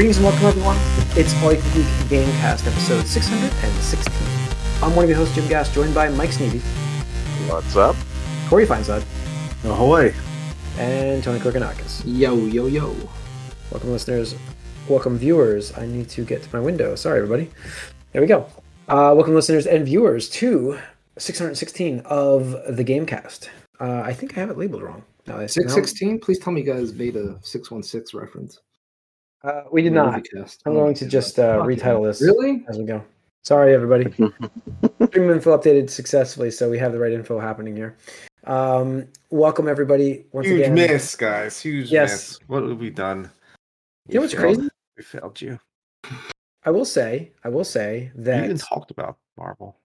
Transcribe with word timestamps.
Greetings 0.00 0.16
and 0.16 0.24
welcome, 0.24 0.46
everyone. 0.46 0.78
It's 1.14 1.34
All 1.42 1.52
You 1.52 1.60
Can 1.60 1.74
Geek 1.74 1.84
Gamecast, 2.08 2.66
episode 2.66 3.06
616. 3.06 4.82
I'm 4.82 4.96
one 4.96 5.04
of 5.04 5.10
your 5.10 5.18
hosts, 5.18 5.34
Jim 5.34 5.46
Gass, 5.46 5.74
joined 5.74 5.94
by 5.94 6.08
Mike 6.08 6.30
Sneedy, 6.30 6.62
What's 7.50 7.76
up? 7.76 7.94
Corey 8.48 8.64
Feinsod, 8.64 9.04
Ahoy! 9.62 10.14
and 10.78 11.22
Tony 11.22 11.38
Korkanakis. 11.38 12.00
Yo, 12.06 12.34
yo, 12.34 12.64
yo. 12.66 12.96
Welcome, 13.70 13.92
listeners. 13.92 14.34
Welcome, 14.88 15.18
viewers. 15.18 15.76
I 15.76 15.84
need 15.84 16.08
to 16.08 16.24
get 16.24 16.44
to 16.44 16.48
my 16.56 16.60
window. 16.60 16.94
Sorry, 16.94 17.18
everybody. 17.18 17.50
There 18.12 18.22
we 18.22 18.26
go. 18.26 18.46
Uh, 18.88 19.12
welcome, 19.14 19.34
listeners 19.34 19.66
and 19.66 19.84
viewers, 19.84 20.30
to 20.30 20.78
616 21.18 22.00
of 22.06 22.52
the 22.74 22.84
Gamecast. 22.86 23.50
Uh, 23.78 24.00
I 24.02 24.14
think 24.14 24.34
I 24.38 24.40
have 24.40 24.48
it 24.48 24.56
labeled 24.56 24.80
wrong. 24.80 25.04
No, 25.26 25.36
I- 25.36 25.44
Six 25.46 25.74
sixteen. 25.74 26.18
Please 26.20 26.38
tell 26.38 26.54
me, 26.54 26.62
you 26.62 26.72
guys, 26.72 26.94
made 26.94 27.16
a 27.16 27.38
six 27.42 27.70
one 27.70 27.82
six 27.82 28.14
reference. 28.14 28.60
No, 29.44 29.50
uh, 29.50 29.64
we 29.72 29.82
did 29.82 29.92
not. 29.92 30.14
Moviecast. 30.22 30.58
I'm 30.66 30.74
going 30.74 30.94
to 30.94 31.06
just 31.06 31.38
uh, 31.38 31.58
retitle 31.62 32.04
this 32.04 32.20
Really? 32.22 32.64
as 32.68 32.78
we 32.78 32.84
go. 32.84 33.02
Sorry, 33.42 33.74
everybody. 33.74 34.04
Stream 35.06 35.30
info 35.30 35.56
updated 35.56 35.88
successfully, 35.90 36.50
so 36.50 36.68
we 36.68 36.78
have 36.78 36.92
the 36.92 36.98
right 36.98 37.12
info 37.12 37.38
happening 37.40 37.74
here. 37.74 37.96
Um, 38.44 39.06
welcome, 39.30 39.66
everybody. 39.68 40.26
Once 40.32 40.46
Huge 40.46 40.60
again, 40.60 40.74
miss, 40.74 41.14
guys. 41.16 41.60
Huge 41.60 41.90
Yes. 41.90 42.10
miss. 42.12 42.38
What 42.48 42.62
have 42.64 42.78
we 42.78 42.90
done? 42.90 43.30
You 44.08 44.16
know 44.16 44.20
what's 44.22 44.34
failed- 44.34 44.56
crazy? 44.56 44.68
We 44.96 45.02
failed 45.02 45.40
you. 45.40 45.58
I 46.64 46.70
will 46.70 46.84
say, 46.84 47.32
I 47.44 47.48
will 47.48 47.64
say 47.64 48.10
You 48.14 48.22
that 48.24 48.44
even 48.44 48.58
talked 48.58 48.90
about 48.90 49.16
Marvel. 49.38 49.76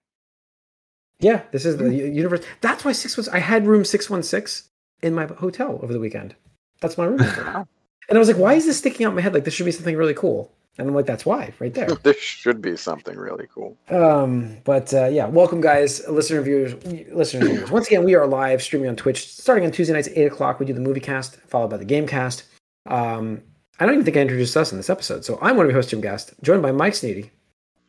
yeah, 1.20 1.42
this 1.52 1.64
is 1.64 1.78
the 1.78 1.90
universe. 1.94 2.44
That's 2.60 2.84
why 2.84 2.92
six 2.92 3.16
was. 3.16 3.28
I 3.30 3.38
had 3.38 3.66
room 3.66 3.84
six 3.86 4.10
one 4.10 4.22
six 4.22 4.68
in 5.02 5.14
my 5.14 5.24
hotel 5.24 5.78
over 5.82 5.92
the 5.94 6.00
weekend. 6.00 6.34
That's 6.82 6.98
my 6.98 7.06
room. 7.06 7.66
Number. 8.08 8.10
and 8.10 8.18
I 8.18 8.20
was 8.20 8.28
like, 8.28 8.38
why 8.38 8.54
is 8.54 8.66
this 8.66 8.78
sticking 8.78 9.06
out 9.06 9.10
in 9.10 9.14
my 9.16 9.22
head? 9.22 9.34
Like 9.34 9.44
this 9.44 9.54
should 9.54 9.66
be 9.66 9.72
something 9.72 9.96
really 9.96 10.14
cool. 10.14 10.52
And 10.78 10.86
I'm 10.88 10.94
like, 10.94 11.06
that's 11.06 11.24
why, 11.24 11.54
right 11.58 11.72
there. 11.72 11.88
This 12.02 12.18
should 12.18 12.60
be 12.60 12.76
something 12.76 13.16
really 13.16 13.46
cool. 13.54 13.78
Um, 13.88 14.58
but 14.64 14.92
uh, 14.92 15.06
yeah, 15.06 15.26
welcome 15.26 15.62
guys, 15.62 16.06
listener 16.06 16.42
viewers, 16.42 16.74
listeners 17.10 17.48
viewers. 17.48 17.70
Once 17.70 17.86
again, 17.86 18.04
we 18.04 18.14
are 18.14 18.26
live 18.26 18.62
streaming 18.62 18.88
on 18.90 18.96
Twitch 18.96 19.26
starting 19.32 19.64
on 19.64 19.72
Tuesday 19.72 19.94
nights 19.94 20.08
at 20.08 20.18
eight 20.18 20.26
o'clock. 20.26 20.60
We 20.60 20.66
do 20.66 20.74
the 20.74 20.80
movie 20.80 21.00
cast 21.00 21.36
followed 21.48 21.70
by 21.70 21.78
the 21.78 21.86
game 21.86 22.06
cast. 22.06 22.44
Um, 22.84 23.42
I 23.80 23.86
don't 23.86 23.94
even 23.94 24.04
think 24.04 24.16
I 24.16 24.20
introduced 24.20 24.56
us 24.56 24.70
in 24.70 24.76
this 24.78 24.90
episode, 24.90 25.24
so 25.24 25.38
I'm 25.40 25.56
one 25.56 25.66
of 25.66 25.70
your 25.70 25.78
hosts, 25.78 25.90
Jim 25.90 26.00
Gast, 26.00 26.32
joined 26.42 26.62
by 26.62 26.72
Mike 26.72 26.92
Sneedy, 26.94 27.30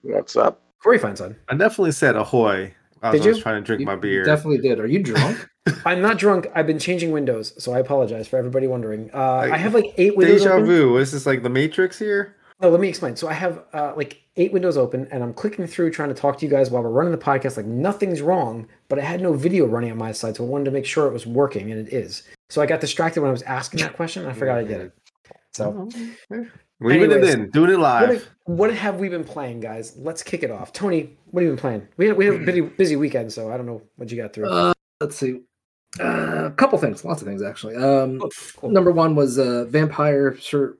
What's 0.01 0.35
up? 0.35 0.61
Corey 0.81 0.99
Feinson. 0.99 1.35
I 1.49 1.55
definitely 1.55 1.91
said 1.91 2.15
ahoy. 2.15 2.73
I 3.01 3.11
Did 3.11 3.19
was, 3.19 3.25
I 3.25 3.29
was 3.29 3.37
you? 3.37 3.43
trying 3.43 3.61
to 3.61 3.65
drink 3.65 3.79
You 3.81 3.85
my 3.85 3.95
beer. 3.95 4.23
Definitely 4.23 4.59
did. 4.59 4.79
Are 4.79 4.87
you 4.87 4.99
drunk? 5.03 5.47
I'm 5.85 6.01
not 6.01 6.17
drunk. 6.17 6.47
I've 6.55 6.67
been 6.67 6.79
changing 6.79 7.11
windows, 7.11 7.53
so 7.61 7.73
I 7.73 7.79
apologize 7.79 8.27
for 8.27 8.37
everybody 8.37 8.67
wondering. 8.67 9.09
Uh, 9.13 9.17
I, 9.17 9.51
I- 9.53 9.57
have 9.57 9.73
like 9.73 9.93
eight 9.97 10.15
windows. 10.15 10.41
Deja 10.43 10.53
open. 10.55 10.65
vu. 10.65 10.97
Is 10.97 11.11
this 11.11 11.25
like 11.25 11.43
the 11.43 11.49
Matrix 11.49 11.99
here? 11.99 12.35
No, 12.59 12.69
let 12.69 12.79
me 12.79 12.87
explain. 12.89 13.15
So 13.15 13.27
I 13.27 13.33
have 13.33 13.63
uh, 13.71 13.93
like 13.95 14.21
eight 14.35 14.51
windows 14.51 14.77
open, 14.77 15.07
and 15.11 15.21
I'm 15.23 15.31
clicking 15.33 15.67
through 15.67 15.91
trying 15.91 16.09
to 16.09 16.15
talk 16.15 16.39
to 16.39 16.45
you 16.45 16.49
guys 16.49 16.71
while 16.71 16.81
we're 16.81 16.89
running 16.89 17.11
the 17.11 17.17
podcast. 17.19 17.55
Like 17.55 17.67
nothing's 17.67 18.19
wrong, 18.21 18.67
but 18.89 18.97
I 18.97 19.03
had 19.03 19.21
no 19.21 19.33
video 19.33 19.65
running 19.67 19.91
on 19.91 19.97
my 19.97 20.11
side, 20.11 20.35
so 20.37 20.43
I 20.43 20.47
wanted 20.47 20.65
to 20.65 20.71
make 20.71 20.85
sure 20.85 21.05
it 21.05 21.13
was 21.13 21.27
working, 21.27 21.71
and 21.71 21.87
it 21.87 21.93
is. 21.93 22.23
So 22.49 22.61
I 22.61 22.65
got 22.65 22.79
distracted 22.79 23.21
when 23.21 23.29
I 23.29 23.31
was 23.31 23.43
asking 23.43 23.81
that 23.81 23.93
question. 23.95 24.23
And 24.23 24.31
I 24.31 24.33
forgot 24.33 24.57
I 24.57 24.63
did 24.63 24.81
it. 24.81 24.91
So 25.53 25.87
Leaving 26.79 27.11
Anyways, 27.11 27.33
it 27.33 27.39
in. 27.39 27.49
Doing 27.49 27.71
it 27.71 27.79
live. 27.79 28.29
what 28.45 28.71
have 28.73 28.97
we 28.99 29.09
been 29.09 29.23
playing, 29.23 29.59
guys? 29.61 29.95
Let's 29.97 30.21
kick 30.21 30.43
it 30.43 30.51
off. 30.51 30.71
Tony, 30.73 31.17
what 31.31 31.41
have 31.41 31.47
you 31.47 31.55
been 31.55 31.59
playing? 31.59 31.87
We 31.97 32.07
had, 32.07 32.17
we 32.17 32.25
had 32.25 32.35
a 32.35 32.39
busy, 32.45 32.61
busy 32.61 32.95
weekend, 32.95 33.33
so 33.33 33.51
I 33.51 33.57
don't 33.57 33.65
know 33.65 33.81
what 33.95 34.11
you 34.11 34.17
got 34.17 34.33
through. 34.33 34.49
uh, 34.49 34.73
let's 35.01 35.15
see. 35.15 35.41
Uh, 35.99 36.45
a 36.45 36.51
couple 36.51 36.77
things. 36.77 37.03
Lots 37.03 37.21
of 37.23 37.27
things, 37.27 37.41
actually. 37.41 37.75
Um, 37.75 38.21
Oh, 38.23 38.29
cool. 38.57 38.69
number 38.69 38.91
one 38.91 39.15
was 39.15 39.39
uh, 39.39 39.65
Vampire 39.69 40.37
Sur- 40.37 40.77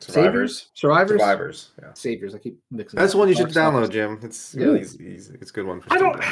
Saviors? 0.00 0.68
Survivors? 0.74 1.20
Survivors. 1.20 1.70
Yeah. 1.80 1.92
Saviors. 1.94 2.34
I 2.34 2.38
keep 2.38 2.60
mixing. 2.70 2.98
That's 2.98 3.14
up. 3.14 3.18
one 3.20 3.28
you 3.28 3.34
should 3.34 3.50
Dark 3.50 3.72
download, 3.74 3.84
Souls. 3.84 3.88
Jim. 3.90 4.18
It's 4.22 4.54
Yeah. 4.54 4.64
really 4.66 4.80
easy. 4.82 5.04
easy. 5.04 5.34
It's 5.40 5.50
a 5.50 5.54
good 5.54 5.66
one 5.66 5.80
for 5.80 5.92
I 5.92 5.96
don't. 5.98 6.22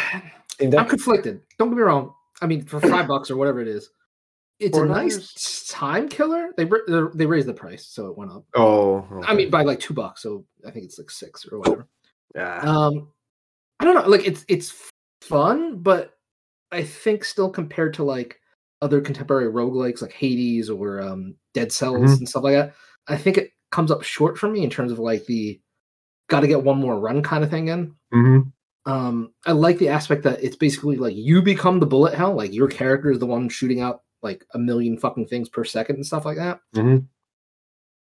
I'm 0.78 0.86
conflicted. 0.88 1.40
Don't 1.58 1.70
get 1.70 1.76
me 1.76 1.82
wrong. 1.82 2.12
I 2.42 2.46
mean, 2.46 2.64
for 2.64 2.80
five 2.80 3.08
bucks 3.08 3.30
or 3.30 3.36
whatever 3.36 3.60
it 3.60 3.68
is, 3.68 3.88
it's 4.58 4.76
a 4.78 4.84
nice 4.84 5.66
time 5.68 6.08
killer. 6.08 6.50
They 6.56 6.64
they- 6.64 7.26
raised 7.26 7.46
the 7.48 7.54
price, 7.54 7.86
so 7.86 8.06
it 8.06 8.16
went 8.16 8.32
up. 8.32 8.44
Oh. 8.54 9.06
I 9.24 9.34
mean, 9.34 9.50
by 9.50 9.62
like 9.62 9.80
two 9.80 9.94
bucks, 9.94 10.22
so 10.22 10.44
I 10.66 10.70
think 10.70 10.84
it's 10.86 10.98
like 10.98 11.10
six 11.10 11.46
or 11.50 11.58
whatever. 11.58 11.86
yeah. 12.34 12.60
Um, 12.60 13.08
I 13.80 13.84
don't 13.84 13.94
know. 13.94 14.08
Like 14.08 14.26
it's 14.26 14.44
it's 14.48 14.72
fun, 15.20 15.78
but 15.82 16.14
I 16.72 16.82
think 16.82 17.24
still 17.24 17.50
compared 17.50 17.94
to 17.94 18.04
like 18.04 18.40
other 18.82 19.00
contemporary 19.00 19.50
roguelikes 19.52 20.02
like 20.02 20.12
Hades 20.12 20.68
or 20.70 21.00
um, 21.00 21.34
Dead 21.54 21.72
Cells 21.72 22.10
Mhm. 22.12 22.18
and 22.18 22.28
stuff 22.28 22.44
like 22.44 22.54
that, 22.54 22.74
I 23.08 23.16
think 23.16 23.38
it 23.38 23.50
comes 23.70 23.90
up 23.90 24.02
short 24.02 24.38
for 24.38 24.48
me 24.48 24.62
in 24.64 24.70
terms 24.70 24.92
of 24.92 24.98
like 24.98 25.24
the 25.26 25.60
got 26.28 26.40
to 26.40 26.46
get 26.48 26.62
one 26.62 26.78
more 26.78 26.98
run 26.98 27.22
kind 27.22 27.44
of 27.44 27.50
thing 27.50 27.68
in. 27.68 27.94
hmm 28.12 28.40
Um, 28.86 29.32
I 29.46 29.52
like 29.52 29.78
the 29.78 29.88
aspect 29.88 30.22
that 30.24 30.42
it's 30.42 30.56
basically 30.56 30.96
like 30.96 31.14
you 31.16 31.40
become 31.42 31.78
the 31.80 31.86
bullet 31.86 32.14
hell, 32.14 32.34
like 32.34 32.52
your 32.52 32.68
character 32.68 33.10
is 33.10 33.18
the 33.18 33.26
one 33.26 33.48
shooting 33.48 33.80
out 33.80 34.02
like 34.26 34.44
a 34.54 34.58
million 34.58 34.98
fucking 34.98 35.26
things 35.28 35.48
per 35.48 35.64
second 35.64 35.96
and 35.96 36.06
stuff 36.06 36.24
like 36.24 36.36
that. 36.36 36.60
hmm 36.74 36.98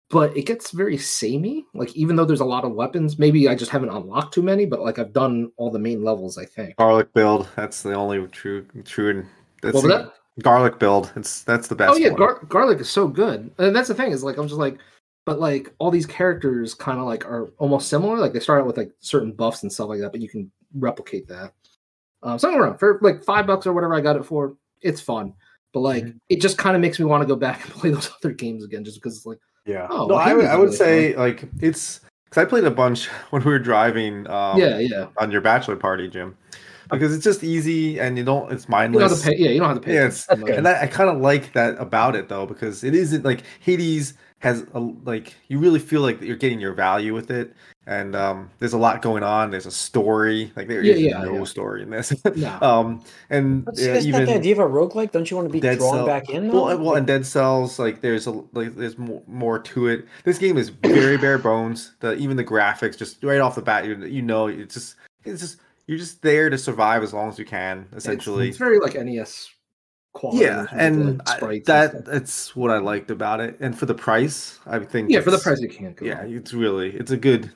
But 0.10 0.36
it 0.36 0.46
gets 0.48 0.72
very 0.72 0.98
samey. 0.98 1.66
Like 1.74 1.96
even 1.96 2.16
though 2.16 2.26
there's 2.26 2.40
a 2.40 2.46
lot 2.56 2.66
of 2.66 2.74
weapons, 2.74 3.20
maybe 3.20 3.48
I 3.48 3.56
just 3.56 3.72
haven't 3.72 3.90
unlocked 3.92 4.34
too 4.34 4.42
many. 4.42 4.66
But 4.66 4.80
like 4.82 4.98
I've 5.00 5.14
done 5.14 5.52
all 5.58 5.70
the 5.72 5.80
main 5.80 6.04
levels, 6.04 6.38
I 6.38 6.46
think. 6.46 6.76
Garlic 6.78 7.14
build. 7.14 7.48
That's 7.56 7.82
the 7.84 7.94
only 7.94 8.26
true 8.28 8.66
true. 8.86 9.10
and 9.12 9.26
That's 9.62 9.76
What 9.76 9.84
was 9.84 9.92
the- 9.94 9.98
that? 10.04 10.14
Garlic 10.44 10.80
build. 10.80 11.12
It's 11.18 11.44
that's 11.44 11.68
the 11.68 11.76
best. 11.76 11.94
Oh 11.94 11.98
yeah, 11.98 12.10
gar- 12.10 12.40
garlic 12.48 12.80
is 12.80 12.90
so 12.90 13.08
good, 13.10 13.52
and 13.58 13.76
that's 13.76 13.90
the 13.90 13.94
thing 13.94 14.12
is 14.14 14.24
like 14.24 14.38
I'm 14.38 14.48
just 14.48 14.60
like, 14.60 14.78
but 15.26 15.38
like 15.40 15.74
all 15.80 15.92
these 15.92 16.06
characters 16.06 16.74
kind 16.74 16.98
of 16.98 17.06
like 17.06 17.26
are 17.26 17.52
almost 17.58 17.90
similar. 17.90 18.18
Like 18.18 18.32
they 18.32 18.40
start 18.40 18.62
out 18.62 18.68
with 18.68 18.78
like 18.78 18.92
certain 19.02 19.34
buffs 19.34 19.64
and 19.64 19.72
stuff 19.74 19.90
like 19.90 20.00
that, 20.00 20.12
but 20.14 20.22
you 20.22 20.30
can 20.30 20.50
replicate 20.76 21.28
that. 21.28 21.52
Um, 22.24 22.40
so 22.40 22.50
I 22.50 22.58
don't 22.58 22.80
for 22.80 23.00
like 23.02 23.22
five 23.24 23.48
bucks 23.48 23.68
or 23.68 23.74
whatever 23.74 23.96
I 23.96 24.02
got 24.02 24.16
it 24.16 24.24
for. 24.26 24.56
It's 24.82 25.02
fun, 25.02 25.34
but 25.74 25.82
like 25.82 26.04
Mhm. 26.06 26.16
it 26.30 26.42
just 26.42 26.58
kind 26.58 26.76
of 26.76 26.82
makes 26.82 27.00
me 27.00 27.06
want 27.06 27.22
to 27.22 27.28
go 27.28 27.36
back 27.36 27.64
and 27.66 27.74
play 27.74 27.90
those 27.92 28.10
other 28.24 28.34
games 28.34 28.64
again, 28.64 28.84
just 28.84 28.98
because 29.02 29.18
it's 29.18 29.26
like 29.26 29.40
Yeah. 29.66 29.88
Oh, 29.90 30.08
no, 30.08 30.16
I 30.16 30.34
would, 30.34 30.46
I 30.46 30.56
would 30.56 30.66
really 30.66 30.76
say 30.78 31.16
like 31.16 31.44
it's 31.62 32.02
because 32.26 32.42
I 32.42 32.46
played 32.50 32.64
a 32.66 32.72
bunch 32.72 33.08
when 33.32 33.44
we 33.44 33.52
were 33.52 33.60
driving. 33.60 34.28
Um, 34.30 34.60
yeah, 34.60 34.80
yeah. 34.80 35.08
On 35.18 35.32
your 35.32 35.42
bachelor 35.42 35.76
party, 35.76 36.08
Jim, 36.08 36.36
because 36.90 37.14
it's 37.14 37.24
just 37.24 37.44
easy 37.44 38.00
and 38.00 38.18
you 38.18 38.24
don't. 38.24 38.52
It's 38.52 38.66
You 38.66 38.72
don't 38.72 38.82
have 38.82 38.92
mindless. 38.94 39.22
to 39.24 39.30
pay. 39.30 39.36
Yeah, 39.38 39.50
you 39.50 39.60
don't 39.60 39.70
have 39.70 39.78
to 39.78 39.84
pay. 39.86 39.94
Yeah, 39.96 40.00
attention 40.06 40.24
it's- 40.24 40.28
to 40.28 40.36
much. 40.38 40.48
good. 40.48 40.58
and 40.58 40.68
I, 40.68 40.84
I 40.84 40.88
kind 40.88 41.10
of 41.10 41.18
like 41.22 41.54
that 41.54 41.80
about 41.80 42.16
it 42.16 42.30
though 42.30 42.46
because 42.46 42.84
it 42.84 42.94
isn't 42.96 43.24
like 43.26 43.44
Hades 43.60 44.14
has 44.40 44.66
a, 44.74 44.80
like 44.80 45.36
you 45.50 45.60
really 45.60 45.80
feel 45.80 46.02
like 46.02 46.22
you're 46.22 46.38
getting 46.38 46.60
your 46.60 46.74
value 46.74 47.14
with 47.14 47.30
it, 47.30 47.54
and 47.86 48.16
um, 48.16 48.50
there's 48.60 48.74
a 48.74 48.78
lot 48.78 49.02
going 49.02 49.22
on. 49.24 49.52
There's 49.52 49.66
a 49.66 49.72
story. 49.72 50.52
Like 50.56 50.68
there 50.68 50.82
Yeah, 50.82 50.94
is 50.94 51.02
yeah, 51.02 51.22
no 51.24 51.38
yeah. 51.40 51.44
story 51.44 51.84
in 51.84 51.90
this. 51.90 52.14
No. 52.36 52.58
um, 52.62 53.04
and 53.30 53.66
But 53.66 53.78
see, 53.78 53.90
uh, 53.92 54.00
even 54.00 54.26
the 54.26 54.36
idea 54.36 54.54
of 54.54 54.60
a 54.60 54.64
roguelike. 54.74 55.12
Don't 55.12 55.30
you 55.30 55.36
want 55.38 55.50
to 55.50 55.52
be 55.54 55.60
Dead 55.60 55.78
drawn 55.80 55.96
Cell- 55.98 56.06
back 56.06 56.30
in? 56.30 56.52
Well, 56.52 56.78
well, 56.78 56.96
and 56.96 57.06
Dead 57.06 57.26
Cells, 57.26 57.80
like 57.80 58.02
there's 58.02 58.28
a 58.28 58.32
like 58.54 58.76
there's 58.76 58.98
more, 58.98 59.22
more 59.28 59.60
to 59.60 59.88
it. 59.88 60.06
This 60.24 60.38
game 60.38 60.58
is 60.58 60.70
very 60.70 61.18
bare 61.18 61.38
bones. 61.38 61.94
The 62.00 62.16
even 62.16 62.38
the 62.38 62.46
graphics, 62.46 62.98
just 62.98 63.24
right 63.24 63.42
off 63.42 63.56
the 63.56 63.62
bat, 63.62 63.86
you 63.86 63.98
you 64.06 64.22
know 64.22 64.48
it's 64.48 64.74
just 64.76 64.96
it's 65.26 65.42
just 65.42 65.58
you're 65.88 65.98
just 65.98 66.22
there 66.22 66.50
to 66.50 66.58
survive 66.58 67.02
as 67.04 67.14
long 67.14 67.30
as 67.30 67.40
you 67.40 67.46
can, 67.46 67.80
It's- 67.88 67.98
essentially. 68.04 68.50
it's, 68.50 68.58
very 68.58 68.80
like 68.80 68.94
NES 68.94 69.50
quality. 70.14 70.46
yeah, 70.46 70.62
in 70.62 70.68
terms 70.68 70.72
of 70.72 70.80
and 70.80 71.22
I- 71.26 71.36
sprites 71.38 71.70
and 71.70 71.94
that 71.94 72.06
that's 72.06 72.56
what 72.56 72.72
I 72.72 72.78
liked 72.80 73.12
about 73.12 73.40
it. 73.40 73.58
And 73.60 73.78
for 73.78 73.86
the 73.86 73.94
price, 73.96 74.60
I 74.66 74.80
think 74.80 75.10
yeah, 75.10 75.22
for 75.22 75.32
the 75.32 75.38
price 75.40 75.60
you 75.62 75.70
can't. 75.70 75.96
go 75.96 76.06
yeah, 76.06 76.22
on. 76.22 76.34
it's 76.34 76.54
really 76.54 76.92
it's 76.96 77.12
a 77.12 77.18
good. 77.18 77.52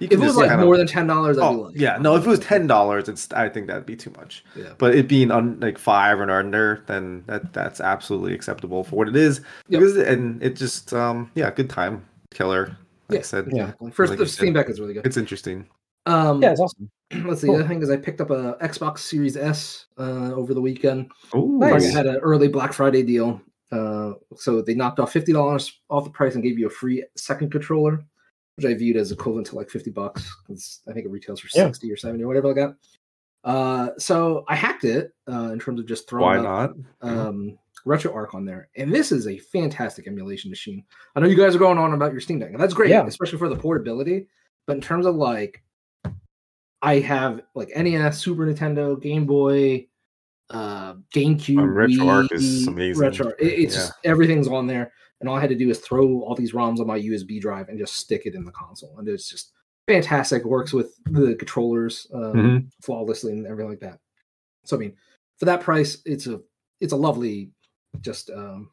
You 0.00 0.06
If 0.06 0.12
it 0.14 0.16
can 0.16 0.26
was 0.26 0.36
like 0.36 0.48
kind 0.48 0.60
of- 0.60 0.66
more 0.66 0.76
than 0.76 0.88
ten 0.88 1.06
dollars, 1.06 1.38
I'd 1.38 1.42
be 1.50 1.56
Oh 1.56 1.60
like, 1.62 1.76
yeah, 1.76 1.98
no. 2.00 2.16
If 2.16 2.26
it 2.26 2.28
was 2.28 2.40
ten 2.40 2.66
dollars, 2.66 3.08
it's 3.08 3.30
I 3.32 3.48
think 3.48 3.68
that'd 3.68 3.86
be 3.86 3.94
too 3.94 4.10
much. 4.16 4.44
Yeah. 4.56 4.72
But 4.76 4.96
it 4.96 5.06
being 5.06 5.30
on 5.30 5.60
like 5.60 5.78
five 5.78 6.18
and 6.18 6.32
under, 6.32 6.82
then 6.88 7.22
that 7.26 7.52
that's 7.52 7.80
absolutely 7.80 8.34
acceptable 8.34 8.82
for 8.82 8.96
what 8.96 9.08
it 9.08 9.14
is. 9.14 9.40
Yep. 9.68 9.80
Because 9.80 9.96
and 9.96 10.42
it 10.42 10.56
just 10.56 10.92
um 10.92 11.30
yeah, 11.36 11.48
good 11.52 11.70
time 11.70 12.04
killer. 12.32 12.76
Like 13.08 13.10
I 13.10 13.14
Yeah, 13.16 13.22
said, 13.22 13.48
Yeah. 13.52 13.72
First, 13.92 14.10
Like 14.10 14.18
the 14.18 14.24
you 14.24 14.28
said. 14.28 14.36
Steam 14.38 14.52
Deck 14.54 14.68
is 14.68 14.80
really 14.80 14.94
good. 14.94 15.06
it's 15.06 15.16
interesting. 15.16 15.66
Um, 16.06 16.42
yeah, 16.42 16.52
it's 16.52 16.60
awesome. 16.60 16.90
let's 17.24 17.40
see. 17.40 17.46
Cool. 17.46 17.56
The 17.56 17.64
other 17.64 17.68
thing 17.68 17.82
is, 17.82 17.90
I 17.90 17.96
picked 17.96 18.20
up 18.20 18.30
a 18.30 18.56
Xbox 18.62 18.98
Series 18.98 19.36
S 19.36 19.86
uh, 19.98 20.32
over 20.34 20.54
the 20.54 20.60
weekend. 20.60 21.10
Oh, 21.32 21.46
Nice. 21.46 21.88
I 21.94 21.96
had 21.96 22.06
an 22.06 22.16
early 22.16 22.48
Black 22.48 22.72
Friday 22.72 23.02
deal, 23.02 23.40
uh, 23.72 24.12
so 24.36 24.60
they 24.62 24.74
knocked 24.74 25.00
off 25.00 25.12
fifty 25.12 25.32
dollars 25.32 25.80
off 25.90 26.04
the 26.04 26.10
price 26.10 26.34
and 26.34 26.42
gave 26.44 26.58
you 26.58 26.66
a 26.66 26.70
free 26.70 27.04
second 27.16 27.50
controller, 27.50 28.02
which 28.56 28.66
I 28.66 28.74
viewed 28.74 28.96
as 28.96 29.12
equivalent 29.12 29.46
to 29.48 29.56
like 29.56 29.70
fifty 29.70 29.90
bucks. 29.90 30.28
'cause 30.46 30.80
I 30.88 30.92
think 30.92 31.06
it 31.06 31.10
retails 31.10 31.40
for 31.40 31.48
Yeah. 31.54 31.66
sixty 31.66 31.90
or 31.92 31.96
seventy 31.96 32.24
or 32.24 32.28
whatever 32.28 32.50
I 32.50 32.54
got. 32.54 32.76
Uh, 33.44 33.90
so 33.98 34.44
I 34.48 34.56
hacked 34.56 34.84
it 34.84 35.12
uh, 35.30 35.50
in 35.52 35.58
terms 35.58 35.78
of 35.78 35.86
just 35.86 36.08
throwing 36.08 36.44
Why 36.44 36.64
up, 36.64 36.74
not? 37.02 37.10
um, 37.10 37.58
RetroArch 37.86 38.34
on 38.34 38.44
there, 38.46 38.68
and 38.76 38.90
this 38.94 39.12
is 39.12 39.26
a 39.26 39.36
fantastic 39.38 40.06
emulation 40.06 40.50
machine. 40.50 40.82
I 41.14 41.20
know 41.20 41.26
you 41.28 41.36
guys 41.36 41.54
are 41.54 41.58
going 41.58 41.76
on 41.78 41.92
about 41.92 42.12
your 42.12 42.20
Steam 42.22 42.38
Deck, 42.38 42.50
and 42.52 42.60
that's 42.60 42.72
great, 42.74 42.88
Yeah. 42.90 43.06
especially 43.06 43.38
for 43.38 43.48
the 43.50 43.56
portability. 43.56 44.28
But 44.66 44.76
in 44.76 44.82
terms 44.82 45.04
of 45.04 45.16
like, 45.16 45.62
I 46.84 47.00
have 47.00 47.40
like 47.54 47.70
NES, 47.74 48.18
Super 48.18 48.46
Nintendo, 48.46 49.00
Game 49.00 49.24
Boy, 49.24 49.88
uh, 50.50 50.94
GameCube, 51.14 51.58
Um, 51.58 51.70
RetroArch 51.70 52.28
Wii, 52.28 52.32
is 52.34 52.66
amazing. 52.66 53.00
Retro, 53.00 53.28
it- 53.28 53.36
it's 53.40 53.74
Yeah. 53.74 53.80
just 53.80 53.92
everything's 54.04 54.46
on 54.48 54.66
there, 54.66 54.92
and 55.20 55.28
all 55.28 55.36
I 55.36 55.40
had 55.40 55.48
to 55.48 55.56
do 55.56 55.70
is 55.70 55.78
throw 55.80 56.20
all 56.20 56.34
these 56.34 56.52
ROMs 56.52 56.80
on 56.80 56.86
my 56.86 56.98
USB 56.98 57.40
drive 57.40 57.70
and 57.70 57.78
just 57.78 57.96
stick 57.96 58.26
it 58.26 58.34
in 58.34 58.44
the 58.44 58.52
console, 58.52 58.98
and 58.98 59.08
it's 59.08 59.30
just 59.30 59.52
fantastic. 59.86 60.44
Works 60.44 60.72
with 60.74 60.94
the 61.06 61.34
controllers 61.36 62.06
um, 62.12 62.32
Mhm. 62.34 62.70
flawlessly 62.82 63.32
and 63.32 63.46
everything 63.46 63.70
like 63.70 63.80
that. 63.80 63.98
So 64.64 64.76
I 64.76 64.80
mean, 64.80 64.94
for 65.38 65.46
that 65.46 65.62
price, 65.62 66.02
it's 66.04 66.26
a 66.26 66.40
it's 66.80 66.92
a 66.92 66.96
lovely 66.96 67.50
just 68.02 68.28
um, 68.28 68.70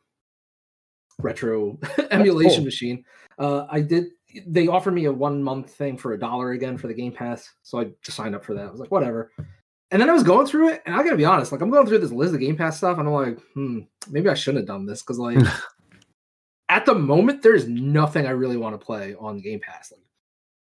retro 1.19 1.79
emulation 2.11 2.57
cool. 2.59 2.65
machine. 2.65 3.05
Uh, 3.39 3.65
I 3.69 3.79
did. 3.81 4.05
They 4.47 4.67
offered 4.67 4.93
me 4.93 5.05
a 5.05 5.11
one 5.11 5.41
month 5.43 5.71
thing 5.73 5.97
for 5.97 6.13
a 6.13 6.19
dollar 6.19 6.51
again 6.51 6.77
for 6.77 6.87
the 6.87 6.93
Game 6.93 7.11
Pass, 7.11 7.49
so 7.63 7.79
I 7.79 7.91
just 8.03 8.17
signed 8.17 8.35
up 8.35 8.43
for 8.45 8.53
that. 8.53 8.67
I 8.67 8.71
was 8.71 8.79
like, 8.79 8.91
whatever. 8.91 9.31
And 9.91 10.01
then 10.01 10.09
I 10.09 10.13
was 10.13 10.23
going 10.23 10.47
through 10.47 10.69
it, 10.69 10.81
and 10.85 10.95
I 10.95 11.03
gotta 11.03 11.17
be 11.17 11.25
honest, 11.25 11.51
like 11.51 11.61
I'm 11.61 11.69
going 11.69 11.85
through 11.87 11.99
this 11.99 12.11
list 12.11 12.33
of 12.33 12.39
Game 12.39 12.55
Pass 12.55 12.77
stuff, 12.77 12.97
and 12.97 13.07
I'm 13.07 13.13
like, 13.13 13.39
hmm, 13.53 13.79
maybe 14.09 14.29
I 14.29 14.33
shouldn't 14.33 14.61
have 14.61 14.67
done 14.67 14.85
this 14.85 15.01
because 15.01 15.19
like 15.19 15.37
at 16.69 16.85
the 16.85 16.95
moment, 16.95 17.41
there's 17.41 17.67
nothing 17.67 18.25
I 18.25 18.31
really 18.31 18.57
want 18.57 18.79
to 18.79 18.85
play 18.85 19.15
on 19.19 19.39
Game 19.39 19.59
Pass. 19.59 19.91
Like 19.91 20.01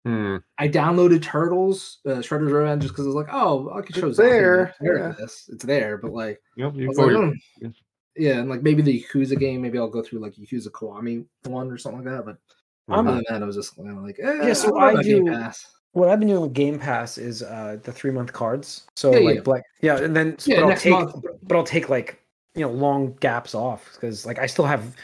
Hmm. 0.06 0.38
I 0.58 0.70
downloaded 0.70 1.22
Turtles, 1.22 1.98
uh, 2.06 2.20
Shredder's 2.20 2.54
Revenge, 2.54 2.84
just 2.84 2.94
because 2.94 3.06
I 3.06 3.10
was 3.10 3.16
like, 3.16 3.28
oh, 3.30 3.70
I 3.76 3.82
could 3.82 3.94
show 3.94 4.08
It's 4.08 4.18
there, 4.18 4.74
there 4.80 5.00
yeah. 5.00 5.14
this. 5.20 5.50
It's 5.52 5.66
there, 5.66 5.98
but 5.98 6.14
like, 6.14 6.40
Yep, 6.56 6.76
you 6.76 6.88
like, 6.94 7.10
your- 7.12 7.26
"Hmm." 7.62 7.68
yeah, 8.16 8.40
and 8.40 8.50
like 8.50 8.64
maybe 8.64 8.82
the 8.82 9.04
Yakuza 9.04 9.38
game, 9.38 9.62
maybe 9.62 9.78
I'll 9.78 9.90
go 9.90 10.02
through 10.02 10.20
like 10.20 10.36
Yakuza 10.36 10.70
Kiwami 10.70 11.26
one 11.48 11.70
or 11.70 11.78
something 11.78 12.06
like 12.06 12.14
that. 12.16 12.24
But 12.24 12.38
I'm- 12.38 12.40
other 12.90 13.12
than 13.16 13.24
that, 13.30 13.44
I 13.44 13.46
was 13.46 13.56
just 13.56 13.76
kind 13.76 13.90
of 13.90 14.04
like, 14.04 14.18
eh, 14.22 14.48
Yeah, 14.48 14.54
so 14.54 14.70
don't 14.70 14.82
I 14.84 14.92
about 14.92 15.04
Game 15.04 15.26
do- 15.26 15.32
Pass. 15.32 15.66
What 15.94 16.10
I've 16.10 16.20
been 16.20 16.28
doing 16.28 16.42
with 16.42 16.54
Game 16.54 16.78
Pass 16.78 17.18
is 17.18 17.42
uh, 17.42 17.78
the 17.84 17.92
three 17.92 18.12
month 18.12 18.32
cards. 18.34 18.86
So 18.96 19.12
Yeah, 19.14 19.20
like 19.20 19.36
yeah. 19.36 19.42
Black, 19.42 19.64
yeah, 19.82 19.98
and 19.98 20.16
then 20.16 20.38
Yeah, 20.46 20.58
but 20.58 20.62
I'll 20.64 20.70
next 20.70 20.82
take, 20.84 20.92
month. 20.94 21.16
but 21.44 21.58
I'll 21.58 21.64
take 21.64 21.90
like 21.90 22.20
you 22.56 22.62
know 22.62 22.72
long 22.72 23.14
gaps 23.20 23.56
off 23.56 23.90
because 23.94 24.26
like 24.26 24.38
I 24.40 24.46
still 24.46 24.66
have 24.66 24.96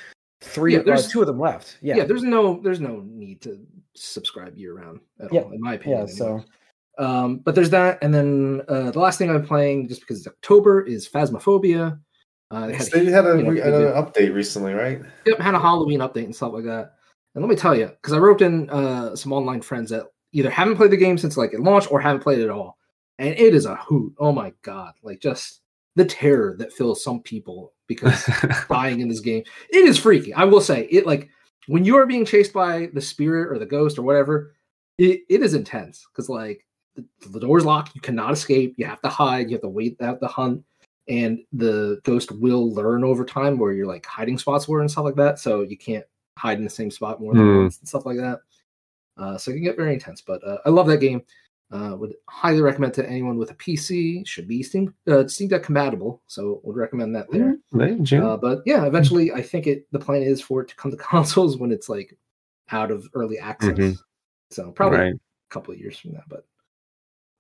three, 0.42 0.74
Yeah, 0.74 0.80
uh, 0.80 0.84
there's- 0.84 1.12
two 1.12 1.22
of 1.22 1.28
them 1.28 1.40
left. 1.40 1.78
Yeah. 1.82 1.96
Yeah, 1.98 2.04
there's 2.06 2.24
no 2.24 2.60
there's 2.62 2.80
no 2.80 3.02
need 3.08 3.42
to 3.42 3.60
subscribe 3.96 4.56
year 4.58 4.76
round 4.76 5.00
at 5.20 5.34
Yeah, 5.34 5.42
all, 5.42 5.52
in 5.52 5.62
my 5.62 5.76
opinion. 5.76 6.08
yeah. 6.08 6.14
anyway. 6.14 6.44
So 6.44 6.44
Um, 7.04 7.38
but 7.40 7.56
there's 7.56 7.72
that, 7.72 7.98
and 8.04 8.14
then 8.14 8.62
uh, 8.68 8.92
the 8.92 9.00
last 9.00 9.18
thing 9.18 9.32
I'm 9.32 9.44
playing, 9.44 9.88
just 9.88 10.02
because 10.02 10.20
it's 10.20 10.28
October, 10.28 10.82
is 10.84 11.10
Phasmophobia. 11.10 12.00
Uh, 12.52 12.68
they 12.68 12.74
had, 12.76 12.88
They 12.92 13.06
had 13.06 13.26
a, 13.26 13.30
you 13.38 13.44
know, 13.44 13.50
re- 13.50 13.62
pretty 13.62 13.78
an 13.88 13.94
update 13.94 14.36
recently, 14.36 14.74
right? 14.74 15.02
yep, 15.26 15.40
had 15.40 15.56
a 15.56 15.60
Halloween 15.60 16.02
update 16.02 16.26
and 16.26 16.36
stuff 16.36 16.54
like 16.54 16.66
that. 16.66 16.94
And 17.36 17.44
let 17.44 17.50
me 17.50 17.56
tell 17.56 17.76
you, 17.76 17.88
because 17.88 18.14
I 18.14 18.18
roped 18.18 18.42
in 18.42 18.70
uh, 18.70 19.16
some 19.16 19.34
online 19.34 19.62
friends 19.62 19.90
that 19.90 20.06
either 20.34 20.50
haven't 20.50 20.78
played 20.78 20.92
the 20.92 20.98
game 20.98 21.18
since 21.18 21.38
like 21.38 21.54
it 21.54 21.60
launched 21.60 21.92
or 21.92 22.00
haven't 22.00 22.22
played 22.22 22.40
it 22.40 22.46
at 22.46 22.50
all, 22.50 22.78
and 23.18 23.30
it 23.30 23.56
is 23.56 23.66
a 23.66 23.76
hoot. 23.76 24.14
Oh 24.20 24.32
my 24.32 24.54
god! 24.62 24.94
Like 25.02 25.20
just 25.20 25.62
the 25.96 26.06
terror 26.06 26.56
that 26.58 26.74
fills 26.74 27.04
some 27.04 27.22
people 27.22 27.74
because 27.88 28.30
dying 28.70 29.00
in 29.00 29.08
this 29.08 29.20
game. 29.20 29.44
It 29.70 29.86
is 29.86 30.00
freaky. 30.00 30.34
I 30.34 30.44
will 30.44 30.62
say 30.62 30.88
it 30.92 31.06
like 31.06 31.30
when 31.68 31.86
you 31.86 31.96
are 31.98 32.06
being 32.06 32.26
chased 32.26 32.54
by 32.54 32.90
the 32.94 33.02
spirit 33.02 33.52
or 33.52 33.60
the 33.60 33.66
ghost 33.66 33.98
or 33.98 34.02
whatever, 34.02 34.54
it, 34.98 35.22
it 35.30 35.42
is 35.42 35.54
intense 35.54 36.06
because 36.12 36.30
like 36.30 36.66
the, 36.96 37.06
the 37.30 37.40
door's 37.40 37.66
locked, 37.66 37.96
you 37.96 38.02
cannot 38.02 38.32
escape, 38.32 38.76
you 38.78 38.86
have 38.86 39.02
to 39.02 39.10
hide, 39.10 39.50
you 39.50 39.56
have 39.56 39.62
to 39.62 39.70
wait 39.70 40.00
out 40.02 40.20
the 40.20 40.28
hunt, 40.28 40.64
and 41.08 41.40
the 41.52 42.00
ghost 42.04 42.32
will 42.32 42.72
learn 42.74 43.04
over 43.04 43.26
time 43.26 43.58
where 43.58 43.74
your 43.74 43.88
like 43.88 44.06
hiding 44.06 44.38
spots 44.38 44.68
were 44.68 44.82
and 44.82 44.90
stuff 44.92 45.06
like 45.06 45.16
that. 45.16 45.40
So 45.40 45.62
you 45.62 45.78
can't 45.78 46.06
hide 46.38 46.58
in 46.58 46.64
the 46.64 46.70
same 46.70 46.92
spot 46.92 47.22
more 47.22 47.34
than 47.34 47.58
once 47.64 47.80
and 47.80 47.88
stuff 47.88 48.06
like 48.06 48.18
that. 48.18 48.40
Uh, 49.18 49.38
so 49.38 49.52
it 49.52 49.56
can 49.56 49.64
get 49.64 49.78
very 49.78 49.94
intense, 49.94 50.22
but 50.22 50.44
uh, 50.46 50.58
I 50.66 50.70
love 50.70 50.88
that 50.88 50.98
game. 50.98 51.22
Uh, 51.72 51.96
would 51.96 52.14
highly 52.30 52.62
recommend 52.62 52.94
to 52.94 53.08
anyone 53.10 53.36
with 53.38 53.50
a 53.50 53.56
PC. 53.56 54.26
Should 54.28 54.48
be 54.48 54.62
Steam 54.62 54.94
uh, 55.08 55.28
Steam 55.28 55.48
Deck 55.48 55.64
compatible, 55.64 56.22
so 56.28 56.62
would 56.64 56.76
recommend 56.76 57.16
that 57.16 57.26
there. 57.32 57.58
Hey, 57.76 57.98
Jim. 58.02 58.24
Uh, 58.24 58.38
but 58.38 58.62
yeah, 58.66 58.86
eventually, 58.86 59.32
I 59.32 59.42
think 59.42 59.66
it 59.66 59.88
the 59.92 59.98
plan 59.98 60.22
is 60.22 60.40
for 60.40 60.62
it 60.62 60.68
to 60.68 60.76
come 60.76 60.92
to 60.92 60.98
consoles 61.12 61.58
when 61.58 61.72
it's 61.72 61.90
like 61.90 62.16
out 62.72 62.92
of 62.92 63.08
early 63.16 63.40
access. 63.40 63.72
Mhm. 63.78 63.98
So 64.52 64.72
probably 64.72 65.00
right. 65.00 65.14
a 65.16 65.20
couple 65.50 65.74
of 65.74 65.80
years 65.80 65.98
from 65.98 66.12
that, 66.14 66.24
but 66.30 66.46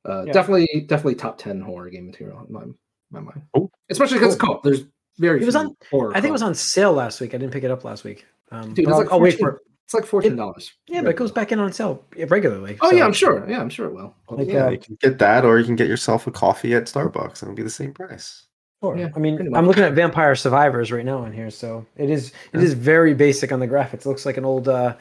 uh, 0.06 0.24
Yeah. 0.26 0.34
definitely, 0.34 0.86
definitely 0.88 1.16
top 1.16 1.38
ten 1.38 1.62
horror 1.62 1.90
game 1.92 2.08
material 2.08 2.44
in 2.48 2.54
my 2.54 2.64
my 3.12 3.20
mind. 3.20 3.44
Cool. 3.54 3.72
Especially 3.92 4.18
because 4.18 4.34
it's 4.34 4.44
co-op. 4.44 4.64
There's 4.64 4.86
very. 5.20 5.42
It 5.44 5.46
was 5.46 5.54
few 5.54 5.62
on- 5.66 5.78
horror 5.92 6.12
I 6.12 6.22
think 6.22 6.30
it 6.30 6.32
was 6.32 6.42
on 6.42 6.56
sale 6.56 6.94
last 6.94 7.22
week. 7.22 7.36
I 7.36 7.38
didn't 7.38 7.54
pick 7.54 7.64
it 7.64 7.70
up 7.72 7.84
last 7.84 8.04
week. 8.04 8.26
Um, 8.54 8.74
Dude, 8.74 8.86
it's 8.86 8.92
I'll, 8.92 8.98
like 9.00 9.12
I'll 9.12 9.20
wait 9.20 9.38
14 9.40 9.40
for 9.40 9.50
it. 9.58 9.62
It's 9.86 9.94
like 9.94 10.06
fourteen 10.06 10.36
dollars. 10.38 10.72
Yeah, 10.88 11.02
but 11.02 11.10
it 11.10 11.18
goes 11.18 11.32
back 11.32 11.52
in 11.52 11.60
on 11.60 11.74
sale 11.74 12.06
regularly. 12.30 12.78
Oh 12.82 12.90
so- 12.90 12.96
yeah, 12.96 13.04
I'm 13.06 13.12
sure. 13.14 13.46
Yeah, 13.50 13.60
I'm 13.60 13.70
sure 13.70 13.88
it 13.88 13.94
will. 13.94 14.16
Like, 14.30 14.48
yeah, 14.48 14.68
uh, 14.68 14.70
you 14.70 14.78
can 14.78 14.98
get 15.02 15.20
that, 15.20 15.44
or 15.44 15.60
you 15.60 15.66
can 15.66 15.76
get 15.76 15.88
yourself 15.90 16.26
a 16.26 16.32
coffee 16.32 16.74
at 16.74 16.86
Starbucks, 16.86 17.42
and 17.42 17.52
it'll 17.52 17.56
be 17.56 17.64
the 17.64 17.70
same 17.70 17.94
price. 17.94 18.46
Sure. 18.82 18.98
Yeah, 18.98 19.10
I 19.16 19.20
mean, 19.20 19.54
I'm 19.56 19.68
looking 19.68 19.84
at 19.84 19.94
Vampire 19.94 20.36
Survivors 20.36 20.92
right 20.92 21.06
now 21.06 21.26
in 21.26 21.34
here, 21.34 21.50
so 21.50 21.86
it 21.98 22.10
is 22.10 22.32
it 22.54 22.64
is 22.64 22.74
very 22.74 23.14
basic 23.14 23.52
on 23.52 23.60
the 23.60 23.68
graphics. 23.68 24.02
It 24.02 24.06
looks 24.08 24.26
like 24.26 24.38
an 24.38 24.46
old 24.46 24.68
uh, 24.70 24.96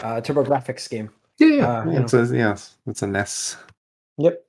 uh, 0.00 0.20
TurboGrafx 0.20 0.90
game. 0.90 1.10
yeah, 1.38 1.46
yeah. 1.46 1.52
Uh, 1.80 1.84
you 1.84 1.90
Yeah, 1.92 1.98
know. 1.98 2.04
it's 2.04 2.14
a, 2.14 2.26
yes, 2.36 2.74
it's 2.86 3.02
a 3.02 3.06
NES. 3.06 3.56
Yep. 4.18 4.44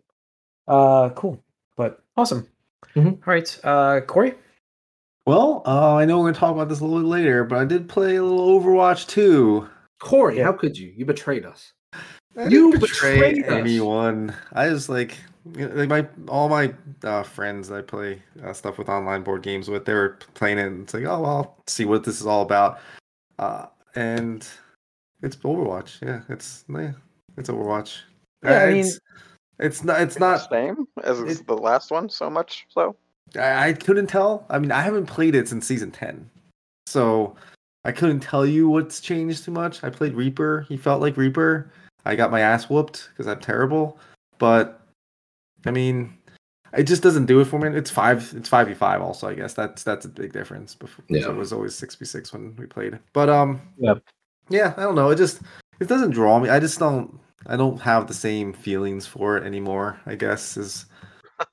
Uh, 0.68 1.10
cool, 1.10 1.40
but 1.78 2.02
awesome. 2.18 2.48
Mhm. 2.96 3.14
All 3.14 3.20
right, 3.34 3.60
uh, 3.64 4.02
Corey. 4.02 4.34
Well, 5.26 5.64
uh, 5.66 5.96
I 5.96 6.06
know 6.06 6.18
we're 6.20 6.26
going 6.26 6.34
to 6.36 6.40
talk 6.40 6.54
about 6.54 6.70
this 6.70 6.82
a 6.82 6.86
little 6.86 7.00
bit 7.00 7.08
later, 7.08 7.44
but 7.44 7.58
I 7.58 7.66
did 7.66 7.90
play 7.90 8.18
a 8.18 8.24
little 8.24 8.60
Overwatch 8.60 9.08
2. 9.08 9.68
Corey, 10.00 10.38
how 10.40 10.52
could 10.54 10.78
you? 10.78 10.94
You 10.96 11.06
betrayed 11.06 11.46
us. 11.46 11.74
I 12.38 12.44
You 12.48 12.70
didn't 12.72 12.82
betray 12.82 13.16
betrayed 13.34 13.46
us. 13.46 13.52
anyone. 13.52 14.36
I 14.54 14.70
just 14.70 14.88
like, 14.90 15.18
you 15.56 15.68
know, 15.68 15.74
like 15.76 15.90
my 15.90 16.08
all 16.28 16.50
my 16.50 16.74
uh, 17.04 17.24
friends 17.24 17.72
I 17.72 17.82
play 17.82 18.22
uh, 18.44 18.52
stuff 18.54 18.78
with 18.78 18.90
online 18.90 19.24
board 19.24 19.42
games 19.42 19.68
with. 19.70 19.86
They 19.86 19.94
were 19.94 20.20
playing 20.36 20.58
it. 20.60 20.68
And 20.68 20.82
it's 20.84 20.94
like, 20.94 21.06
oh, 21.06 21.22
well, 21.22 21.26
I'll 21.26 21.58
see 21.66 21.86
what 21.86 22.04
this 22.04 22.20
is 22.20 22.28
all 22.28 22.42
about. 22.44 22.80
Uh, 23.40 23.68
and 23.96 24.46
it's 25.24 25.38
Overwatch. 25.38 26.02
Yeah, 26.06 26.22
it's 26.30 26.66
yeah, 26.70 26.92
it's 27.38 27.50
Overwatch. 27.50 28.02
Yeah, 28.44 28.52
I 28.52 28.64
Uh, 28.64 28.68
mean- 28.68 28.86
it's, 28.86 29.00
it's 29.60 29.84
not. 29.86 30.02
It's 30.02 30.16
the 30.16 30.20
not. 30.20 30.50
same 30.52 30.88
as 31.04 31.20
it- 31.22 31.48
the 31.48 31.58
last 31.58 31.90
one. 31.90 32.10
So 32.10 32.30
much 32.30 32.66
so. 32.70 32.96
I, 33.36 33.70
I 33.70 33.74
couldn't 33.74 34.08
tell. 34.08 34.46
I 34.50 34.60
mean, 34.60 34.72
I 34.72 34.82
haven't 34.82 35.08
played 35.08 35.36
it 35.36 35.48
since 35.48 35.66
season 35.66 35.92
ten, 35.92 36.30
so 36.86 37.36
I 37.84 37.92
couldn't 37.92 38.20
tell 38.22 38.46
you 38.46 38.70
what's 38.70 39.00
changed 39.00 39.44
too 39.46 39.52
much. 39.52 39.84
I 39.84 39.90
played 39.90 40.14
Reaper. 40.14 40.66
He 40.70 40.78
felt 40.78 41.02
like 41.02 41.18
Reaper. 41.18 41.72
I 42.06 42.16
got 42.16 42.32
my 42.32 42.42
ass 42.42 42.70
whooped 42.70 43.10
because 43.10 43.28
I'm 43.28 43.40
terrible. 43.40 43.98
But 44.38 44.82
I 45.66 45.72
mean, 45.72 46.14
it 46.78 46.84
just 46.84 47.02
doesn't 47.04 47.26
do 47.26 47.40
it 47.40 47.46
for 47.46 47.60
me. 47.60 47.70
It's 47.78 47.90
five. 47.92 48.34
It's 48.36 48.50
five 48.50 48.68
v 48.68 48.74
five. 48.74 49.02
Also, 49.02 49.28
I 49.28 49.34
guess 49.34 49.54
that's 49.54 49.84
that's 49.84 50.06
a 50.06 50.10
big 50.10 50.32
difference. 50.34 50.76
Before 50.76 51.04
Yeah. 51.10 51.30
it 51.30 51.36
was 51.36 51.52
always 51.54 51.76
six 51.76 51.96
v 51.96 52.06
six 52.06 52.32
when 52.34 52.56
we 52.58 52.66
played. 52.66 53.00
But 53.14 53.30
um, 53.30 53.62
Yep. 53.78 54.04
yeah, 54.50 54.74
I 54.78 54.82
don't 54.84 54.96
know. 54.96 55.10
It 55.10 55.16
just 55.18 55.42
it 55.80 55.88
doesn't 55.88 56.12
draw 56.12 56.40
me. 56.40 56.50
I 56.50 56.60
just 56.60 56.80
don't. 56.80 57.20
I 57.48 57.56
don't 57.58 57.80
have 57.82 58.08
the 58.08 58.14
same 58.14 58.54
feelings 58.54 59.06
for 59.06 59.38
it 59.38 59.44
anymore. 59.44 60.00
I 60.06 60.16
guess 60.16 60.58
is 60.58 60.86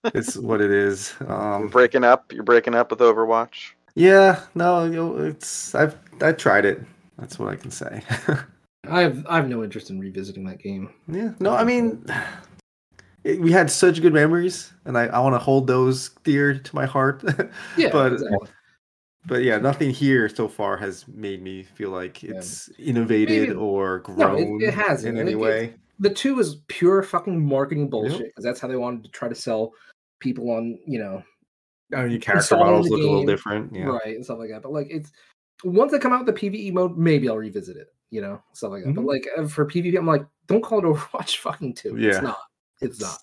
it's 0.05 0.37
what 0.37 0.61
it 0.61 0.71
is. 0.71 1.15
Um, 1.27 1.69
breaking 1.69 2.05
up. 2.05 2.33
You're 2.33 2.43
breaking 2.45 2.75
up 2.75 2.91
with 2.91 3.01
Overwatch. 3.01 3.73
yeah, 3.95 4.41
no, 4.55 5.17
it's 5.19 5.75
I've 5.75 5.97
I 6.21 6.33
tried 6.33 6.65
it. 6.65 6.81
That's 7.19 7.39
what 7.39 7.49
I 7.53 7.57
can 7.57 7.71
say. 7.71 8.03
I 8.89 9.01
have 9.03 9.27
I 9.29 9.37
have 9.37 9.49
no 9.49 9.62
interest 9.62 9.91
in 9.91 10.01
revisiting 10.01 10.45
that 10.47 10.59
game. 10.59 10.91
yeah, 11.09 11.33
no, 11.41 11.55
I 11.55 11.62
mean, 11.65 12.05
it, 13.25 13.41
we 13.41 13.53
had 13.53 13.71
such 13.71 14.03
good 14.03 14.12
memories, 14.12 14.73
and 14.85 14.99
I, 14.99 15.05
I 15.07 15.19
want 15.21 15.35
to 15.35 15.39
hold 15.39 15.67
those 15.67 16.11
dear 16.25 16.59
to 16.59 16.75
my 16.75 16.87
heart. 16.87 17.23
Yeah, 17.77 17.91
but 17.93 18.15
exactly. 18.15 18.49
but 19.27 19.43
yeah, 19.45 19.59
nothing 19.59 19.91
here 19.91 20.29
so 20.29 20.49
far 20.49 20.77
has 20.79 21.07
made 21.07 21.43
me 21.43 21.62
feel 21.62 21.91
like 21.91 22.23
Yeah. 22.23 22.37
it's 22.37 22.69
innovated 22.79 23.49
Maybe- 23.51 23.53
or 23.61 24.03
No, 24.09 24.35
it- 24.37 24.45
grown 24.47 24.62
it 24.62 24.75
hasn't. 24.75 25.17
in 25.17 25.23
any 25.23 25.33
it- 25.33 25.39
way. 25.39 25.75
The 25.99 26.11
two 26.11 26.38
is 26.40 26.56
pure 26.68 27.02
fucking 27.02 27.44
marketing 27.44 27.88
bullshit 27.90 28.26
because 28.28 28.44
that's 28.44 28.61
how 28.61 28.68
they 28.68 28.76
wanted 28.76 29.04
to 29.04 29.11
try 29.11 29.28
to 29.28 29.34
sell 29.34 29.72
people 30.20 30.50
on 30.50 30.78
you 30.87 30.99
know 30.99 31.22
I 31.94 32.06
mean, 32.06 32.20
character 32.20 32.56
models 32.56 32.88
look 32.88 33.00
a 33.00 33.02
little 33.02 33.26
different. 33.26 33.75
Yeah. 33.75 33.84
right 33.84 34.14
and 34.16 34.25
stuff 34.25 34.38
like 34.38 34.49
that. 34.50 34.62
But 34.62 34.72
like 34.72 34.87
it's 34.90 35.12
once 35.64 35.92
they 35.92 35.99
come 35.99 36.12
out 36.12 36.25
with 36.25 36.34
the 36.34 36.50
PVE 36.50 36.72
mode, 36.72 36.96
maybe 36.96 37.28
I'll 37.28 37.37
revisit 37.37 37.76
it. 37.76 37.88
You 38.11 38.22
know, 38.22 38.42
stuff 38.54 38.70
like 38.72 38.84
that. 38.84 38.94
But 38.94 39.02
Mhm. 39.02 39.06
like 39.08 39.28
uh, 39.37 39.46
for 39.46 39.66
PvP, 39.66 39.96
I'm 39.99 40.06
like, 40.06 40.25
don't 40.46 40.62
call 40.62 40.78
it 40.78 40.84
Overwatch 40.87 41.37
fucking 41.37 41.75
two. 41.75 41.96
Yeah. 41.99 42.08
It's 42.11 42.22
not. 42.22 42.38
It's 42.80 43.00
not. 43.00 43.18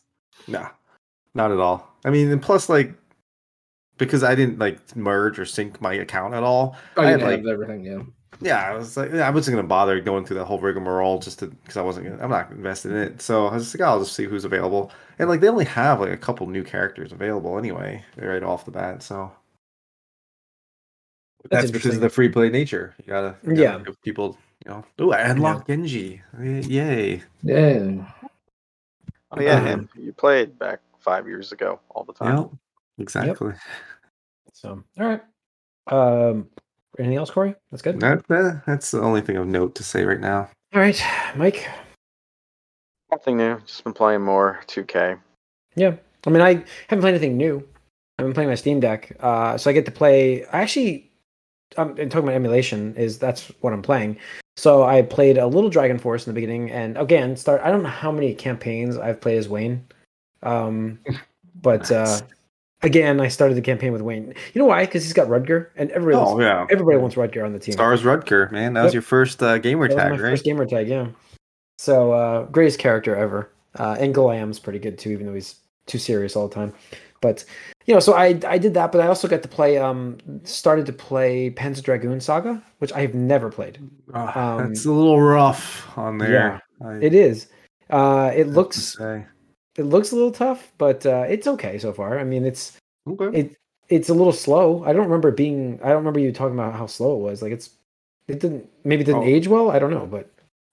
Nah, 0.48 0.70
not 1.34 1.52
at 1.52 1.58
all. 1.60 1.88
I 2.06 2.12
mean, 2.12 2.32
and 2.32 2.42
plus, 2.42 2.70
like, 2.70 2.94
because 3.98 4.24
I 4.24 4.36
didn't 4.36 4.60
like 4.60 4.96
merge 4.96 5.40
or 5.40 5.46
sync 5.46 5.82
my 5.82 5.94
account 5.96 6.34
at 6.34 6.44
all. 6.44 6.76
Oh, 6.96 7.02
I 7.02 7.08
had, 7.12 7.20
have 7.22 7.30
like- 7.30 7.46
everything. 7.52 7.84
Yeah. 7.84 8.04
Yeah, 8.42 8.58
I 8.58 8.74
was 8.74 8.96
like, 8.96 9.14
I 9.14 9.30
wasn't 9.30 9.56
gonna 9.58 9.68
bother 9.68 10.00
going 10.00 10.26
through 10.26 10.38
that 10.38 10.46
whole 10.46 10.60
rigmarole 10.60 11.20
just 11.20 11.40
to 11.40 11.48
because 11.48 11.76
I 11.76 11.82
wasn't 11.82 12.08
gonna, 12.08 12.24
I'm 12.24 12.30
not 12.30 12.52
invested 12.52 12.92
in 12.92 12.98
it. 12.98 13.22
So 13.22 13.48
I 13.48 13.56
was 13.56 13.64
just 13.66 13.76
like, 13.78 13.88
I'll 13.88 14.00
just 14.00 14.14
see 14.14 14.24
who's 14.26 14.46
available. 14.46 14.92
And 15.18 15.30
like, 15.30 15.42
they 15.42 15.50
only 15.50 15.66
have 15.66 16.00
like 16.00 16.12
a 16.12 16.18
couple 16.18 16.48
new 16.48 16.64
characters 16.64 17.12
available 17.12 17.58
anyway, 17.58 18.04
right 18.18 18.42
off 18.42 18.64
the 18.66 18.72
bat. 18.72 19.04
So 19.04 19.32
That's 21.50 21.64
that's, 21.64 21.72
because 21.72 21.96
of 21.96 22.02
the 22.02 22.10
free 22.10 22.30
play 22.30 22.50
nature. 22.50 22.96
You 23.00 23.06
gotta, 23.08 23.36
you 23.44 23.50
gotta 23.50 23.62
Yeah. 23.62 23.80
give 23.80 24.02
people, 24.04 24.38
you 24.66 24.72
know, 24.72 24.86
oh, 25.00 25.12
I 25.12 25.22
unlocked 25.22 25.68
Genji, 25.68 26.22
yay! 26.42 27.24
Yeah. 27.44 28.06
Oh 29.32 29.42
yeah, 29.42 29.58
Um, 29.58 29.66
him. 29.66 29.90
You 29.96 30.14
played 30.14 30.58
back 30.58 30.80
five 31.00 31.28
years 31.28 31.52
ago 31.52 31.80
all 31.90 32.04
the 32.04 32.14
time. 32.14 32.38
Yep. 32.38 32.52
Exactly. 33.00 33.54
So, 34.54 34.84
all 35.00 35.06
right. 35.06 35.22
Um, 35.88 36.50
anything 37.00 37.18
else, 37.18 37.32
Corey? 37.32 37.56
That's 37.72 37.82
good. 37.82 38.00
That, 38.00 38.28
that 38.28 38.64
that's 38.66 38.92
the 38.92 39.02
only 39.02 39.22
thing 39.22 39.38
of 39.38 39.48
note 39.48 39.76
to 39.76 39.84
say 39.84 40.04
right 40.04 40.20
now. 40.20 40.50
All 40.74 40.82
right, 40.82 41.02
Mike. 41.36 41.68
Nothing 43.12 43.38
new. 43.38 43.60
Just 43.66 43.84
been 43.84 43.94
playing 43.94 44.22
more 44.22 44.60
2K. 44.68 45.20
Yeah, 45.76 45.96
I 46.26 46.30
mean, 46.30 46.42
I 46.42 46.64
haven't 46.88 47.02
played 47.02 47.16
anything 47.16 47.38
new. 47.38 47.68
I've 48.18 48.26
been 48.26 48.34
playing 48.34 48.50
my 48.50 48.56
Steam 48.56 48.80
Deck, 48.80 49.16
uh, 49.22 49.58
so 49.58 49.70
I 49.70 49.74
get 49.74 49.86
to 49.86 49.92
play. 49.92 50.46
I 50.48 50.62
actually, 50.62 51.10
I'm 51.78 51.98
and 51.98 52.12
talking 52.12 52.28
about 52.28 52.36
emulation. 52.36 52.94
Is 52.96 53.18
that's 53.18 53.48
what 53.62 53.74
I'm 53.74 53.82
playing. 53.82 54.18
So 54.58 54.84
I 54.84 55.02
played 55.04 55.38
a 55.38 55.48
little 55.48 55.70
Dragon 55.70 55.98
Force 55.98 56.28
in 56.28 56.34
the 56.34 56.36
beginning, 56.36 56.70
and 56.70 56.98
again, 56.98 57.38
start. 57.38 57.62
I 57.64 57.72
don't 57.72 57.82
know 57.82 57.90
how 57.90 58.12
many 58.12 58.36
campaigns 58.36 58.98
I've 58.98 59.22
played 59.22 59.38
as 59.38 59.48
Wayne, 59.48 59.88
um, 60.44 61.00
but 61.62 61.90
uh, 61.90 62.04
Nice. 62.04 62.24
Again, 62.82 63.20
I 63.20 63.28
started 63.28 63.56
the 63.56 63.62
campaign 63.62 63.92
with 63.94 64.02
Wayne. 64.02 64.34
You 64.54 64.60
know 64.60 64.66
why? 64.66 64.86
Because 64.86 65.04
he's 65.04 65.14
got 65.14 65.28
Rudger, 65.28 65.68
and 65.76 65.90
everybody, 65.92 66.18
Oh 66.18 66.36
wants, 66.36 66.42
yeah. 66.44 66.66
everybody 66.70 66.98
wants 66.98 67.16
Rudger 67.16 67.46
on 67.46 67.54
the 67.54 67.60
team. 67.60 67.74
Stars 67.74 68.04
Rudger, 68.04 68.52
man. 68.52 68.74
That 68.74 68.84
was 68.84 68.94
your 68.94 69.02
first 69.02 69.42
uh, 69.44 69.58
gamer 69.58 69.88
That 69.88 69.96
was 69.96 70.02
tag, 70.04 70.12
my 70.12 70.18
right? 70.18 70.30
first 70.32 70.44
gamer 70.46 70.66
tag, 70.66 70.88
yeah. 70.88 71.08
So 71.78 72.12
uh, 72.12 72.44
greatest 72.46 72.80
character 72.80 73.16
ever. 73.16 73.50
Uh, 73.78 73.96
and 74.00 74.14
Galam's 74.14 74.60
pretty 74.60 74.80
good 74.80 74.98
too, 74.98 75.12
even 75.12 75.28
though 75.28 75.34
he's 75.34 75.56
too 75.86 76.00
serious 76.00 76.36
all 76.36 76.48
the 76.48 76.56
time. 76.56 76.74
But 77.22 77.44
you 77.86 77.94
know, 77.94 78.00
so 78.00 78.14
I 78.14 78.40
I 78.48 78.58
did 78.58 78.74
that, 78.76 78.92
but 78.92 79.02
I 79.02 79.08
also 79.08 79.28
got 79.28 79.42
to 79.44 79.48
play 79.48 79.78
um 79.78 80.18
started 80.44 80.86
to 80.88 80.94
play 80.94 81.52
Panzer 81.52 81.84
Dragoon 81.84 82.20
Saga, 82.22 82.62
which 82.80 82.92
I 82.94 83.02
have 83.02 83.14
never 83.14 83.50
played. 83.50 83.78
Ah, 84.14 84.56
Um, 84.58 84.68
that's 84.70 84.86
a 84.86 84.92
little 84.92 85.22
rough 85.22 85.86
on 85.98 86.18
there. 86.18 86.62
I, 86.84 86.94
It 86.96 87.14
is. 87.14 87.48
Uh, 87.90 88.32
it 88.34 88.48
looks. 88.48 88.98
It 89.80 89.84
looks 89.86 90.12
a 90.12 90.16
little 90.16 90.32
tough, 90.32 90.72
but 90.78 91.06
uh, 91.06 91.26
it's 91.28 91.48
okay 91.48 91.78
so 91.80 91.94
far. 91.94 92.20
I 92.20 92.24
mean, 92.24 92.46
it's 92.46 92.78
Okay. 93.08 93.40
it 93.40 93.56
it's 93.88 94.10
a 94.10 94.14
little 94.14 94.34
slow. 94.34 94.84
I 94.86 94.94
don't 94.94 95.06
remember 95.06 95.32
being. 95.32 95.80
I 95.84 95.88
don't 95.90 95.98
remember 95.98 96.20
you 96.20 96.32
talking 96.32 96.54
about 96.54 96.74
how 96.76 96.86
slow 96.86 97.16
it 97.16 97.22
was. 97.22 97.42
Like 97.42 97.52
it's 97.54 97.72
it 98.28 98.40
didn't 98.40 98.70
maybe 98.84 99.02
it 99.02 99.06
didn't 99.06 99.24
Oh. 99.24 99.26
age 99.28 99.48
well. 99.48 99.72
I 99.72 99.80
don't 99.80 99.90
know, 99.92 100.06
but 100.06 100.30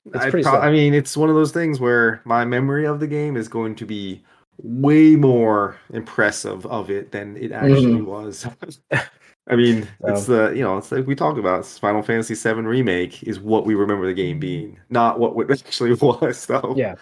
it's 0.06 0.24
I, 0.24 0.30
pretty 0.30 0.42
pro- 0.42 0.52
slow. 0.52 0.60
I 0.60 0.70
mean, 0.70 0.92
it's 0.92 1.16
one 1.16 1.30
of 1.30 1.34
those 1.36 1.52
things 1.52 1.80
where 1.80 2.20
my 2.24 2.44
memory 2.44 2.84
of 2.86 3.00
the 3.00 3.06
game 3.06 3.36
is 3.36 3.48
going 3.48 3.74
to 3.76 3.86
be 3.86 4.22
way 4.62 5.16
more 5.16 5.76
impressive 5.92 6.66
of 6.66 6.90
it 6.90 7.12
than 7.12 7.36
it 7.36 7.52
actually 7.52 8.02
was. 8.02 8.46
I 9.48 9.54
mean, 9.54 9.86
it's 10.04 10.26
the 10.26 10.52
you 10.56 10.62
know, 10.62 10.76
it's 10.76 10.90
like 10.90 11.06
we 11.06 11.14
talk 11.14 11.38
about. 11.38 11.64
Final 11.64 12.02
Fantasy 12.02 12.34
VII 12.34 12.62
remake 12.62 13.22
is 13.22 13.38
what 13.38 13.64
we 13.64 13.74
remember 13.76 14.04
the 14.06 14.14
game 14.14 14.40
being, 14.40 14.78
not 14.90 15.20
what 15.20 15.38
it 15.50 15.50
actually 15.66 15.94
was. 15.94 16.36
So 16.38 16.74
Yeah. 16.76 16.96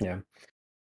Yeah. 0.00 0.18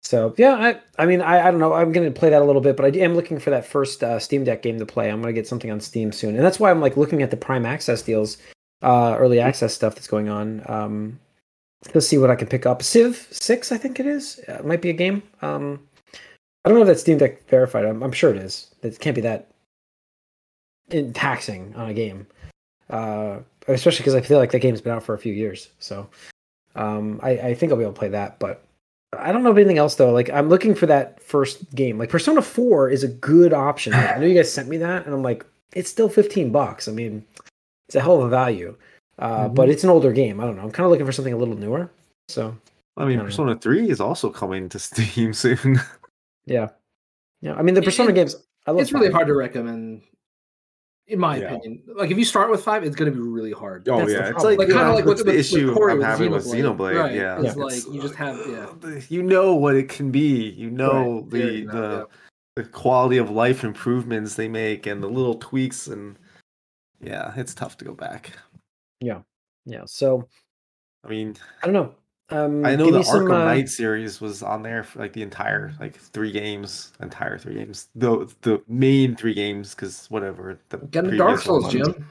So 0.08 0.34
yeah, 0.38 0.54
I 0.54 1.04
I 1.04 1.06
mean 1.06 1.20
I, 1.20 1.50
I 1.50 1.52
don't 1.52 1.60
know. 1.60 1.74
I'm 1.74 1.92
gonna 1.92 2.12
play 2.12 2.30
that 2.30 2.42
a 2.42 2.46
little 2.46 2.62
bit, 2.62 2.78
but 2.78 2.86
I 2.86 2.98
am 3.00 3.14
looking 3.14 3.40
for 3.40 3.50
that 3.50 3.66
first 3.66 4.02
uh, 4.02 4.20
Steam 4.20 4.46
Deck 4.46 4.62
game 4.62 4.80
to 4.80 4.86
play. 4.86 5.12
I'm 5.12 5.20
gonna 5.20 5.34
get 5.34 5.50
something 5.50 5.70
on 5.70 5.82
Steam 5.82 6.14
soon, 6.14 6.38
and 6.38 6.46
that's 6.46 6.62
why 6.62 6.72
I'm 6.72 6.80
like 6.80 6.96
looking 6.96 7.22
at 7.22 7.30
the 7.30 7.36
Prime 7.36 7.66
Access 7.66 8.04
deals, 8.04 8.38
uh, 8.82 9.18
early 9.20 9.42
access 9.42 9.74
stuff 9.74 9.96
that's 9.96 10.08
going 10.08 10.30
on. 10.30 10.64
Um, 10.68 11.20
to 11.92 12.00
see 12.00 12.18
what 12.18 12.30
I 12.30 12.38
can 12.38 12.48
pick 12.48 12.66
up. 12.66 12.82
Civ 12.84 13.28
Six, 13.32 13.74
I 13.74 13.78
think 13.78 14.00
it 14.00 14.06
is. 14.06 14.40
Uh, 14.48 14.54
it 14.54 14.66
might 14.66 14.82
be 14.82 14.90
a 14.90 14.94
game. 14.94 15.24
Um, 15.42 15.86
I 16.64 16.70
don't 16.70 16.76
know 16.76 16.84
if 16.84 16.88
that 16.88 17.00
Steam 17.00 17.18
Deck 17.18 17.46
verified. 17.50 17.84
I'm, 17.84 18.02
I'm 18.02 18.14
sure 18.14 18.30
it 18.30 18.38
is. 18.38 18.74
It 18.84 19.00
can't 19.00 19.16
be 19.16 19.22
that 19.22 19.50
in 20.90 21.12
taxing 21.12 21.76
on 21.76 21.90
a 21.90 21.94
game, 21.94 22.26
uh, 22.90 23.40
especially 23.68 24.04
because 24.04 24.16
I 24.16 24.22
feel 24.22 24.38
like 24.38 24.52
that 24.52 24.60
game's 24.60 24.80
been 24.80 24.94
out 24.94 25.04
for 25.04 25.16
a 25.16 25.20
few 25.20 25.34
years. 25.34 25.68
So 25.80 26.08
um, 26.78 27.20
I, 27.22 27.32
I 27.32 27.54
think 27.56 27.74
I'll 27.74 27.78
be 27.78 27.84
able 27.84 27.92
to 27.92 28.00
play 28.00 28.08
that, 28.08 28.40
but 28.40 28.64
I 29.18 29.32
don't 29.32 29.44
know 29.44 29.52
of 29.52 29.58
anything 29.58 29.78
else 29.78 29.96
though. 29.96 30.12
Like 30.12 30.30
I'm 30.30 30.50
looking 30.50 30.76
for 30.76 30.86
that 30.88 31.22
first 31.22 31.74
game. 31.76 31.98
Like 31.98 32.10
Persona 32.10 32.42
4 32.42 32.90
is 32.90 33.04
a 33.04 33.08
good 33.08 33.54
option. 33.54 33.94
I 33.94 34.18
know 34.18 34.26
you 34.26 34.36
guys 34.36 34.52
sent 34.52 34.68
me 34.68 34.78
that, 34.78 35.06
and 35.06 35.14
I'm 35.16 35.24
like, 35.24 35.46
it's 35.74 35.90
still 35.90 36.10
15 36.10 36.52
bucks. 36.52 36.88
I 36.88 36.92
mean, 36.92 37.24
it's 37.88 37.96
a 37.96 38.02
hell 38.02 38.18
of 38.20 38.26
a 38.26 38.30
value. 38.30 38.76
Uh, 39.20 39.48
But 39.48 39.70
it's 39.70 39.84
an 39.84 39.90
older 39.90 40.12
game. 40.12 40.40
I 40.40 40.44
don't 40.46 40.56
know. 40.58 40.62
I'm 40.64 40.72
kind 40.72 40.86
of 40.86 40.92
looking 40.92 41.06
for 41.06 41.12
something 41.12 41.34
a 41.34 41.38
little 41.38 41.56
newer. 41.56 41.90
So 42.30 42.56
I 42.98 43.06
mean, 43.06 43.14
I 43.14 43.16
don't 43.16 43.18
know. 43.18 43.24
Persona 43.26 43.56
Three 43.58 43.90
is 43.90 44.02
also 44.02 44.30
coming 44.30 44.68
to 44.70 44.80
Steam 44.88 45.34
soon. 45.34 45.80
yeah, 46.46 46.70
yeah. 47.42 47.54
I 47.56 47.62
mean, 47.62 47.76
the 47.76 47.82
Persona 47.82 48.10
It- 48.10 48.16
games. 48.16 48.36
I 48.66 48.72
love 48.72 48.82
It's 48.82 48.92
really 48.92 49.10
hard 49.12 49.28
to 49.28 49.34
recommend, 49.34 50.02
in 51.08 51.20
my 51.20 51.38
Yeah. 51.38 51.54
opinion. 51.54 51.84
Like 51.96 52.12
if 52.12 52.18
you 52.18 52.26
start 52.26 52.50
with 52.52 52.64
five, 52.64 52.84
it's 52.84 52.96
going 52.96 53.12
to 53.12 53.18
be 53.18 53.24
really 53.24 53.52
hard. 53.54 53.88
Oh 53.90 53.98
That's 54.00 54.12
the 54.12 54.18
yeah, 54.20 54.30
it's 54.30 54.44
like, 54.44 54.58
Like, 54.60 54.68
kinda 54.68 54.84
like 54.94 55.06
that's 55.06 55.08
with- 55.08 55.18
the 55.20 55.24
with- 55.26 55.36
issue 55.40 55.68
with 55.68 55.76
Corey 55.76 55.92
I'm 55.94 55.98
with 56.00 56.08
having 56.08 56.32
with 56.32 56.46
Xenoblade. 56.46 56.78
Xenoblade. 56.78 57.00
Right, 57.02 57.16
Yeah, 57.16 57.42
it's 57.42 57.56
like 57.56 57.94
you 57.94 58.02
just 58.02 58.16
have- 58.16 58.40
yeah. 58.48 59.00
you 59.10 59.24
know 59.24 59.56
what 59.56 59.76
it 59.76 59.88
can 59.90 60.12
be. 60.12 60.50
You 60.50 60.70
know 60.70 61.22
Right, 61.22 61.30
the 61.30 61.38
yeah, 61.40 61.46
you 61.52 61.66
know, 61.66 61.74
the 61.74 62.08
the 62.58 62.64
quality 62.70 63.18
of 63.18 63.30
life 63.30 63.64
improvements 63.64 64.34
they 64.36 64.48
make 64.48 64.88
and 64.88 65.02
the 65.04 65.08
little 65.08 65.36
tweaks 65.36 65.88
and 65.88 66.18
yeah, 67.00 67.32
it's 67.38 67.54
tough 67.54 67.78
to 67.78 67.86
go 67.86 67.94
back. 67.94 68.32
Yeah, 69.00 69.22
yeah. 69.66 69.84
So 69.86 70.28
I 71.04 71.10
mean, 71.10 71.36
I 71.62 71.68
don't 71.68 71.74
know. 71.74 71.94
Um, 72.30 72.66
I 72.66 72.76
know 72.76 72.92
the 72.92 73.00
me 73.00 73.04
some, 73.04 73.26
Arkham 73.26 73.42
uh, 73.42 73.46
Knight 73.46 73.70
series 73.70 74.20
was 74.20 74.44
on 74.44 74.62
there 74.62 74.84
for 74.84 75.00
like 75.00 75.14
the 75.14 75.22
entire 75.22 75.74
like 75.80 75.96
three 75.96 76.32
games, 76.32 76.92
entire 77.02 77.38
three 77.38 77.56
games. 77.56 77.88
The 77.96 78.30
the 78.42 78.62
main 78.68 79.16
three 79.16 79.34
games 79.34 79.74
because 79.74 80.08
whatever 80.08 80.60
the 80.70 80.78
Get 80.78 81.06
into 81.06 81.18
Dark 81.18 81.40
Souls, 81.40 81.64
ones. 81.64 81.74
Jim. 81.74 82.10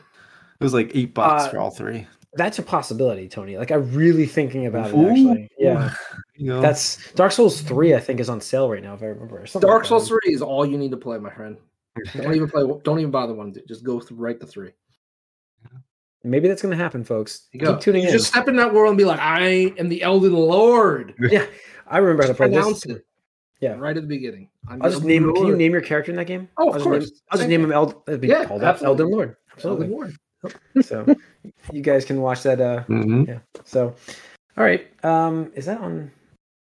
It 0.59 0.65
was 0.65 0.73
like 0.73 0.91
eight 0.95 1.13
bucks 1.13 1.45
Uh, 1.45 1.49
for 1.51 1.59
all 1.59 1.71
three. 1.71 2.07
That's 2.33 2.59
a 2.59 2.63
possibility, 2.63 3.29
Tony. 3.29 3.59
Like 3.59 3.71
I'm 3.71 3.93
really 3.93 4.27
thinking 4.27 4.67
about 4.67 4.91
it. 4.91 4.97
Actually, 4.97 5.51
yeah. 5.59 5.95
You 6.39 6.51
know, 6.51 6.61
That's 6.61 7.13
Dark 7.13 7.33
Souls 7.33 7.63
three. 7.63 7.95
I 7.95 8.01
think 8.01 8.21
is 8.21 8.29
on 8.29 8.43
sale 8.43 8.69
right 8.69 8.83
now. 8.83 8.93
If 8.93 9.03
I 9.03 9.07
remember. 9.07 9.47
something 9.47 9.67
Dark 9.67 9.85
like 9.85 9.89
Souls 9.89 10.09
three 10.09 10.35
is 10.35 10.43
all 10.43 10.67
you 10.67 10.77
need 10.77 10.91
to 10.91 10.97
play, 10.99 11.19
my 11.19 11.31
friend. 11.31 11.57
Don't 12.15 12.35
even 12.35 12.49
play. 12.49 12.63
Don't 12.85 12.99
even 12.99 13.11
bother 13.11 13.33
one. 13.33 13.55
Just 13.67 13.85
go 13.85 14.01
through 14.01 14.19
right 14.19 14.39
to 14.39 14.47
three. 14.47 14.73
Maybe 16.27 16.49
that's 16.49 16.63
going 16.63 16.77
to 16.77 16.83
happen, 16.83 17.05
folks. 17.05 17.49
You 17.53 17.61
go. 17.61 17.73
Keep 17.75 17.81
tuning 17.83 18.03
You 18.03 18.09
in. 18.09 18.13
just 18.15 18.27
step 18.29 18.49
in 18.49 18.57
that 18.57 18.73
world 18.75 18.91
and 18.91 18.99
be 18.99 19.05
like, 19.05 19.21
I 19.21 19.73
am 19.79 19.89
the 19.89 20.03
Elden 20.03 20.33
Lord. 20.35 21.15
Yeah, 21.31 21.47
I 21.87 21.99
remember 21.99 22.23
how 22.25 22.29
to 22.29 22.35
play 22.35 22.49
pronounce 22.49 22.83
this. 22.83 22.97
it. 22.97 23.07
Yeah. 23.61 23.73
Right 23.79 23.97
at 23.97 24.03
the 24.03 24.09
beginning. 24.09 24.49
I'm 24.69 24.83
I'll 24.83 24.91
just 24.91 25.03
Elden 25.03 25.09
name. 25.25 25.35
Can 25.35 25.47
you 25.47 25.57
name 25.57 25.73
your 25.73 25.81
character 25.81 26.11
in 26.13 26.17
that 26.17 26.27
game? 26.27 26.49
Oh, 26.59 26.69
of 26.69 26.75
I'll 26.75 26.79
just 26.81 26.85
name- 26.85 26.93
course. 27.01 27.11
I'll 27.31 27.39
just 27.39 27.43
Same 27.43 27.51
name 27.51 27.61
thing. 27.61 27.69
him 27.71 27.73
Eld. 27.73 28.03
It'd 28.09 28.21
be 28.21 28.29
Yeah, 28.29 28.45
called 28.45 28.63
out 28.65 28.75
absolutely. 28.75 29.03
Elden 29.05 29.17
Lord. 29.17 29.37
Elden 29.65 29.83
Absolutely. 29.85 29.89
Lord. 29.89 30.85
So 30.85 31.17
you 31.73 31.81
guys 31.81 32.05
can 32.05 32.21
watch 32.21 32.43
that. 32.43 32.61
Uh, 32.61 32.85
Mhm. 32.89 33.27
yeah. 33.29 33.39
So, 33.65 33.95
all 34.59 34.65
right. 34.65 34.87
Um, 35.05 35.51
is 35.55 35.65
that 35.67 35.81
on? 35.81 36.11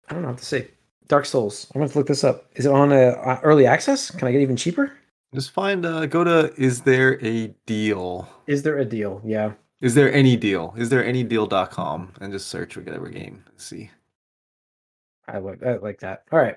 I 0.09 0.15
don't 0.15 0.23
know. 0.23 0.29
I 0.29 0.31
have 0.33 0.41
to 0.41 0.45
see. 0.47 0.67
Dark 1.09 1.25
Souls. 1.27 1.71
I'm 1.75 1.81
going 1.81 1.91
to 1.91 1.99
look 1.99 2.07
this 2.07 2.23
up. 2.25 2.47
Is 2.55 2.67
it 2.67 2.73
on 2.73 2.93
uh, 2.93 2.97
uh, 2.97 3.41
early 3.43 3.67
access? 3.67 4.11
Can 4.11 4.29
I 4.29 4.33
get 4.33 4.41
even 4.43 4.57
cheaper? 4.57 4.93
Just 5.35 5.51
find 5.51 5.85
uh 5.85 6.07
go 6.07 6.25
to 6.25 6.53
is 6.57 6.83
there 6.83 7.23
a 7.25 7.49
deal? 7.67 8.29
Is 8.47 8.63
there 8.63 8.79
a 8.79 8.85
deal? 8.85 9.21
Yeah. 9.25 9.53
Is 9.81 9.95
there 9.95 10.13
any 10.13 10.37
deal? 10.37 10.75
Is 10.77 10.89
there 10.89 11.05
any 11.05 11.23
deal.com 11.23 12.13
and 12.21 12.33
just 12.33 12.49
search 12.49 12.77
whatever 12.77 13.09
game 13.09 13.45
and 13.47 13.61
see. 13.61 13.91
I 15.27 15.39
like 15.39 15.63
I 15.63 15.77
like 15.77 16.01
that. 16.01 16.25
All 16.33 16.39
right. 16.39 16.57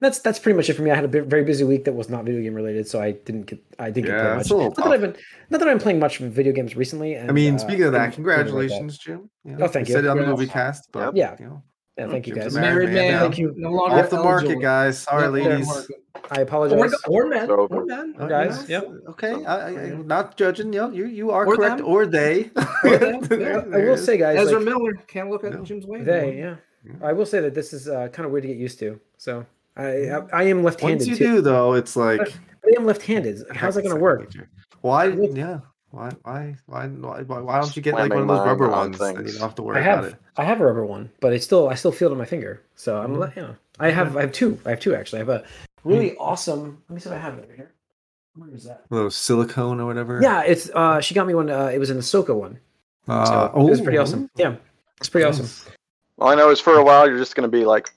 That's 0.00 0.18
that's 0.18 0.38
pretty 0.38 0.56
much 0.56 0.68
it 0.70 0.74
for 0.74 0.82
me. 0.82 0.90
I 0.90 0.94
had 0.94 1.04
a 1.04 1.08
bit, 1.08 1.26
very 1.26 1.44
busy 1.44 1.62
week 1.62 1.84
that 1.84 1.92
was 1.92 2.08
not 2.08 2.24
video 2.24 2.40
game 2.42 2.54
related, 2.54 2.88
so 2.88 3.00
I 3.00 3.12
didn't 3.12 3.42
get 3.42 3.62
I 3.78 3.90
didn't 3.90 4.06
get 4.06 4.16
Yeah, 4.16 4.22
play 4.22 4.32
much. 4.34 4.40
it's 4.40 4.50
a 4.50 4.54
little 4.56 4.70
Not 4.70 4.84
that 4.84 4.92
I've 4.92 5.00
been 5.02 5.16
not 5.50 5.58
that 5.60 5.68
I'm 5.68 5.78
playing 5.78 5.98
much 6.00 6.18
video 6.18 6.52
games 6.52 6.74
recently. 6.74 7.14
And, 7.14 7.30
I 7.30 7.32
mean, 7.32 7.54
uh, 7.54 7.58
speaking 7.58 7.84
of 7.84 7.92
that, 7.92 8.14
things 8.14 8.26
like 8.26 8.36
that. 8.36 8.44
congratulations, 8.46 8.98
Jim. 8.98 9.30
You 9.44 9.56
Oh, 9.60 9.68
thank 9.68 9.88
you. 9.88 9.94
Said 9.94 10.04
it 10.04 10.08
on 10.08 10.16
the 10.18 10.26
movie 10.26 10.46
cast, 10.46 10.90
but 10.90 11.14
Yeah. 11.14 11.36
you 11.38 11.44
know, 11.46 11.62
Yeah, 12.00 12.08
thank 12.08 12.26
you 12.26 12.34
guys. 12.34 12.56
a 12.56 12.60
Married 12.60 12.88
man 12.90 13.12
man. 13.12 13.20
Thank 13.20 13.38
you. 13.38 13.52
No 13.56 13.70
longer 13.70 13.96
off 13.96 14.10
the 14.10 14.16
market, 14.22 14.60
guys. 14.60 15.00
Sorry, 15.00 15.26
Off 15.26 15.32
the 15.34 15.42
ladies. 15.44 15.88
I 16.30 16.40
apologize. 16.40 16.94
or 17.06 17.26
men. 17.26 17.50
Or 17.50 17.84
men. 17.84 18.14
Uh, 18.18 18.26
Guys, 18.26 18.68
you 18.68 18.78
know, 18.78 18.92
yep. 18.92 19.02
Okay, 19.10 19.44
I, 19.44 19.56
I, 19.56 19.68
I'm 19.92 20.06
not 20.06 20.36
judging. 20.36 20.72
You, 20.72 20.80
know, 20.80 20.90
you, 20.90 21.04
you 21.06 21.30
are 21.30 21.44
Or 21.46 21.56
correct, 21.56 21.78
them. 21.78 21.86
or 21.86 22.06
they. 22.06 22.50
Or. 22.84 22.98
There 22.98 23.58
I 23.74 23.78
will 23.84 23.94
it 23.94 23.98
say, 23.98 24.16
guys, 24.16 24.38
Ezra 24.38 24.58
like, 24.58 24.64
Miller 24.64 24.92
can't 25.08 25.28
look 25.30 25.44
at 25.44 25.52
No. 25.52 25.62
Jim's 25.62 25.86
way. 25.86 26.02
they, 26.02 26.38
yeah. 26.38 26.56
I 27.02 27.12
will 27.12 27.26
say 27.26 27.40
that 27.40 27.54
this 27.54 27.72
is 27.72 27.88
uh, 27.88 28.08
kind 28.08 28.24
of 28.26 28.32
weird 28.32 28.42
to 28.42 28.48
get 28.48 28.56
used 28.56 28.78
to. 28.78 28.98
So 29.18 29.44
I 29.76 30.10
I, 30.10 30.22
I 30.32 30.42
am 30.44 30.62
left-handed 30.62 30.98
Once 31.00 31.06
you 31.08 31.16
too. 31.16 31.34
do, 31.36 31.40
though, 31.42 31.74
it's 31.74 31.96
like. 31.96 32.20
I 32.64 32.78
am 32.78 32.86
left-handed. 32.86 33.42
How's 33.54 33.74
that 33.74 33.82
going 33.82 33.94
to 33.94 34.00
work? 34.00 34.32
Why? 34.80 35.06
Look- 35.08 35.36
Yeah. 35.36 35.60
Why? 35.90 36.10
Why? 36.22 36.56
Why? 36.66 36.86
Why? 36.86 37.22
Why, 37.22 37.40
why 37.40 37.60
don't 37.60 37.74
you 37.74 37.82
get 37.82 37.94
like 37.94 38.12
one 38.12 38.22
of 38.22 38.28
those 38.28 38.46
rubber 38.46 38.66
mine 38.68 38.72
on 38.74 38.78
ones 38.92 38.98
that 38.98 39.16
you 39.16 39.32
don't 39.32 39.40
have 39.40 39.54
to 39.56 39.62
I 39.62 39.64
worry 39.64 39.80
about 39.82 40.04
have 40.04 40.12
it? 40.12 40.18
I 40.36 40.44
have 40.44 40.60
a 40.60 40.66
rubber 40.66 40.84
one, 40.86 41.10
but 41.20 41.32
it's 41.32 41.44
still 41.44 41.68
I 41.68 41.74
still 41.74 41.92
feel 41.92 42.08
it 42.08 42.12
on 42.12 42.18
my 42.18 42.24
finger. 42.24 42.62
So 42.76 43.00
I'm 43.00 43.16
Mhm. 43.16 43.36
you 43.36 43.42
know 43.42 43.56
I 43.78 43.90
have 43.90 44.16
I 44.16 44.20
have 44.22 44.32
two. 44.32 44.58
I 44.64 44.70
have 44.70 44.80
two 44.80 44.94
actually. 44.94 45.18
I 45.18 45.24
have 45.24 45.28
a 45.30 45.44
really 45.84 46.16
awesome. 46.16 46.82
Let 46.88 46.94
me 46.94 47.00
see 47.00 47.08
if 47.10 47.14
I 47.14 47.18
have 47.18 47.38
it 47.38 47.44
over 47.44 47.54
here. 47.54 47.72
Where 48.36 48.50
is 48.54 48.64
that? 48.64 48.84
A 48.90 48.94
little 48.94 49.10
silicone 49.10 49.80
or 49.80 49.86
whatever. 49.86 50.20
Yeah, 50.22 50.42
it's 50.42 50.70
uh 50.74 51.00
she 51.00 51.14
got 51.14 51.26
me 51.26 51.34
one. 51.34 51.50
Uh, 51.50 51.66
it 51.66 51.78
was 51.78 51.90
an 51.90 51.98
Ahsoka 51.98 52.34
one. 52.34 52.58
Uh, 53.08 53.24
So 53.24 53.60
it 53.66 53.70
was 53.70 53.80
pretty 53.80 53.98
awesome. 53.98 54.30
Yeah, 54.36 54.56
it's 54.98 55.08
pretty 55.08 55.26
awesome. 55.26 55.48
All 56.20 56.28
I 56.28 56.34
know 56.36 56.50
is 56.50 56.60
for 56.60 56.74
a 56.76 56.84
while 56.84 57.08
you're 57.08 57.18
just 57.18 57.34
going 57.34 57.50
to 57.50 57.56
be 57.56 57.64
like, 57.64 57.88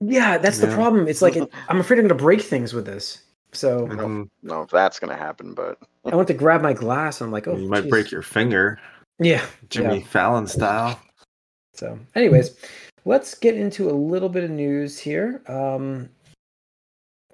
Yeah, 0.00 0.36
that's 0.38 0.58
the 0.58 0.66
problem. 0.66 1.08
It's 1.08 1.22
like 1.22 1.36
it, 1.36 1.48
I'm 1.68 1.80
afraid 1.80 1.98
I'm 2.00 2.06
gonna 2.08 2.20
break 2.20 2.42
things 2.42 2.74
with 2.74 2.84
this. 2.84 3.22
So. 3.54 3.88
I 3.90 3.94
don't 3.96 4.30
know 4.42 4.62
if 4.62 4.70
that's 4.70 4.98
going 4.98 5.10
to 5.10 5.16
happen, 5.16 5.54
but 5.54 5.78
I 6.04 6.14
went 6.16 6.28
to 6.28 6.34
grab 6.34 6.60
my 6.62 6.72
glass. 6.72 7.20
And 7.20 7.26
I'm 7.28 7.32
like, 7.32 7.46
oh, 7.48 7.56
you 7.56 7.68
might 7.68 7.82
geez. 7.82 7.90
break 7.90 8.10
your 8.10 8.22
finger, 8.22 8.78
Yeah. 9.18 9.44
Jimmy 9.70 9.98
Yeah. 9.98 10.04
Fallon 10.06 10.46
style. 10.46 11.00
So, 11.74 11.98
anyways, 12.14 12.56
let's 13.04 13.34
get 13.34 13.56
into 13.56 13.90
a 13.90 13.92
little 13.92 14.28
bit 14.28 14.44
of 14.44 14.50
news 14.50 14.98
here. 14.98 15.42
Um, 15.48 16.08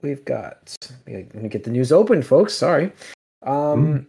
we've 0.02 0.24
got. 0.24 0.74
Let 1.06 1.34
me 1.34 1.48
get 1.48 1.64
the 1.64 1.70
news 1.70 1.92
open, 1.92 2.22
folks. 2.22 2.54
Sorry. 2.54 2.92
Um, 3.42 4.06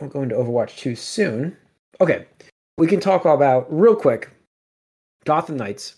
we'll 0.00 0.10
go 0.10 0.22
into 0.22 0.34
Overwatch 0.36 0.76
2 0.78 0.94
soon. 0.94 1.56
Okay, 2.00 2.26
we 2.76 2.86
can 2.86 3.00
talk 3.00 3.24
about 3.24 3.66
real 3.76 3.96
quick. 3.96 4.30
Gotham 5.24 5.56
Knights 5.56 5.96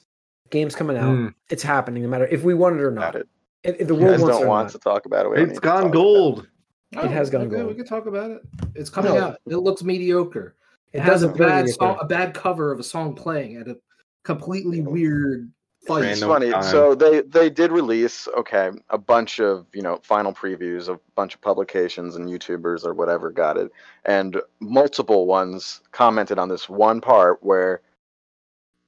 game's 0.51 0.75
coming 0.75 0.97
out. 0.97 1.15
Mm. 1.15 1.35
It's 1.51 1.63
happening, 1.63 2.03
no 2.03 2.09
matter 2.09 2.27
if 2.27 2.43
we 2.43 2.55
want 2.55 2.77
it 2.77 2.83
or 2.83 2.91
Got 2.91 3.01
not. 3.01 3.17
it. 3.17 3.29
If, 3.63 3.81
if 3.81 3.89
the 3.89 3.95
You 3.95 4.01
world 4.01 4.13
guys 4.13 4.21
wants 4.23 4.37
it 4.37 4.39
don't 4.41 4.49
want 4.49 4.65
not. 4.67 4.73
to 4.73 4.79
talk 4.79 5.07
about 5.07 5.27
it. 5.27 5.31
we 5.31 5.37
don't 5.37 5.45
need 5.47 5.51
It's 5.53 5.61
to 5.61 5.67
talk 5.67 5.75
gone 5.75 5.83
about 5.83 5.91
it. 5.91 5.93
gold. 5.95 6.47
It 6.93 7.11
has 7.11 7.31
gone 7.31 7.43
okay, 7.43 7.51
gold. 7.57 7.67
We 7.69 7.75
can 7.75 7.87
talk 7.87 8.07
about 8.07 8.31
it. 8.31 8.43
It's 8.75 8.91
coming 8.91 9.15
No. 9.15 9.21
out. 9.21 9.37
It 9.47 9.57
looks 9.57 9.83
mediocre. 9.83 10.57
It, 10.93 10.99
It 10.99 11.01
has 11.03 11.23
a 11.23 11.27
doesn't 11.29 11.39
really 11.41 11.51
bad 11.53 11.69
song, 11.69 11.99
a 12.01 12.05
bad 12.07 12.35
cover 12.35 12.73
of 12.73 12.81
a 12.81 12.83
song 12.83 13.15
playing 13.15 13.57
at 13.57 13.69
a 13.69 13.77
completely 14.25 14.81
weird 14.81 15.51
fight. 15.87 16.05
It's 16.07 16.21
funny. 16.21 16.51
time. 16.51 16.63
So 16.65 16.95
they 16.97 17.21
they 17.21 17.49
did 17.49 17.71
release 17.71 18.27
okay 18.37 18.71
a 18.89 18.99
bunch 18.99 19.39
of 19.41 19.67
you 19.73 19.83
know 19.83 20.01
final 20.03 20.33
previews 20.33 20.89
of 20.89 20.97
a 20.97 21.01
bunch 21.15 21.35
of 21.35 21.41
publications 21.43 22.17
and 22.17 22.29
YouTubers 22.29 22.85
or 22.85 22.93
whatever 22.93 23.31
got 23.31 23.57
it, 23.57 23.71
and 24.05 24.41
multiple 24.59 25.27
ones 25.27 25.81
commented 25.93 26.39
on 26.41 26.49
this 26.49 26.69
one 26.69 27.01
part 27.01 27.39
where 27.43 27.83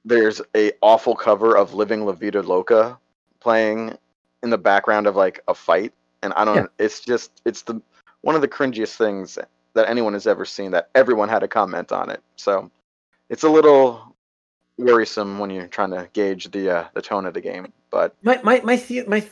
there's 0.03 0.41
a 0.57 0.73
awful 0.81 1.15
cover 1.15 1.55
of 1.55 1.73
"Living 1.73 2.05
La 2.05 2.11
Vida 2.11 2.41
Loca" 2.41 2.99
playing 3.39 3.97
in 4.43 4.49
the 4.49 4.57
background 4.57 5.07
of 5.07 5.15
like 5.15 5.41
a 5.47 5.55
fight, 5.55 5.93
and 6.21 6.33
I 6.33 6.45
don't. 6.45 6.55
Yeah. 6.57 6.65
It's 6.85 6.99
just 6.99 7.41
it's 7.45 7.63
the 7.63 7.81
one 8.21 8.35
of 8.35 8.41
the 8.41 8.47
cringiest 8.47 8.95
things 8.97 9.39
that 9.73 9.89
anyone 9.89 10.13
has 10.13 10.27
ever 10.27 10.45
seen. 10.45 10.71
That 10.71 10.89
everyone 10.93 11.29
had 11.29 11.41
a 11.43 11.47
comment 11.47 11.91
on 11.91 12.09
it. 12.11 12.21
So 12.35 12.69
it's 13.29 13.43
a 13.43 13.49
little 13.49 14.13
worrisome 14.79 15.37
when 15.37 15.51
you're 15.51 15.67
trying 15.67 15.91
to 15.91 16.09
gauge 16.13 16.49
the 16.51 16.69
uh, 16.69 16.87
the 16.93 17.01
tone 17.01 17.25
of 17.25 17.33
the 17.33 17.41
game. 17.41 17.71
But 17.89 18.15
My 18.23 18.39
my 18.43 18.59
my 18.63 18.75
the, 18.75 19.03
my 19.07 19.23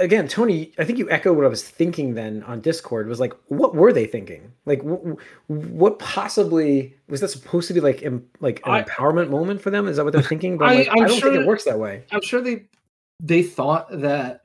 again, 0.00 0.26
Tony. 0.28 0.72
I 0.78 0.84
think 0.84 0.98
you 0.98 1.08
echoed 1.10 1.36
what 1.36 1.46
I 1.46 1.48
was 1.48 1.62
thinking 1.66 2.14
then 2.14 2.42
on 2.44 2.60
Discord. 2.60 3.08
Was 3.08 3.20
like, 3.20 3.32
what 3.46 3.74
were 3.74 3.92
they 3.92 4.06
thinking? 4.06 4.52
Like, 4.66 4.82
wh- 4.82 5.14
wh- 5.46 5.50
what 5.72 5.98
possibly 6.00 6.96
was 7.08 7.20
that 7.20 7.28
supposed 7.28 7.68
to 7.68 7.74
be 7.74 7.80
like, 7.80 8.02
em, 8.02 8.26
like 8.40 8.60
an 8.66 8.72
I- 8.72 8.82
empowerment 8.82 9.30
moment 9.30 9.62
for 9.62 9.70
them? 9.70 9.86
Is 9.86 9.96
that 9.96 10.04
what 10.04 10.12
they're 10.12 10.22
thinking? 10.22 10.58
But 10.58 10.68
I'm 10.70 10.76
like, 10.78 10.88
I'm 10.88 10.94
I 10.94 10.98
don't 11.06 11.08
think 11.10 11.20
sure- 11.22 11.40
it 11.42 11.46
works 11.46 11.64
that 11.64 11.78
way. 11.78 12.04
I'm 12.10 12.22
sure 12.22 12.40
they 12.40 12.64
they 13.22 13.42
thought 13.44 13.86
that 14.00 14.42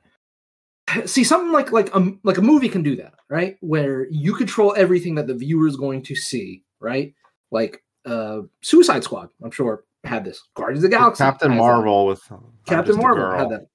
see 1.06 1.24
something 1.24 1.52
like 1.52 1.72
like 1.72 1.94
a 1.94 2.12
like 2.22 2.38
a 2.38 2.42
movie 2.42 2.68
can 2.68 2.82
do 2.82 2.96
that, 2.96 3.14
right? 3.28 3.56
Where 3.60 4.06
you 4.10 4.34
control 4.34 4.74
everything 4.76 5.14
that 5.16 5.26
the 5.26 5.34
viewer 5.34 5.66
is 5.66 5.76
going 5.76 6.02
to 6.02 6.14
see, 6.14 6.62
right? 6.80 7.14
Like 7.50 7.82
uh 8.06 8.42
Suicide 8.62 9.04
Squad, 9.04 9.30
I'm 9.42 9.50
sure 9.50 9.84
had 10.04 10.24
this. 10.24 10.42
Guardians 10.54 10.84
of 10.84 10.90
the 10.90 10.96
Galaxy, 10.96 11.24
Captain 11.24 11.50
has 11.50 11.58
that. 11.58 11.62
Marvel 11.62 12.06
with 12.06 12.22
I'm 12.30 12.44
Captain 12.66 12.96
Marvel 12.96 13.30
had 13.30 13.50
that, 13.50 13.66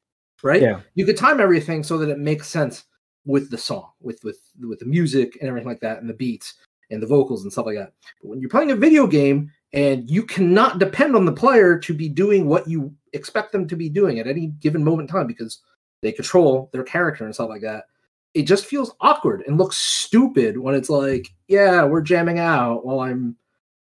right? 0.43 0.61
Yeah. 0.61 0.81
You 0.95 1.05
could 1.05 1.17
time 1.17 1.39
everything 1.39 1.83
so 1.83 1.97
that 1.97 2.09
it 2.09 2.19
makes 2.19 2.47
sense 2.47 2.85
with 3.25 3.49
the 3.49 3.57
song, 3.57 3.91
with 4.01 4.23
with 4.23 4.39
with 4.61 4.79
the 4.79 4.85
music 4.85 5.38
and 5.39 5.49
everything 5.49 5.67
like 5.67 5.81
that, 5.81 5.99
and 5.99 6.09
the 6.09 6.13
beats 6.13 6.55
and 6.91 7.01
the 7.01 7.07
vocals 7.07 7.43
and 7.43 7.51
stuff 7.51 7.65
like 7.65 7.77
that. 7.77 7.93
But 8.21 8.29
when 8.29 8.41
you're 8.41 8.49
playing 8.49 8.71
a 8.71 8.75
video 8.75 9.05
game 9.07 9.51
and 9.73 10.09
you 10.09 10.23
cannot 10.23 10.79
depend 10.79 11.15
on 11.15 11.25
the 11.25 11.31
player 11.31 11.77
to 11.77 11.93
be 11.93 12.09
doing 12.09 12.47
what 12.47 12.67
you 12.67 12.93
expect 13.13 13.51
them 13.51 13.67
to 13.67 13.75
be 13.75 13.89
doing 13.89 14.19
at 14.19 14.27
any 14.27 14.47
given 14.59 14.83
moment 14.83 15.09
in 15.09 15.15
time 15.15 15.27
because 15.27 15.61
they 16.01 16.11
control 16.11 16.69
their 16.71 16.83
character 16.83 17.25
and 17.25 17.33
stuff 17.33 17.49
like 17.49 17.61
that, 17.61 17.85
it 18.33 18.43
just 18.43 18.65
feels 18.65 18.93
awkward 19.01 19.43
and 19.47 19.57
looks 19.57 19.77
stupid 19.77 20.57
when 20.57 20.75
it's 20.75 20.89
like, 20.89 21.33
yeah, 21.47 21.83
we're 21.83 22.01
jamming 22.01 22.39
out 22.39 22.85
while 22.85 22.99
I'm 22.99 23.35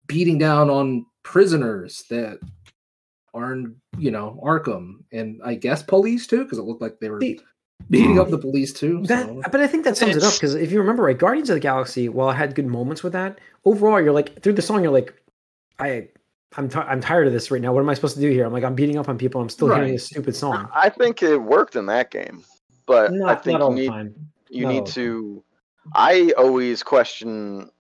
beating 0.07 0.39
down 0.39 0.71
on 0.71 1.07
prisoners 1.23 2.05
that 2.11 2.39
aren't, 3.35 3.77
you 3.99 4.11
know, 4.11 4.41
Arkham 4.43 5.05
and 5.13 5.41
I 5.45 5.55
guess 5.55 5.83
police 5.83 6.27
too, 6.27 6.45
because 6.45 6.59
it 6.59 6.63
looked 6.63 6.83
like 6.83 6.99
they 7.01 7.11
were 7.11 7.21
See, 7.21 7.41
beating 7.91 8.19
up 8.19 8.27
hmm. 8.27 8.33
the 8.33 8.39
police 8.39 8.73
too. 8.73 9.03
That, 9.05 9.27
so- 9.27 9.43
but 9.51 9.61
I 9.61 9.67
think 9.67 9.85
that 9.85 9.97
sums 9.97 10.17
it 10.17 10.25
up 10.25 10.35
because 10.35 10.55
if 10.55 10.73
you 10.73 10.81
remember 10.81 11.05
right, 11.05 11.17
Guardians 11.17 11.51
of 11.51 11.55
the 11.55 11.61
Galaxy, 11.61 12.09
while 12.09 12.29
I 12.29 12.35
had 12.35 12.55
good 12.55 12.67
moments 12.67 13.03
with 13.03 13.13
that, 13.13 13.39
overall 13.65 14.01
you're 14.01 14.13
like 14.13 14.43
through 14.43 14.55
the 14.55 14.63
song 14.63 14.83
you're 14.83 14.93
like, 14.93 15.15
I, 15.79 16.09
I'm 16.57 16.69
ti 16.69 16.79
I'm 16.79 17.01
tired 17.01 17.27
of 17.27 17.33
this 17.33 17.51
right 17.51 17.63
now. 17.63 17.73
What 17.73 17.81
am 17.81 17.89
I 17.89 17.95
supposed 17.95 18.17
to 18.17 18.21
do 18.21 18.31
here? 18.31 18.45
I'm 18.45 18.53
like 18.53 18.65
I'm 18.65 18.75
beating 18.75 18.99
up 18.99 19.09
on 19.09 19.17
people. 19.17 19.41
I'm 19.41 19.49
still 19.49 19.69
hearing 19.69 19.83
Right. 19.83 19.93
this 19.93 20.07
stupid 20.07 20.35
song. 20.35 20.69
I 20.75 20.89
think 20.89 21.23
it 21.23 21.37
worked 21.37 21.77
in 21.77 21.87
that 21.87 22.11
game. 22.11 22.45
But 22.87 23.13
I 23.13 23.15
Not 23.15 23.45
think 23.45 23.61
all 23.61 23.71
you 23.71 23.83
need 23.83 23.89
time. 23.89 24.15
you 24.49 24.65
Not 24.65 24.73
need 24.73 24.87
to. 24.87 25.45
I 25.95 26.33
always 26.37 26.83
question, 26.83 27.71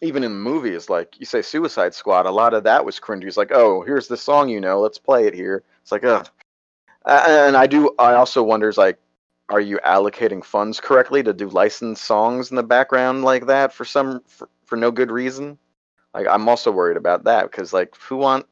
even 0.00 0.24
in 0.24 0.34
movies, 0.34 0.88
like 0.88 1.20
you 1.20 1.26
say 1.26 1.42
Suicide 1.42 1.92
Squad. 1.94 2.24
A 2.24 2.30
lot 2.30 2.54
of 2.54 2.64
that 2.64 2.84
was 2.84 2.98
cringy. 2.98 3.24
It's 3.24 3.36
like, 3.36 3.52
oh, 3.52 3.82
here's 3.82 4.08
the 4.08 4.16
song 4.16 4.48
you 4.48 4.60
know, 4.60 4.80
let's 4.80 4.98
play 4.98 5.26
it 5.26 5.34
here. 5.34 5.62
It's 5.82 5.92
like, 5.92 6.04
ugh. 6.04 6.26
Uh, 7.04 7.24
and 7.26 7.56
I 7.58 7.66
do. 7.66 7.94
I 7.98 8.14
also 8.14 8.42
wonders 8.42 8.78
like, 8.78 8.98
are 9.50 9.60
you 9.60 9.78
allocating 9.84 10.42
funds 10.42 10.80
correctly 10.80 11.22
to 11.22 11.34
do 11.34 11.48
licensed 11.50 12.04
songs 12.04 12.50
in 12.50 12.56
the 12.56 12.62
background 12.62 13.22
like 13.22 13.46
that 13.46 13.74
for 13.74 13.84
some 13.84 14.22
for, 14.26 14.48
for 14.64 14.76
no 14.76 14.90
good 14.90 15.10
reason? 15.10 15.58
Like, 16.14 16.26
I'm 16.28 16.48
also 16.48 16.70
worried 16.70 16.96
about 16.96 17.24
that 17.24 17.50
because 17.50 17.72
like, 17.72 17.94
who 17.96 18.16
want? 18.16 18.46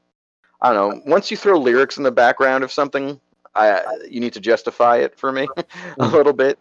I 0.61 0.73
don't 0.73 0.97
know. 0.99 1.03
Once 1.11 1.31
you 1.31 1.37
throw 1.37 1.59
lyrics 1.59 1.97
in 1.97 2.03
the 2.03 2.11
background 2.13 2.65
of 2.65 2.73
something, 2.73 3.21
I 3.55 3.83
you 4.09 4.21
need 4.21 4.33
to 4.35 4.41
justify 4.41 4.99
it 4.99 5.17
for 5.19 5.33
me 5.33 5.49
a 5.57 5.63
Mhm. 5.63 6.13
little 6.13 6.33
bit 6.33 6.59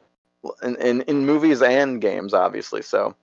in, 0.63 0.75
in 0.77 1.01
in 1.03 1.25
movies 1.25 1.61
and 1.61 1.99
games, 2.01 2.33
obviously. 2.33 2.81
So 2.81 3.15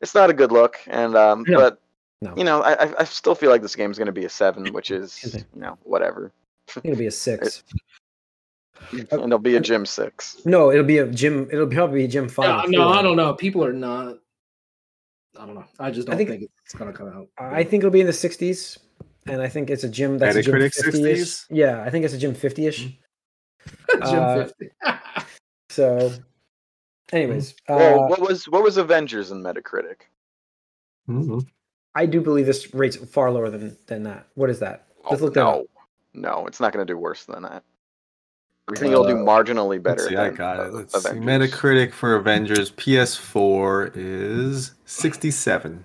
it's 0.00 0.14
not 0.14 0.30
a 0.30 0.32
good 0.34 0.52
look, 0.52 0.76
and 0.86 1.16
um, 1.16 1.44
No. 1.46 1.58
but 1.58 1.80
No. 2.22 2.34
you 2.36 2.44
know, 2.44 2.62
I 2.62 2.84
I- 2.84 2.94
I 3.00 3.04
still 3.04 3.34
feel 3.34 3.50
like 3.50 3.62
this 3.62 3.76
game's 3.76 3.98
going 3.98 4.06
to 4.06 4.12
be 4.12 4.24
a 4.24 4.28
seven, 4.30 4.72
which 4.72 4.90
is 4.90 5.22
you 5.54 5.60
know 5.60 5.76
whatever, 5.82 6.32
It's 6.66 6.76
gonna 6.78 6.96
be 6.96 7.06
a 7.06 7.10
six. 7.10 7.64
and 8.92 9.06
it'll 9.12 9.38
be 9.38 9.56
a 9.56 9.60
Jim 9.60 9.84
six. 9.84 10.40
No, 10.44 10.70
it'll 10.70 10.84
be 10.84 10.98
a 10.98 11.06
Jim. 11.06 11.48
It'll 11.52 11.66
probably 11.66 12.00
be 12.00 12.04
a 12.04 12.08
Jim 12.08 12.28
five. 12.28 12.70
Yeah, 12.70 12.78
no. 12.78 12.88
I 12.90 13.02
don't 13.02 13.16
know. 13.16 13.34
People 13.34 13.64
are 13.64 13.72
not. 13.72 14.18
I 15.38 15.46
don't 15.46 15.54
know. 15.54 15.64
I 15.78 15.90
just 15.90 16.08
don't 16.08 16.16
think- 16.16 16.28
think, 16.30 16.50
it's 16.64 16.74
gonna 16.74 16.92
come 16.92 17.08
out. 17.08 17.28
I 17.38 17.62
think 17.64 17.82
it'll 17.82 17.90
be 17.90 18.00
in 18.00 18.06
the 18.06 18.12
sixties, 18.12 18.78
and 19.26 19.40
I 19.40 19.48
think 19.48 19.70
it's 19.70 19.84
a 19.84 19.88
Jim 19.88 20.18
that's 20.18 20.36
a 20.36 20.42
Jim 20.42 20.54
Metacritic 20.54 20.74
50-ish. 20.74 21.18
60s? 21.20 21.46
Yeah, 21.50 21.82
I 21.82 21.90
think 21.90 22.04
it's 22.04 22.14
a 22.14 22.18
Jim 22.18 22.34
fifty-ish. 22.34 22.78
Jim 22.86 22.98
uh, 24.02 24.44
50. 24.44 24.70
So, 25.70 26.10
anyways, 27.12 27.54
well, 27.68 28.04
uh, 28.04 28.08
what 28.08 28.20
was 28.20 28.48
what 28.48 28.62
was 28.64 28.78
Avengers 28.78 29.30
in 29.30 29.42
Metacritic? 29.42 30.00
Mhm. 31.08 31.46
I 31.94 32.06
do 32.06 32.20
believe 32.20 32.46
this 32.46 32.74
rate's 32.74 32.96
far 32.96 33.30
lower 33.30 33.50
than 33.50 33.76
than 33.86 34.02
that. 34.04 34.26
What 34.34 34.50
is 34.50 34.58
that? 34.60 34.88
Let's 35.08 35.22
look 35.22 35.34
that 35.34 35.40
no, 35.40 35.60
up. 35.60 35.66
no, 36.14 36.46
it's 36.46 36.58
not 36.58 36.72
going 36.72 36.84
to 36.86 36.90
do 36.92 36.98
worse 36.98 37.24
than 37.26 37.42
that. 37.42 37.62
I 38.70 38.74
think 38.78 38.92
it'll 38.92 39.06
do 39.06 39.16
Uh, 39.18 39.24
marginally 39.24 39.82
better. 39.82 40.02
Let's 40.02 40.08
see, 40.10 40.16
I 40.16 40.30
got 40.30 40.60
it. 40.60 40.66
uh, 40.66 40.70
Let's 40.76 40.92
see. 41.02 41.08
Avengers. 41.10 41.50
Metacritic 41.52 41.92
for 41.92 42.14
Avengers 42.16 42.70
PS4 42.72 43.92
is 43.94 44.72
67. 44.84 45.84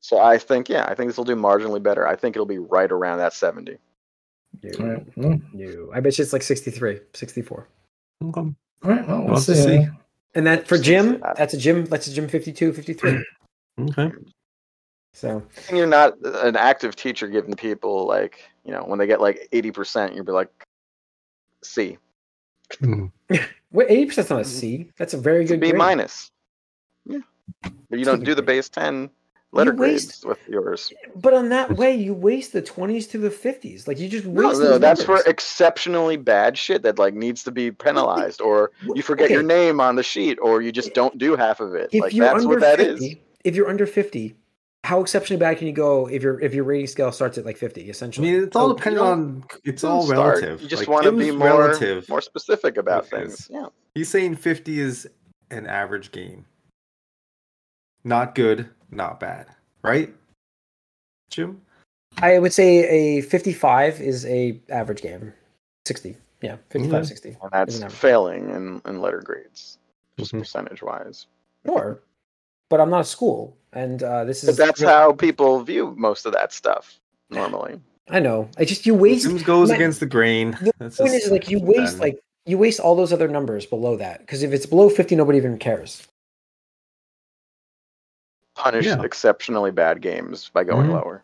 So 0.00 0.18
I 0.20 0.38
think 0.38 0.68
yeah, 0.68 0.86
I 0.88 0.94
think 0.94 1.08
this 1.10 1.16
will 1.18 1.24
do 1.24 1.36
marginally 1.36 1.82
better. 1.82 2.06
I 2.06 2.16
think 2.16 2.34
it'll 2.34 2.46
be 2.46 2.58
right 2.58 2.90
around 2.90 3.18
that 3.18 3.34
seventy. 3.34 3.76
No, 4.62 4.70
All 4.80 4.90
right, 4.92 5.06
well, 5.16 5.38
no. 5.52 5.90
I 5.92 6.00
bet 6.00 6.16
you 6.16 6.22
it's 6.22 6.32
like 6.32 6.42
63, 6.42 7.00
64. 7.12 7.68
Okay. 8.24 8.40
all 8.40 8.54
right, 8.82 9.06
well, 9.06 9.18
We'll 9.18 9.26
we'll 9.32 9.36
see. 9.40 9.54
see. 9.54 9.88
And 10.34 10.46
that 10.46 10.66
for 10.66 10.76
Just 10.76 10.84
Jim, 10.84 11.12
say 11.12 11.18
that. 11.18 11.36
that's 11.36 11.54
a 11.54 11.58
Jim. 11.58 11.84
That's 11.84 12.06
a 12.06 12.12
Jim 12.14 12.28
52, 12.28 12.72
53. 12.72 13.18
Okay. 13.80 14.10
So 15.14 15.42
And 15.68 15.76
you're 15.76 15.86
not 15.86 16.16
an 16.24 16.56
active 16.56 16.96
teacher 16.96 17.28
giving 17.28 17.54
people 17.54 18.06
like 18.06 18.48
you 18.64 18.72
know 18.72 18.82
when 18.86 18.98
they 18.98 19.06
get 19.06 19.20
like 19.20 19.46
eighty 19.52 19.70
percent, 19.70 20.14
you'll 20.14 20.24
be 20.24 20.32
like 20.32 20.48
C, 21.62 21.98
Mhm. 22.80 23.10
wait, 23.72 23.86
eighty 23.90 24.06
percent's 24.06 24.30
not 24.30 24.40
a 24.40 24.44
C. 24.44 24.90
That's 24.98 25.14
a 25.14 25.18
very 25.18 25.42
it's 25.42 25.50
good 25.50 25.60
B 25.60 25.68
grade. 25.70 25.78
minus. 25.78 26.30
Yeah, 27.06 27.18
but 27.90 27.98
you 27.98 28.04
don't 28.04 28.24
do 28.24 28.34
the 28.34 28.42
base 28.42 28.68
ten 28.68 29.10
letter 29.52 29.72
waste- 29.74 30.22
grades 30.22 30.24
with 30.26 30.48
yours. 30.48 30.92
But 31.16 31.32
on 31.32 31.48
that 31.48 31.76
way, 31.76 31.94
you 31.94 32.12
waste 32.14 32.52
the 32.52 32.60
twenties 32.62 33.06
to 33.08 33.18
the 33.18 33.30
fifties. 33.30 33.88
Like 33.88 33.98
you 33.98 34.08
just 34.08 34.26
waste. 34.26 34.60
no, 34.60 34.68
those 34.70 34.80
that's 34.80 35.02
for 35.02 35.20
exceptionally 35.26 36.16
bad 36.18 36.58
shit 36.58 36.82
that 36.82 36.98
like 36.98 37.14
needs 37.14 37.42
to 37.44 37.50
be 37.50 37.70
penalized, 37.70 38.40
or 38.42 38.70
you 38.94 39.02
forget 39.02 39.30
your 39.30 39.42
name 39.42 39.80
on 39.80 39.96
the 39.96 40.02
sheet, 40.02 40.38
or 40.42 40.60
you 40.62 40.70
just 40.72 40.92
don't 40.94 41.16
do 41.18 41.34
half 41.36 41.60
of 41.60 41.74
it. 41.74 41.88
If 41.92 42.02
like 42.02 42.12
that's 42.14 42.44
what 42.44 42.60
that 42.60 42.78
is. 42.80 43.00
50, 43.00 43.22
if 43.44 43.56
you're 43.56 43.68
under 43.68 43.86
fifty, 43.86 44.36
how 44.84 45.00
exceptionally 45.00 45.38
bad 45.40 45.58
can 45.58 45.66
you 45.66 45.72
go 45.72 46.06
if 46.08 46.22
your 46.22 46.40
if 46.40 46.54
your 46.54 46.64
rating 46.64 46.86
scale 46.86 47.12
starts 47.12 47.36
at 47.38 47.44
like 47.44 47.56
fifty? 47.56 47.88
essentially 47.90 48.28
I 48.28 48.30
Essentially, 48.30 48.38
mean, 48.40 48.44
it's 48.48 48.56
all 48.56 48.70
Oh, 48.70 48.74
dependent 48.74 49.04
on. 49.06 49.44
It's 49.64 49.82
Don't 49.82 49.90
all 49.90 50.02
start. 50.06 50.36
relative. 50.42 50.62
You 50.62 50.68
just 50.68 50.82
Like, 50.82 50.88
want 50.88 51.04
to 51.04 51.12
be 51.12 51.30
more 51.30 51.48
relative. 51.48 52.08
more 52.08 52.20
specific 52.20 52.76
about 52.76 53.06
things. 53.06 53.48
Yeah. 53.50 53.66
He's 53.94 54.08
saying 54.08 54.36
50 54.36 54.80
is 54.80 55.08
an 55.50 55.66
average 55.66 56.12
game. 56.12 56.44
Not 58.04 58.34
good, 58.34 58.68
not 58.90 59.18
bad. 59.20 59.46
Right? 59.82 60.14
Jim? 61.30 61.60
I 62.18 62.38
would 62.38 62.52
say 62.52 62.88
a 62.88 63.20
fifty-five 63.22 64.00
is 64.00 64.24
a 64.26 64.60
average 64.70 65.02
game. 65.02 65.32
Sixty, 65.86 66.16
yeah, 66.42 66.56
55, 66.70 67.02
Mhm. 67.04 67.06
60. 67.06 67.28
And 67.42 67.50
that's 67.52 67.78
that- 67.80 67.92
failing 67.92 68.50
in, 68.50 68.80
in 68.86 69.00
letter 69.00 69.20
grades, 69.20 69.78
just 70.18 70.32
Mhm. 70.32 70.38
percentage 70.40 70.82
wise. 70.82 71.26
Sure, 71.66 72.00
but 72.70 72.80
I'm 72.80 72.90
not 72.90 73.00
a 73.00 73.04
school, 73.04 73.56
and 73.72 74.02
uh, 74.02 74.24
this 74.24 74.42
But 74.44 74.50
is 74.50 74.56
that's 74.56 74.82
how 74.82 75.12
people 75.12 75.62
view 75.62 75.94
most 75.96 76.26
of 76.26 76.32
that 76.32 76.52
stuff 76.52 77.00
normally. 77.30 77.80
I 78.10 78.20
know. 78.20 78.48
I 78.56 78.64
just 78.64 78.86
you 78.86 78.94
waste. 78.94 79.24
Sims 79.24 79.42
goes 79.42 79.68
my- 79.68 79.74
against 79.76 80.00
the 80.00 80.06
grain. 80.06 80.52
the 80.62 80.72
That's 80.78 80.96
point 80.96 81.10
just 81.12 81.26
is 81.26 81.30
like 81.30 81.50
you 81.50 81.58
waste 81.60 81.92
done. 81.94 82.00
like 82.00 82.18
you 82.46 82.56
waste 82.56 82.80
all 82.80 82.94
those 82.96 83.12
other 83.12 83.28
numbers 83.28 83.66
below 83.66 83.96
that 83.96 84.20
because 84.20 84.42
if 84.42 84.52
it's 84.52 84.64
below 84.64 84.88
50 84.88 85.14
nobody 85.16 85.36
even 85.38 85.58
cares 85.58 86.06
Punish 88.56 88.86
Yeah. 88.86 89.02
exceptionally 89.02 89.70
bad 89.70 90.00
games 90.00 90.48
by 90.52 90.64
going 90.64 90.88
Mhm. 90.88 90.92
lower. 90.94 91.22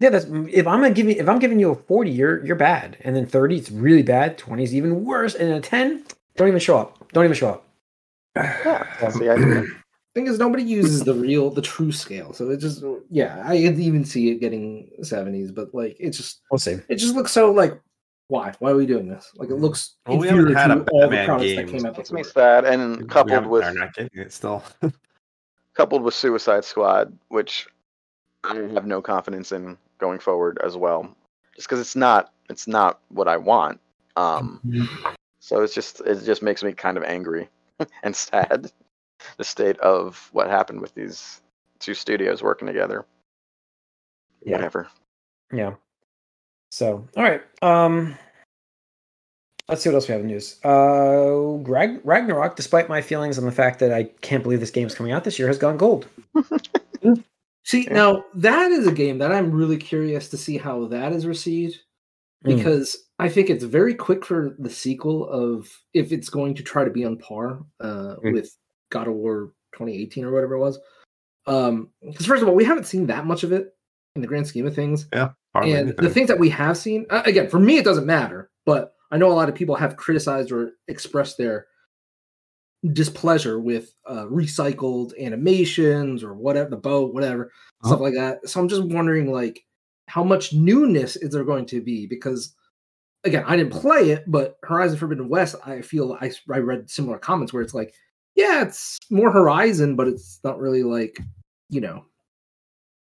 yeah 0.00 0.10
that's 0.10 0.26
if 0.26 0.66
i'm 0.66 0.80
gonna 0.82 0.90
give 0.90 1.06
you 1.08 1.16
if 1.18 1.26
i'm 1.28 1.38
giving 1.40 1.58
you 1.58 1.70
a 1.70 1.74
40 1.74 2.10
you're 2.10 2.44
you're 2.44 2.54
bad 2.54 2.98
and 3.00 3.16
then 3.16 3.24
30 3.26 3.56
it's 3.56 3.70
really 3.70 4.02
bad 4.02 4.36
20 4.38 4.62
is 4.62 4.74
even 4.74 5.04
worse 5.04 5.34
and 5.34 5.50
a 5.50 5.60
10 5.60 6.04
don't 6.36 6.46
even 6.48 6.60
show 6.60 6.76
up 6.78 7.10
don't 7.12 7.24
even 7.24 7.34
show 7.34 7.48
up 7.48 7.64
Yeah, 8.36 9.08
see, 9.10 9.28
I, 9.30 9.64
thing 10.18 10.26
is 10.26 10.38
nobody 10.38 10.62
uses 10.62 11.04
the 11.04 11.14
real 11.14 11.50
the 11.50 11.62
true 11.62 11.92
scale 11.92 12.32
so 12.32 12.50
it 12.50 12.58
just 12.58 12.82
yeah 13.10 13.42
i 13.46 13.60
could 13.62 13.78
even 13.78 14.04
see 14.04 14.30
it 14.30 14.40
getting 14.40 14.90
70s 15.00 15.54
but 15.54 15.74
like 15.74 15.96
it 16.00 16.10
just 16.10 16.40
we'll 16.50 16.58
see 16.58 16.78
it 16.88 16.96
just 16.96 17.14
looks 17.14 17.32
so 17.32 17.52
like 17.52 17.80
why 18.28 18.52
why 18.58 18.70
are 18.72 18.76
we 18.76 18.84
doing 18.84 19.08
this 19.08 19.30
like 19.36 19.48
it 19.48 19.54
looks 19.56 19.96
Well, 20.06 20.18
we 20.18 20.28
haven't 20.28 20.54
had 20.54 20.70
a 20.70 20.84
all 20.92 21.00
the 21.02 21.08
Batman 21.08 21.26
products 21.26 21.54
that 21.54 21.68
came 21.68 21.86
out 21.86 21.96
makes 21.96 22.10
before 22.10 22.16
me 22.18 22.24
sad. 22.24 22.64
And 22.66 23.08
coupled 23.08 23.30
haven't- 23.32 23.50
with 23.50 23.64
are 23.64 23.72
not 23.72 23.94
getting 23.94 24.20
it 24.20 24.32
still. 24.32 24.62
coupled 25.74 26.02
with 26.02 26.12
Suicide 26.12 26.64
Squad, 26.64 27.16
which 27.28 27.68
I 28.44 28.56
have 28.74 28.84
no 28.84 29.00
confidence 29.00 29.52
in 29.52 29.78
going 29.98 30.18
forward 30.18 30.58
as 30.62 30.76
well, 30.76 31.08
just 31.56 31.68
because 31.68 31.80
it's 31.80 31.96
not 31.96 32.32
it's 32.50 32.66
not 32.68 33.00
what 33.08 33.28
I 33.28 33.38
want. 33.38 33.80
Um, 34.16 34.60
so 35.38 35.62
it's 35.62 35.72
just 35.72 36.02
it 36.02 36.22
just 36.24 36.42
makes 36.42 36.62
me 36.62 36.72
kind 36.72 36.98
of 36.98 37.04
angry 37.04 37.48
and 38.02 38.14
sad 38.14 38.70
the 39.36 39.44
state 39.44 39.78
of 39.80 40.28
what 40.32 40.48
happened 40.48 40.80
with 40.80 40.94
these 40.94 41.40
two 41.78 41.94
studios 41.94 42.42
working 42.42 42.66
together. 42.66 43.04
Yeah. 44.44 44.52
Whatever. 44.56 44.88
Yeah. 45.52 45.74
So, 46.70 47.06
all 47.16 47.22
right. 47.22 47.42
Um 47.62 48.16
let's 49.68 49.82
see 49.82 49.88
what 49.90 49.94
else 49.96 50.08
we 50.08 50.12
have 50.12 50.22
in 50.22 50.28
news. 50.28 50.58
Uh 50.64 51.58
Rag- 51.68 52.00
Ragnarok, 52.04 52.56
despite 52.56 52.88
my 52.88 53.00
feelings 53.02 53.38
on 53.38 53.44
the 53.44 53.52
fact 53.52 53.78
that 53.80 53.92
I 53.92 54.04
can't 54.22 54.42
believe 54.42 54.60
this 54.60 54.70
game's 54.70 54.94
coming 54.94 55.12
out 55.12 55.24
this 55.24 55.38
year, 55.38 55.48
has 55.48 55.58
gone 55.58 55.76
gold. 55.76 56.06
see 57.64 57.84
Yeah. 57.84 57.92
now 57.92 58.24
that 58.34 58.70
is 58.70 58.86
a 58.86 58.92
game 58.92 59.18
that 59.18 59.30
i'm 59.30 59.50
really 59.52 59.76
curious 59.76 60.28
to 60.30 60.38
see 60.38 60.56
how 60.56 60.86
that 60.86 61.12
is 61.12 61.26
received 61.26 61.78
Mm. 62.46 62.56
because 62.56 62.96
I 63.18 63.28
think 63.28 63.50
it's 63.50 63.64
very 63.64 63.96
quick 63.96 64.24
for 64.24 64.54
the 64.60 64.70
sequel 64.70 65.28
of 65.28 65.68
if 65.92 66.12
it's 66.12 66.28
going 66.28 66.54
to 66.54 66.62
try 66.62 66.84
to 66.84 66.90
be 66.90 67.04
on 67.04 67.16
par 67.18 67.64
uh, 67.80 68.14
Mm. 68.24 68.32
with 68.34 68.56
God 68.90 69.08
of 69.08 69.14
War 69.14 69.52
2018 69.74 70.24
or 70.24 70.32
whatever 70.32 70.54
it 70.54 70.60
was. 70.60 70.78
Um, 71.46 71.90
because 72.02 72.26
first 72.26 72.42
of 72.42 72.48
all, 72.48 72.54
we 72.54 72.64
haven't 72.64 72.84
seen 72.86 73.06
that 73.06 73.26
much 73.26 73.42
of 73.42 73.52
it 73.52 73.74
in 74.14 74.22
the 74.22 74.28
grand 74.28 74.46
scheme 74.46 74.66
of 74.66 74.74
things, 74.74 75.06
Yeah. 75.12 75.30
and 75.54 75.94
the 75.96 76.10
things 76.10 76.28
that 76.28 76.38
we 76.38 76.48
have 76.50 76.76
seen, 76.76 77.06
uh, 77.10 77.22
again, 77.24 77.48
for 77.48 77.58
me, 77.58 77.78
it 77.78 77.84
doesn't 77.84 78.06
matter. 78.06 78.50
But 78.66 78.94
I 79.10 79.16
know 79.16 79.30
a 79.30 79.34
lot 79.34 79.48
of 79.48 79.54
people 79.54 79.74
have 79.76 79.96
criticized 79.96 80.52
or 80.52 80.72
expressed 80.88 81.38
their 81.38 81.66
displeasure 82.92 83.58
with 83.58 83.94
uh, 84.06 84.26
recycled 84.26 85.18
animations 85.18 86.22
or 86.22 86.34
whatever, 86.34 86.70
the 86.70 86.76
boat, 86.76 87.12
whatever 87.14 87.50
stuff 87.84 88.00
like 88.00 88.14
that. 88.14 88.48
So 88.48 88.60
I'm 88.60 88.68
just 88.68 88.82
wondering, 88.84 89.32
like, 89.32 89.64
how 90.06 90.24
much 90.24 90.52
newness 90.52 91.16
is 91.16 91.30
there 91.30 91.44
going 91.44 91.66
to 91.66 91.80
be? 91.80 92.06
Because 92.06 92.54
again, 93.24 93.44
I 93.46 93.56
didn't 93.56 93.72
play 93.72 94.10
it, 94.10 94.24
but 94.26 94.58
Horizon 94.62 94.98
Forbidden 94.98 95.28
West, 95.28 95.56
I 95.64 95.80
feel 95.82 96.16
I, 96.20 96.30
I 96.52 96.58
read 96.58 96.88
similar 96.90 97.18
comments 97.18 97.52
where 97.52 97.62
it's 97.62 97.74
like, 97.74 97.94
yeah, 98.38 98.62
it's 98.62 98.98
more 99.10 99.32
Horizon, 99.32 99.96
but 99.96 100.06
it's 100.06 100.38
not 100.44 100.60
really 100.60 100.84
like, 100.84 101.18
you 101.68 101.80
know, 101.80 102.04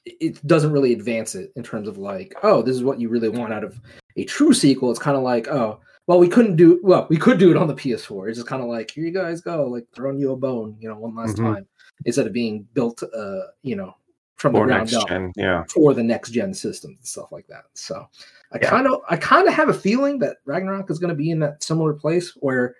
it- 0.07 0.47
doesn't 0.47 0.71
really 0.73 0.93
advance 0.93 1.35
it 1.35 1.53
in 1.57 1.63
terms 1.65 1.89
of 1.89 1.99
like, 1.99 2.35
oh, 2.45 2.63
this 2.63 2.77
is 2.77 2.85
what 2.85 3.01
you 3.01 3.09
really 3.09 3.29
want 3.29 3.53
out 3.53 3.65
of 3.65 3.79
a 4.17 4.25
true 4.25 4.55
sequel. 4.55 4.91
It's 4.93 5.01
kind 5.01 5.17
of 5.17 5.25
like, 5.25 5.49
oh, 5.49 5.81
well, 6.07 6.21
we 6.21 6.29
couldn't 6.29 6.55
do 6.57 6.81
well, 6.85 7.07
we 7.11 7.17
could 7.19 7.39
do 7.39 7.51
it 7.51 7.57
on 7.57 7.67
the 7.67 7.75
PS4. 7.75 8.29
It's 8.29 8.39
just 8.39 8.49
kind 8.49 8.63
of 8.63 8.69
like, 8.69 8.93
here 8.93 9.05
you 9.05 9.11
guys 9.13 9.41
go, 9.41 9.67
like 9.67 9.87
throwing 9.93 10.19
you 10.21 10.31
a 10.33 10.37
bone, 10.37 10.77
you 10.79 10.89
know, 10.89 10.97
one 10.97 11.15
last 11.17 11.37
Mhm. 11.37 11.55
time 11.55 11.67
instead 12.07 12.27
of 12.29 12.33
being 12.33 12.67
built, 12.73 13.03
uh, 13.03 13.41
you 13.63 13.75
know, 13.75 13.93
from 14.37 14.53
the 14.53 14.61
ground 14.61 14.83
next 14.93 14.95
up 14.95 15.09
gen, 15.09 15.33
yeah. 15.35 15.65
for 15.69 15.95
the 15.95 16.03
next 16.03 16.31
gen 16.31 16.55
systems 16.55 16.97
and 16.97 17.07
stuff 17.07 17.33
like 17.33 17.49
that. 17.49 17.65
So 17.75 18.07
I 18.53 18.59
kind 18.59 18.87
of 18.87 19.01
I 19.11 19.17
kind 19.17 19.49
of 19.49 19.53
have 19.55 19.69
a 19.69 19.75
feeling 19.75 20.21
that 20.21 20.37
Ragnarok 20.47 20.91
is 20.93 21.01
going 21.01 21.09
to 21.11 21.17
be 21.17 21.33
in 21.33 21.41
that 21.41 21.63
similar 21.65 21.93
place 21.93 22.31
where 22.37 22.77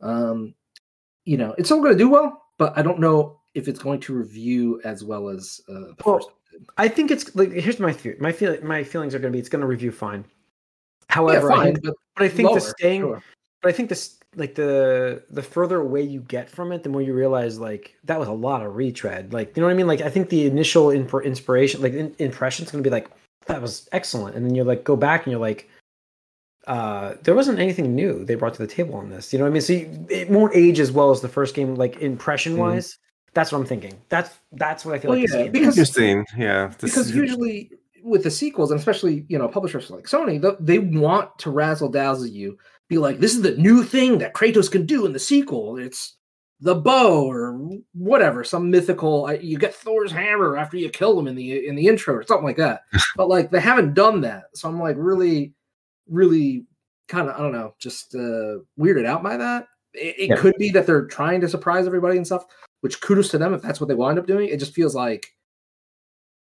um 0.00 0.54
you 1.24 1.36
know, 1.36 1.54
it's 1.58 1.68
still 1.68 1.80
going 1.80 1.92
to 1.92 1.98
do 1.98 2.08
well, 2.08 2.42
but 2.58 2.76
I 2.76 2.82
don't 2.82 2.98
know 2.98 3.40
if 3.54 3.68
it's 3.68 3.78
going 3.78 4.00
to 4.00 4.14
review 4.14 4.80
as 4.84 5.04
well 5.04 5.28
as 5.28 5.60
uh, 5.68 5.72
the 5.72 5.94
Well, 6.04 6.18
first. 6.18 6.28
I 6.76 6.88
think 6.88 7.10
it's 7.10 7.34
like 7.34 7.50
here's 7.52 7.80
my 7.80 7.92
fe- 7.92 8.16
my 8.20 8.30
feel 8.32 8.56
my 8.62 8.84
feelings 8.84 9.14
are 9.14 9.18
going 9.18 9.32
to 9.32 9.36
be 9.36 9.40
it's 9.40 9.48
going 9.48 9.62
to 9.62 9.66
review 9.66 9.90
fine. 9.90 10.24
However, 11.08 11.50
I 11.50 11.56
fine, 11.56 11.64
think, 11.74 11.84
but 11.84 11.94
but 12.16 12.24
I 12.24 12.28
think 12.28 12.48
lower, 12.48 12.60
the 12.60 12.60
staying 12.60 13.00
sure. 13.02 13.22
but 13.62 13.68
I 13.70 13.72
think 13.72 13.88
this 13.88 14.18
like 14.36 14.54
the 14.54 15.22
the 15.30 15.42
further 15.42 15.80
away 15.80 16.02
you 16.02 16.20
get 16.20 16.50
from 16.50 16.72
it, 16.72 16.82
the 16.82 16.88
more 16.88 17.02
you 17.02 17.14
realize 17.14 17.58
like 17.58 17.96
that 18.04 18.18
was 18.18 18.28
a 18.28 18.32
lot 18.32 18.64
of 18.64 18.76
retread. 18.76 19.32
Like 19.32 19.56
you 19.56 19.60
know 19.60 19.66
what 19.66 19.72
I 19.72 19.76
mean? 19.76 19.86
Like 19.86 20.02
I 20.02 20.10
think 20.10 20.28
the 20.28 20.46
initial 20.46 20.90
imp- 20.90 21.24
inspiration, 21.24 21.80
like 21.82 21.94
in, 21.94 22.14
impression's 22.18 22.70
gonna 22.70 22.82
be 22.82 22.90
like 22.90 23.10
that 23.46 23.60
was 23.60 23.88
excellent, 23.92 24.36
and 24.36 24.44
then 24.46 24.54
you 24.54 24.64
like 24.64 24.84
go 24.84 24.96
back 24.96 25.24
and 25.24 25.32
you're 25.32 25.40
like, 25.40 25.68
uh, 26.66 27.14
there 27.22 27.34
wasn't 27.34 27.58
anything 27.58 27.94
new 27.94 28.24
they 28.24 28.34
brought 28.34 28.54
to 28.54 28.62
the 28.62 28.72
table 28.72 28.94
on 28.94 29.10
this. 29.10 29.32
You 29.32 29.38
know 29.38 29.44
what 29.44 29.50
I 29.50 29.52
mean? 29.52 29.62
So 29.62 29.72
you, 29.72 30.06
it 30.10 30.30
won't 30.30 30.54
age 30.54 30.78
as 30.80 30.92
well 30.92 31.10
as 31.10 31.20
the 31.20 31.28
first 31.28 31.54
game, 31.54 31.74
like 31.74 32.00
impression 32.00 32.56
wise. 32.56 32.98
That's 33.34 33.50
what 33.50 33.58
I'm 33.58 33.66
thinking. 33.66 33.94
That's 34.08 34.30
that's 34.52 34.84
what 34.84 34.94
I 34.94 34.98
feel 34.98 35.10
Well, 35.10 35.18
like. 35.20 35.28
this 35.28 35.36
yeah, 35.36 35.42
game 35.44 35.52
because- 35.52 35.78
Interesting, 35.78 36.26
yeah. 36.36 36.68
This 36.78 36.90
because 36.92 37.10
is- 37.10 37.16
usually 37.16 37.70
with 38.04 38.24
the 38.24 38.30
sequels 38.30 38.70
and 38.72 38.78
especially 38.80 39.24
you 39.28 39.38
know 39.38 39.48
publishers 39.48 39.88
like 39.90 40.04
Sony, 40.04 40.40
th- 40.40 40.56
they 40.60 40.78
want 40.80 41.38
to 41.38 41.50
razzle 41.50 41.88
dazzle 41.88 42.26
you, 42.26 42.58
be 42.88 42.98
like, 42.98 43.20
this 43.20 43.34
is 43.34 43.42
the 43.42 43.56
new 43.56 43.82
thing 43.84 44.18
that 44.18 44.34
Kratos 44.34 44.70
can 44.70 44.86
do 44.86 45.06
in 45.06 45.12
the 45.12 45.18
sequel. 45.18 45.78
It's 45.78 46.16
the 46.60 46.74
bow 46.74 47.24
or 47.28 47.58
whatever, 47.94 48.44
some 48.44 48.70
mythical. 48.70 49.32
You 49.32 49.56
get 49.58 49.74
Thor's 49.74 50.12
hammer 50.12 50.56
after 50.56 50.76
you 50.76 50.90
kill 50.90 51.18
him 51.18 51.26
in 51.26 51.34
the 51.34 51.66
in 51.66 51.74
the 51.74 51.86
intro 51.88 52.14
or 52.14 52.22
something 52.24 52.44
like 52.46 52.56
that. 52.58 52.82
but 53.16 53.28
like 53.28 53.50
they 53.50 53.60
haven't 53.60 53.94
done 53.94 54.20
that, 54.20 54.44
so 54.54 54.68
I'm 54.68 54.78
like 54.78 54.96
really, 54.98 55.54
really 56.08 56.66
kind 57.08 57.28
of 57.28 57.34
I 57.36 57.38
don't 57.38 57.52
know, 57.52 57.74
just 57.78 58.14
uh, 58.14 58.58
weirded 58.78 59.06
out 59.06 59.22
by 59.22 59.36
that. 59.36 59.66
It, 59.94 60.14
it 60.18 60.28
Yeah. 60.30 60.36
could 60.36 60.54
be 60.58 60.70
that 60.70 60.86
they're 60.86 61.06
trying 61.06 61.40
to 61.42 61.48
surprise 61.48 61.86
everybody 61.86 62.16
and 62.16 62.26
stuff. 62.26 62.44
Which 62.80 63.00
kudos 63.00 63.28
to 63.30 63.38
them 63.38 63.54
if 63.54 63.62
that's 63.62 63.80
what 63.80 63.88
they 63.88 63.94
wind 63.94 64.18
up 64.18 64.26
doing. 64.26 64.48
It 64.48 64.58
just 64.58 64.74
feels 64.74 64.94
like 64.94 65.28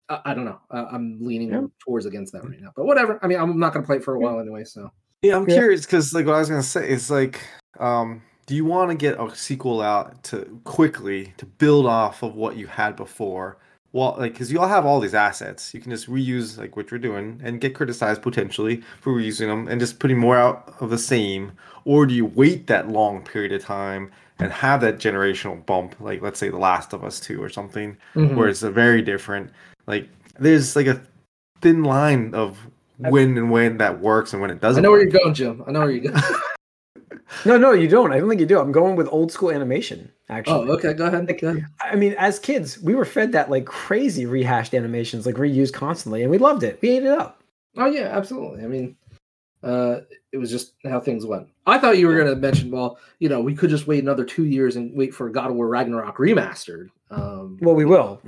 I, 0.08 0.20
I 0.26 0.34
don't 0.34 0.44
know. 0.44 0.60
Uh, 0.70 0.86
I'm 0.90 1.18
leaning 1.20 1.50
Yeah. 1.50 1.66
towards 1.84 2.06
against 2.06 2.32
that 2.32 2.44
right 2.44 2.60
now. 2.60 2.70
But 2.74 2.86
whatever. 2.86 3.18
I 3.22 3.26
mean, 3.26 3.38
I'm 3.38 3.58
not 3.58 3.72
going 3.72 3.82
to 3.82 3.86
play 3.86 3.96
it 3.96 4.04
for 4.04 4.14
a 4.14 4.18
while 4.18 4.40
anyway. 4.40 4.64
So 4.64 4.90
Yeah, 5.22 5.36
I'm 5.36 5.46
Yeah. 5.48 5.56
curious 5.56 5.84
because 5.84 6.14
like 6.14 6.26
what 6.26 6.34
I 6.34 6.38
was 6.38 6.48
gonna 6.48 6.62
say 6.62 6.88
is 6.88 7.10
like, 7.10 7.40
um, 7.78 8.22
do 8.46 8.54
you 8.56 8.64
want 8.64 8.90
to 8.90 8.96
get 8.96 9.20
a 9.20 9.34
sequel 9.36 9.80
out 9.82 10.22
to 10.24 10.60
quickly 10.64 11.34
to 11.36 11.46
build 11.46 11.86
off 11.86 12.22
of 12.22 12.34
what 12.34 12.56
you 12.56 12.66
had 12.66 12.96
before? 12.96 13.58
Well, 13.92 14.14
like 14.18 14.32
because 14.32 14.52
you 14.52 14.60
all 14.60 14.68
have 14.68 14.86
all 14.86 15.00
these 15.00 15.14
assets, 15.14 15.74
you 15.74 15.80
can 15.80 15.90
just 15.90 16.08
reuse 16.08 16.56
like 16.58 16.76
what 16.76 16.90
you're 16.90 17.00
doing 17.00 17.40
and 17.42 17.60
get 17.60 17.74
criticized 17.74 18.22
potentially 18.22 18.82
for 19.00 19.12
reusing 19.12 19.48
them 19.48 19.66
and 19.66 19.80
just 19.80 19.98
putting 19.98 20.16
more 20.18 20.36
out 20.36 20.74
of 20.80 20.90
the 20.90 20.98
same, 20.98 21.52
or 21.84 22.06
do 22.06 22.14
you 22.14 22.24
wait 22.26 22.66
that 22.68 22.88
long 22.88 23.22
period 23.24 23.50
of 23.52 23.64
time 23.64 24.12
and 24.38 24.52
have 24.52 24.80
that 24.80 24.98
generational 24.98 25.64
bump, 25.66 25.96
like 26.00 26.22
let's 26.22 26.38
say 26.38 26.48
The 26.48 26.56
Last 26.56 26.92
of 26.92 27.02
Us 27.04 27.18
Two 27.20 27.42
or 27.42 27.48
something, 27.48 27.96
Mm-hmm. 28.14 28.36
where 28.36 28.48
it's 28.48 28.62
a 28.62 28.70
very 28.70 29.02
different 29.02 29.50
like 29.86 30.08
there's 30.38 30.76
like 30.76 30.86
a 30.86 31.00
thin 31.60 31.82
line 31.82 32.32
of 32.34 32.58
when 32.98 33.36
and 33.36 33.50
when 33.50 33.78
that 33.78 34.00
works 34.00 34.32
and 34.32 34.40
when 34.40 34.50
it 34.50 34.60
doesn't 34.60 34.82
I 34.82 34.84
know 34.84 34.90
where 34.92 35.02
you're 35.02 35.10
going, 35.10 35.34
Jim. 35.34 35.64
I 35.66 35.72
know 35.72 35.80
where 35.80 35.90
you're 35.90 36.12
going. 36.12 36.22
No, 37.44 37.56
no, 37.56 37.72
you 37.72 37.88
don't. 37.88 38.12
I 38.12 38.18
don't 38.18 38.28
think 38.28 38.40
you 38.40 38.46
do. 38.46 38.58
I'm 38.58 38.72
going 38.72 38.96
with 38.96 39.08
old 39.10 39.30
school 39.30 39.50
animation. 39.50 40.10
Actually. 40.28 40.68
Oh, 40.68 40.72
okay. 40.74 40.92
Go 40.92 41.06
ahead. 41.06 41.26
Go 41.40 41.48
ahead. 41.50 41.66
I 41.80 41.96
mean, 41.96 42.14
as 42.18 42.38
kids, 42.38 42.80
we 42.80 42.94
were 42.94 43.04
fed 43.04 43.32
that 43.32 43.50
like 43.50 43.66
crazy 43.66 44.26
rehashed 44.26 44.74
animations, 44.74 45.26
like 45.26 45.36
reused 45.36 45.72
constantly, 45.72 46.22
and 46.22 46.30
we 46.30 46.38
loved 46.38 46.62
it. 46.62 46.78
We 46.82 46.90
ate 46.90 47.04
it 47.04 47.08
up. 47.08 47.42
Oh 47.76 47.86
yeah, 47.86 48.08
absolutely. 48.16 48.64
I 48.64 48.66
mean, 48.66 48.96
uh, 49.62 50.00
it 50.32 50.38
was 50.38 50.50
just 50.50 50.74
how 50.84 51.00
things 51.00 51.26
went. 51.26 51.48
I 51.66 51.78
thought 51.78 51.98
you 51.98 52.06
were 52.08 52.16
going 52.16 52.34
to 52.34 52.36
mention, 52.36 52.70
well, 52.70 52.98
you 53.18 53.28
know, 53.28 53.40
we 53.40 53.54
could 53.54 53.70
just 53.70 53.86
wait 53.86 54.02
another 54.02 54.24
two 54.24 54.44
years 54.44 54.76
and 54.76 54.96
wait 54.96 55.14
for 55.14 55.28
God 55.28 55.50
of 55.50 55.56
War 55.56 55.68
Ragnarok 55.68 56.16
remastered. 56.16 56.88
Um, 57.10 57.58
Well, 57.60 57.74
we 57.74 57.84
will. 57.84 58.20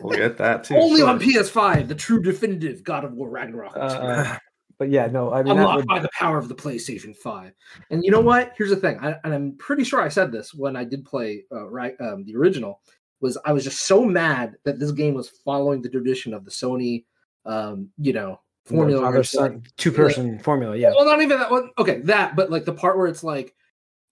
We'll 0.00 0.16
get 0.16 0.36
that 0.38 0.64
too. 0.64 0.74
only 0.76 1.00
sure. 1.00 1.08
on 1.08 1.20
PS5, 1.20 1.86
the 1.86 1.94
true 1.94 2.20
definitive 2.20 2.82
God 2.82 3.04
of 3.04 3.12
War 3.12 3.28
Ragnarok. 3.28 3.76
Uh, 3.76 4.36
but 4.78 4.90
yeah, 4.90 5.06
no, 5.06 5.32
I 5.32 5.42
mean, 5.42 5.56
unlocked 5.56 5.76
would, 5.78 5.86
by 5.86 5.98
the 5.98 6.10
power 6.18 6.38
of 6.38 6.48
the 6.48 6.54
PlayStation 6.54 7.16
5. 7.16 7.52
And 7.90 8.04
you 8.04 8.10
know 8.10 8.20
what? 8.20 8.52
Here's 8.56 8.70
the 8.70 8.76
thing, 8.76 8.98
I, 9.00 9.16
and 9.24 9.32
I'm 9.32 9.56
pretty 9.56 9.84
sure 9.84 10.00
I 10.00 10.08
said 10.08 10.30
this 10.32 10.52
when 10.52 10.76
I 10.76 10.84
did 10.84 11.04
play 11.04 11.44
uh, 11.52 11.68
right 11.68 11.94
um, 12.00 12.24
the 12.24 12.36
original. 12.36 12.80
Was 13.20 13.38
I 13.46 13.52
was 13.52 13.64
just 13.64 13.80
so 13.80 14.04
mad 14.04 14.56
that 14.64 14.78
this 14.78 14.92
game 14.92 15.14
was 15.14 15.30
following 15.30 15.80
the 15.80 15.88
tradition 15.88 16.34
of 16.34 16.44
the 16.44 16.50
Sony, 16.50 17.04
um, 17.46 17.88
you 17.96 18.12
know, 18.12 18.40
formula. 18.66 19.10
it's 19.18 19.34
like- 19.34 19.74
two 19.78 19.90
person 19.90 20.38
formula. 20.38 20.76
Yeah, 20.76 20.90
Well, 20.94 21.06
not 21.06 21.22
even 21.22 21.38
that 21.38 21.50
one. 21.50 21.70
Okay, 21.78 22.00
that, 22.00 22.36
but 22.36 22.50
like 22.50 22.66
the 22.66 22.74
part 22.74 22.98
where 22.98 23.06
it's 23.06 23.24
like, 23.24 23.54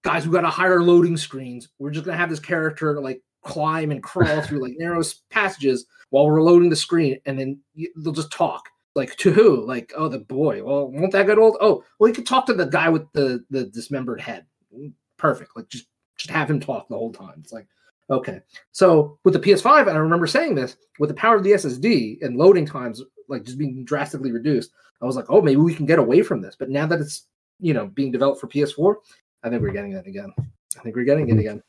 guys, 0.02 0.26
we 0.26 0.32
got 0.32 0.40
to 0.40 0.48
hire 0.48 0.82
loading 0.82 1.18
screens. 1.18 1.68
We're 1.78 1.90
just 1.90 2.06
gonna 2.06 2.16
have 2.16 2.30
this 2.30 2.40
character 2.40 2.98
like 2.98 3.22
climb 3.42 3.90
and 3.90 4.02
crawl 4.02 4.40
through 4.40 4.62
like 4.62 4.74
narrow 4.78 5.02
passages 5.28 5.84
while 6.08 6.26
we're 6.26 6.42
loading 6.42 6.70
the 6.70 6.76
screen, 6.76 7.18
and 7.26 7.38
then 7.38 7.60
they'll 7.96 8.12
just 8.12 8.32
talk. 8.32 8.70
Like 8.94 9.16
to 9.16 9.32
who? 9.32 9.66
Like 9.66 9.92
oh 9.96 10.08
the 10.08 10.20
boy. 10.20 10.62
Well, 10.62 10.90
won't 10.90 11.12
that 11.12 11.26
get 11.26 11.38
old? 11.38 11.56
Oh 11.60 11.82
well, 11.98 12.08
you 12.08 12.14
could 12.14 12.26
talk 12.26 12.46
to 12.46 12.54
the 12.54 12.66
guy 12.66 12.88
with 12.88 13.10
the 13.12 13.44
the 13.50 13.64
dismembered 13.64 14.20
head. 14.20 14.46
Perfect. 15.16 15.56
Like 15.56 15.68
just 15.68 15.86
just 16.16 16.30
have 16.30 16.48
him 16.48 16.60
talk 16.60 16.88
the 16.88 16.96
whole 16.96 17.12
time. 17.12 17.34
It's 17.40 17.52
like 17.52 17.66
okay. 18.08 18.40
So 18.72 19.18
with 19.24 19.34
the 19.34 19.40
PS5, 19.40 19.80
and 19.88 19.90
I 19.90 19.96
remember 19.96 20.26
saying 20.26 20.54
this 20.54 20.76
with 20.98 21.08
the 21.08 21.14
power 21.14 21.36
of 21.36 21.42
the 21.42 21.52
SSD 21.52 22.22
and 22.22 22.36
loading 22.36 22.66
times 22.66 23.02
like 23.28 23.44
just 23.44 23.58
being 23.58 23.84
drastically 23.84 24.32
reduced. 24.32 24.70
I 25.02 25.06
was 25.06 25.16
like, 25.16 25.26
oh, 25.28 25.42
maybe 25.42 25.60
we 25.60 25.74
can 25.74 25.86
get 25.86 25.98
away 25.98 26.22
from 26.22 26.40
this. 26.40 26.56
But 26.56 26.70
now 26.70 26.86
that 26.86 27.00
it's 27.00 27.26
you 27.58 27.74
know 27.74 27.86
being 27.86 28.12
developed 28.12 28.40
for 28.40 28.46
PS4, 28.46 28.94
I 29.42 29.50
think 29.50 29.60
we're 29.60 29.72
getting 29.72 29.92
it 29.92 30.06
again. 30.06 30.32
I 30.78 30.80
think 30.82 30.96
we're 30.96 31.04
getting 31.04 31.28
it 31.28 31.38
again. 31.38 31.62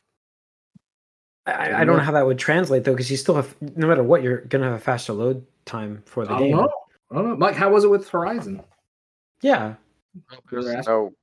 I, 1.47 1.81
I 1.81 1.85
don't 1.85 1.97
know 1.97 2.03
how 2.03 2.11
that 2.11 2.25
would 2.25 2.39
translate 2.39 2.83
though, 2.83 2.93
because 2.93 3.11
you 3.11 3.17
still 3.17 3.35
have 3.35 3.55
no 3.75 3.87
matter 3.87 4.03
what, 4.03 4.23
you're 4.23 4.41
gonna 4.41 4.65
have 4.65 4.73
a 4.73 4.79
faster 4.79 5.13
load 5.13 5.45
time 5.65 6.01
for 6.05 6.25
the 6.25 6.33
I 6.33 6.39
game. 6.39 6.51
know. 6.55 6.71
I 7.15 7.19
don't 7.19 7.29
know. 7.29 7.37
Mike, 7.37 7.55
how 7.55 7.69
was 7.69 7.85
it 7.85 7.89
with 7.89 8.09
Horizon? 8.09 8.61
Yeah, 9.41 9.75
There's 10.51 10.65
There's 10.65 10.85
no 10.85 11.13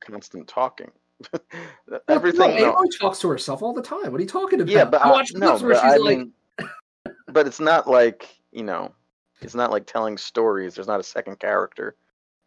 constant 0.00 0.46
talking. 0.46 0.90
Everything. 2.08 2.56
No, 2.56 2.72
no. 2.72 2.84
Talks 3.00 3.18
to 3.20 3.28
herself 3.28 3.62
all 3.62 3.72
the 3.72 3.80
time. 3.80 4.12
What 4.12 4.18
are 4.18 4.22
you 4.22 4.28
talking 4.28 4.60
about? 4.60 4.70
Yeah, 4.70 4.84
but 4.84 5.00
I 5.00 5.08
I, 5.08 5.10
watch 5.10 5.30
no, 5.34 5.50
clips 5.50 5.62
where 5.62 5.74
she's 5.76 5.82
I 5.84 5.96
like, 5.96 6.18
mean, 6.18 6.32
but 7.28 7.46
it's 7.46 7.60
not 7.60 7.88
like 7.88 8.28
you 8.52 8.62
know, 8.62 8.92
it's 9.40 9.54
not 9.54 9.70
like 9.70 9.86
telling 9.86 10.18
stories. 10.18 10.74
There's 10.74 10.86
not 10.86 11.00
a 11.00 11.04
second 11.04 11.38
character, 11.38 11.96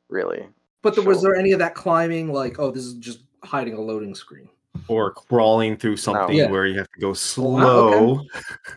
really. 0.09 0.47
but 0.83 0.93
there, 0.93 1.03
was 1.03 1.23
there 1.23 1.35
any 1.35 1.53
of 1.53 1.59
that 1.59 1.73
climbing? 1.73 2.31
Like, 2.31 2.59
oh, 2.59 2.69
this 2.69 2.83
is 2.83 2.93
just 2.95 3.21
hiding 3.43 3.73
a 3.73 3.81
loading 3.81 4.13
screen. 4.13 4.47
Or 4.89 5.11
crawling 5.11 5.75
through 5.75 5.97
something 5.97 6.37
Yeah. 6.37 6.51
where 6.51 6.67
you 6.67 6.77
have 6.77 6.89
to 6.91 6.99
go 6.99 7.07
oh, 7.07 7.09
wow, 7.09 7.15
slow. 7.15 8.21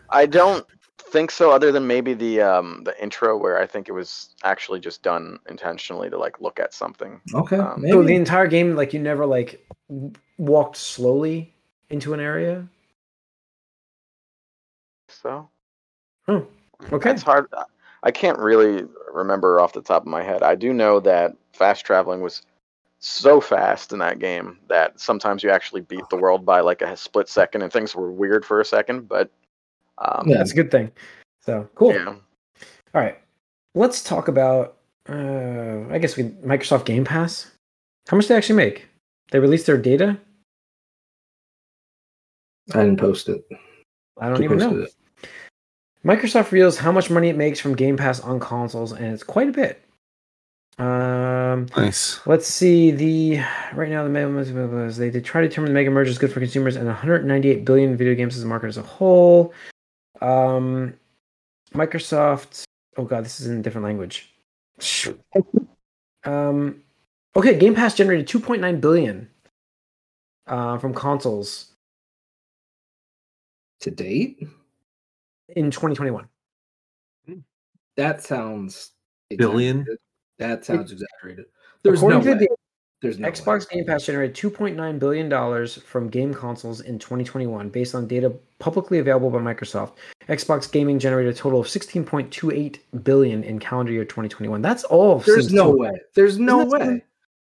I 0.09 0.25
don't 0.25 0.65
think 1.11 1.29
so, 1.31 1.51
other 1.51 1.71
than 1.71 1.85
maybe 1.87 2.13
the 2.13 2.41
um 2.41 2.83
the 2.85 3.01
intro 3.01 3.37
where 3.37 3.59
I 3.59 3.67
think 3.67 3.89
it 3.89 3.91
was 3.91 4.35
actually 4.43 4.79
just 4.79 5.03
done 5.03 5.37
intentionally 5.49 6.09
to 6.09 6.17
like 6.17 6.39
look 6.41 6.59
at 6.59 6.73
something. 6.73 7.19
Okay, 7.35 7.57
Um, 7.57 7.81
maybe. 7.81 7.91
so 7.91 8.03
the 8.03 8.15
entire 8.15 8.47
game, 8.47 8.75
like 8.75 8.93
you 8.93 8.99
never 8.99 9.25
like 9.25 9.65
walked 10.37 10.77
slowly 10.77 11.53
into 11.89 12.13
an 12.13 12.19
area. 12.19 12.67
So 15.09 15.49
Oh, 16.27 16.47
okay. 16.93 17.11
it's 17.11 17.23
hard. 17.23 17.47
I 18.03 18.11
can't 18.11 18.39
really 18.39 18.85
remember 19.13 19.59
off 19.59 19.73
the 19.73 19.81
top 19.81 20.03
of 20.03 20.07
my 20.07 20.23
head. 20.23 20.41
I 20.41 20.55
do 20.55 20.73
know 20.73 20.99
that 21.01 21.35
fast 21.53 21.85
traveling 21.85 22.21
was 22.21 22.41
so 22.99 23.41
fast 23.41 23.91
in 23.91 23.99
that 23.99 24.19
game 24.19 24.57
that 24.69 24.99
sometimes 24.99 25.43
you 25.43 25.49
actually 25.49 25.81
beat 25.81 26.07
the 26.09 26.17
world 26.17 26.45
by 26.45 26.61
like 26.61 26.81
a 26.81 26.95
split 26.95 27.27
second, 27.27 27.61
and 27.63 27.71
things 27.73 27.95
were 27.95 28.11
weird 28.11 28.45
for 28.45 28.61
a 28.61 28.65
second. 28.65 29.07
But 29.07 29.29
um, 30.03 30.27
Yeah. 30.27 30.37
That's 30.37 30.51
a 30.51 30.55
good 30.55 30.71
thing. 30.71 30.91
So 31.41 31.67
cool. 31.75 31.93
yeah. 31.93 32.05
All 32.07 33.01
right, 33.01 33.17
let's 33.75 34.03
talk 34.03 34.27
about. 34.27 34.77
Uh, 35.09 35.81
I 35.89 35.97
guess 35.97 36.15
we 36.15 36.23
Microsoft 36.45 36.85
Game 36.85 37.03
Pass. 37.05 37.49
How 38.07 38.17
much 38.17 38.25
did 38.25 38.33
they 38.33 38.37
actually 38.37 38.55
make? 38.57 38.87
They 39.31 39.39
released 39.39 39.65
their 39.65 39.77
data. 39.77 40.17
I 42.73 42.83
didn't 42.83 42.99
post 42.99 43.27
it. 43.29 43.43
I 44.19 44.27
don't 44.29 44.37
Who 44.37 44.43
even 44.43 44.57
know. 44.59 44.81
it? 44.81 44.93
Microsoft 46.05 46.51
reveals 46.51 46.77
how 46.77 46.91
much 46.91 47.09
money 47.09 47.29
it 47.29 47.37
makes 47.37 47.59
from 47.59 47.75
Game 47.75 47.97
Pass 47.97 48.19
on 48.19 48.39
consoles, 48.39 48.91
and 48.91 49.05
it's 49.13 49.23
quite 49.23 49.49
a 49.49 49.51
bit. 49.51 49.83
Um, 50.77 51.67
Nice. 51.75 52.19
let's 52.25 52.47
see. 52.47 52.91
The 52.91 53.37
right 53.73 53.89
now 53.89 54.03
the 54.03 54.09
mega 54.09 54.91
they 54.93 55.09
they 55.09 55.21
try 55.21 55.41
to 55.41 55.47
determine 55.47 55.69
the 55.69 55.73
mega 55.73 55.91
merge 55.91 56.07
is 56.09 56.17
good 56.17 56.31
for 56.31 56.39
consumers 56.39 56.75
and 56.75 56.87
198 56.87 57.65
billion 57.65 57.95
video 57.97 58.15
games 58.15 58.35
as 58.37 58.43
a 58.43 58.47
market 58.47 58.67
as 58.67 58.77
a 58.77 58.81
whole. 58.81 59.53
Um, 60.21 60.93
Microsoft. 61.73 62.63
Oh 62.97 63.05
god, 63.05 63.25
this 63.25 63.39
is 63.39 63.47
in 63.47 63.59
a 63.59 63.61
different 63.61 63.85
language. 63.85 64.33
Um, 66.23 66.83
okay, 67.35 67.57
Game 67.57 67.73
Pass 67.75 67.95
generated 67.95 68.27
2.9 68.27 68.81
billion 68.81 69.29
uh, 70.47 70.77
from 70.77 70.93
consoles 70.93 71.71
To 73.81 73.91
date, 73.91 74.39
in 75.49 75.71
2021. 75.71 76.27
that 77.97 78.21
sounds 78.23 78.91
Billion? 79.29 79.79
exaggerated. 79.81 79.99
That 80.39 80.65
sounds 80.65 80.91
exaggerated. 80.91 81.45
There's 81.83 82.01
no 82.01 82.09
According 82.09 82.23
to 82.39 82.45
way. 82.45 82.47
the 82.47 82.55
There's 83.01 83.17
no 83.17 83.27
Xbox 83.29 83.61
way. 83.71 83.77
Game 83.77 83.85
Pass 83.85 84.05
generated 84.05 84.35
2.9 84.35 84.99
billion 84.99 85.27
dollars 85.27 85.75
from 85.81 86.07
game 86.07 86.33
consoles 86.33 86.81
in 86.81 86.99
2021, 86.99 87.69
based 87.69 87.95
on 87.95 88.07
data 88.07 88.31
publicly 88.59 88.99
available 88.99 89.31
by 89.31 89.39
Microsoft. 89.39 89.93
Xbox 90.29 90.71
Gaming 90.71 90.99
generated 90.99 91.33
a 91.33 91.37
total 91.37 91.59
of 91.59 91.67
16.28 91.67 92.77
billion 93.03 93.43
in 93.43 93.57
calendar 93.59 93.91
year 93.91 94.05
2021. 94.05 94.61
That's 94.61 94.83
all. 94.83 95.19
There's 95.19 95.51
no 95.51 95.71
way. 95.71 95.91
There's 96.13 96.37
no 96.37 96.59
way. 96.65 96.69
something- 96.79 97.01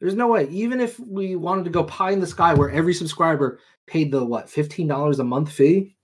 There's 0.01 0.15
no 0.15 0.29
way. 0.29 0.49
Even 0.51 0.81
if 0.81 1.01
we 1.01 1.35
wanted 1.35 1.65
to 1.65 1.71
go 1.71 1.83
pie 1.85 2.11
in 2.11 2.21
the 2.21 2.27
sky 2.27 2.53
where 2.55 2.71
every 2.71 2.93
subscriber 2.93 3.59
paid 3.87 4.13
the 4.13 4.23
what, 4.25 4.51
fifteen 4.51 4.87
dollars 4.87 5.19
a 5.19 5.25
month 5.25 5.51
fee? 5.51 5.97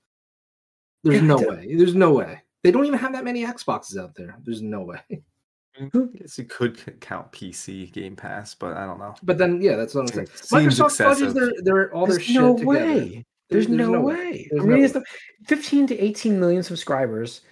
There's 1.02 1.20
no 1.22 1.36
way. 1.36 1.74
There's 1.76 1.94
no 1.94 2.12
way. 2.14 2.40
They 2.62 2.70
don't 2.70 2.86
even 2.86 2.98
have 2.98 3.12
that 3.12 3.24
many 3.24 3.44
Xboxes 3.44 3.98
out 3.98 4.14
there. 4.14 4.38
There's 4.42 4.62
no 4.62 4.80
way. 4.80 5.00
I 5.80 5.88
guess 6.16 6.38
you 6.38 6.44
could 6.44 7.00
count 7.00 7.32
PC 7.32 7.92
Game 7.92 8.14
Pass, 8.14 8.54
but 8.54 8.76
I 8.76 8.86
don't 8.86 8.98
know. 8.98 9.14
But 9.22 9.38
then, 9.38 9.60
yeah, 9.60 9.76
that's 9.76 9.94
what 9.94 10.02
I'm 10.02 10.06
saying. 10.08 10.28
Seems 10.34 10.78
Microsoft 10.78 11.04
fudges 11.04 11.34
their, 11.34 11.50
their 11.62 11.94
all 11.94 12.06
their 12.06 12.16
There's 12.16 12.26
shit 12.26 12.36
no 12.36 12.56
together. 12.56 12.70
way. 12.70 13.24
There's, 13.50 13.68
no, 13.68 14.00
way. 14.00 14.48
There's 14.50 14.62
I'm 14.62 14.68
no 14.68 14.74
reading 14.74 14.82
this 14.82 14.94
way. 14.94 15.02
stuff. 15.02 15.48
15 15.48 15.86
to 15.88 16.00
18 16.00 16.40
million 16.40 16.62
subscribers. 16.62 17.42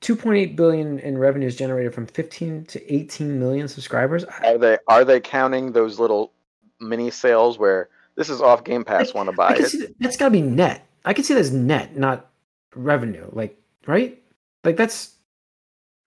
2.8 0.00 0.56
billion 0.56 0.98
in 1.00 1.18
revenues 1.18 1.56
generated 1.56 1.94
from 1.94 2.06
15 2.06 2.66
to 2.66 2.94
18 2.94 3.38
million 3.38 3.66
subscribers. 3.66 4.24
Are 4.24 4.58
they 4.58 4.78
are 4.88 5.04
they 5.04 5.20
counting 5.20 5.72
those 5.72 5.98
little 5.98 6.32
mini 6.80 7.10
sales 7.10 7.58
where 7.58 7.88
this 8.14 8.28
is 8.28 8.40
off 8.40 8.64
Game 8.64 8.84
Pass? 8.84 9.14
Want 9.14 9.28
to 9.28 9.36
buy 9.36 9.54
it? 9.54 9.72
That, 9.72 9.94
that's 9.98 10.16
got 10.16 10.26
to 10.26 10.30
be 10.30 10.42
net. 10.42 10.86
I 11.04 11.12
can 11.12 11.24
see 11.24 11.34
that's 11.34 11.50
net, 11.50 11.96
not 11.96 12.30
revenue. 12.74 13.28
Like, 13.32 13.58
right? 13.86 14.22
Like 14.64 14.76
that's 14.76 15.15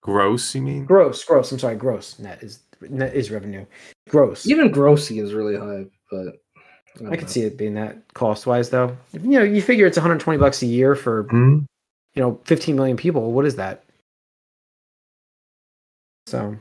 Gross, 0.01 0.55
you 0.55 0.61
mean? 0.61 0.85
gross. 0.85 1.23
Gross. 1.23 1.51
I'm 1.51 1.59
sorry. 1.59 1.75
Gross. 1.75 2.17
Net 2.19 2.41
is 2.41 2.59
net 2.81 3.13
is 3.13 3.29
revenue. 3.31 3.65
Gross. 4.09 4.47
Even 4.47 4.71
grossy 4.71 5.21
is 5.21 5.33
really 5.33 5.57
high, 5.57 5.85
but 6.09 6.41
I 7.11 7.17
could 7.17 7.29
see 7.29 7.41
it 7.41 7.57
being 7.57 7.73
that 7.75 8.13
cost 8.13 8.47
wise 8.47 8.69
though. 8.69 8.95
You 9.13 9.19
know, 9.39 9.43
you 9.43 9.61
figure 9.61 9.85
it's 9.85 9.97
120 9.97 10.37
bucks 10.39 10.61
a 10.61 10.65
year 10.65 10.95
for 10.95 11.23
Hmm? 11.23 11.59
you 12.15 12.21
know 12.23 12.39
15 12.45 12.75
million 12.75 12.97
people. 12.97 13.31
What 13.33 13.45
is 13.45 13.55
that? 13.57 13.83
So 16.27 16.55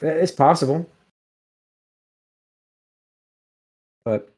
it's 0.00 0.32
possible, 0.32 0.88
but 4.04 4.32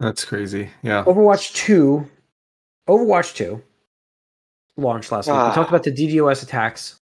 That's 0.00 0.24
crazy. 0.24 0.70
Yeah. 0.82 1.04
Overwatch 1.04 1.54
2, 1.54 2.04
Overwatch 2.88 3.34
2 3.34 3.60
launched 4.76 5.10
last 5.12 5.26
week. 5.26 5.34
We 5.34 5.40
Ah. 5.40 5.54
talked 5.54 5.70
about 5.70 5.82
the 5.84 5.90
DDoS 5.92 6.42
attacks 6.42 6.96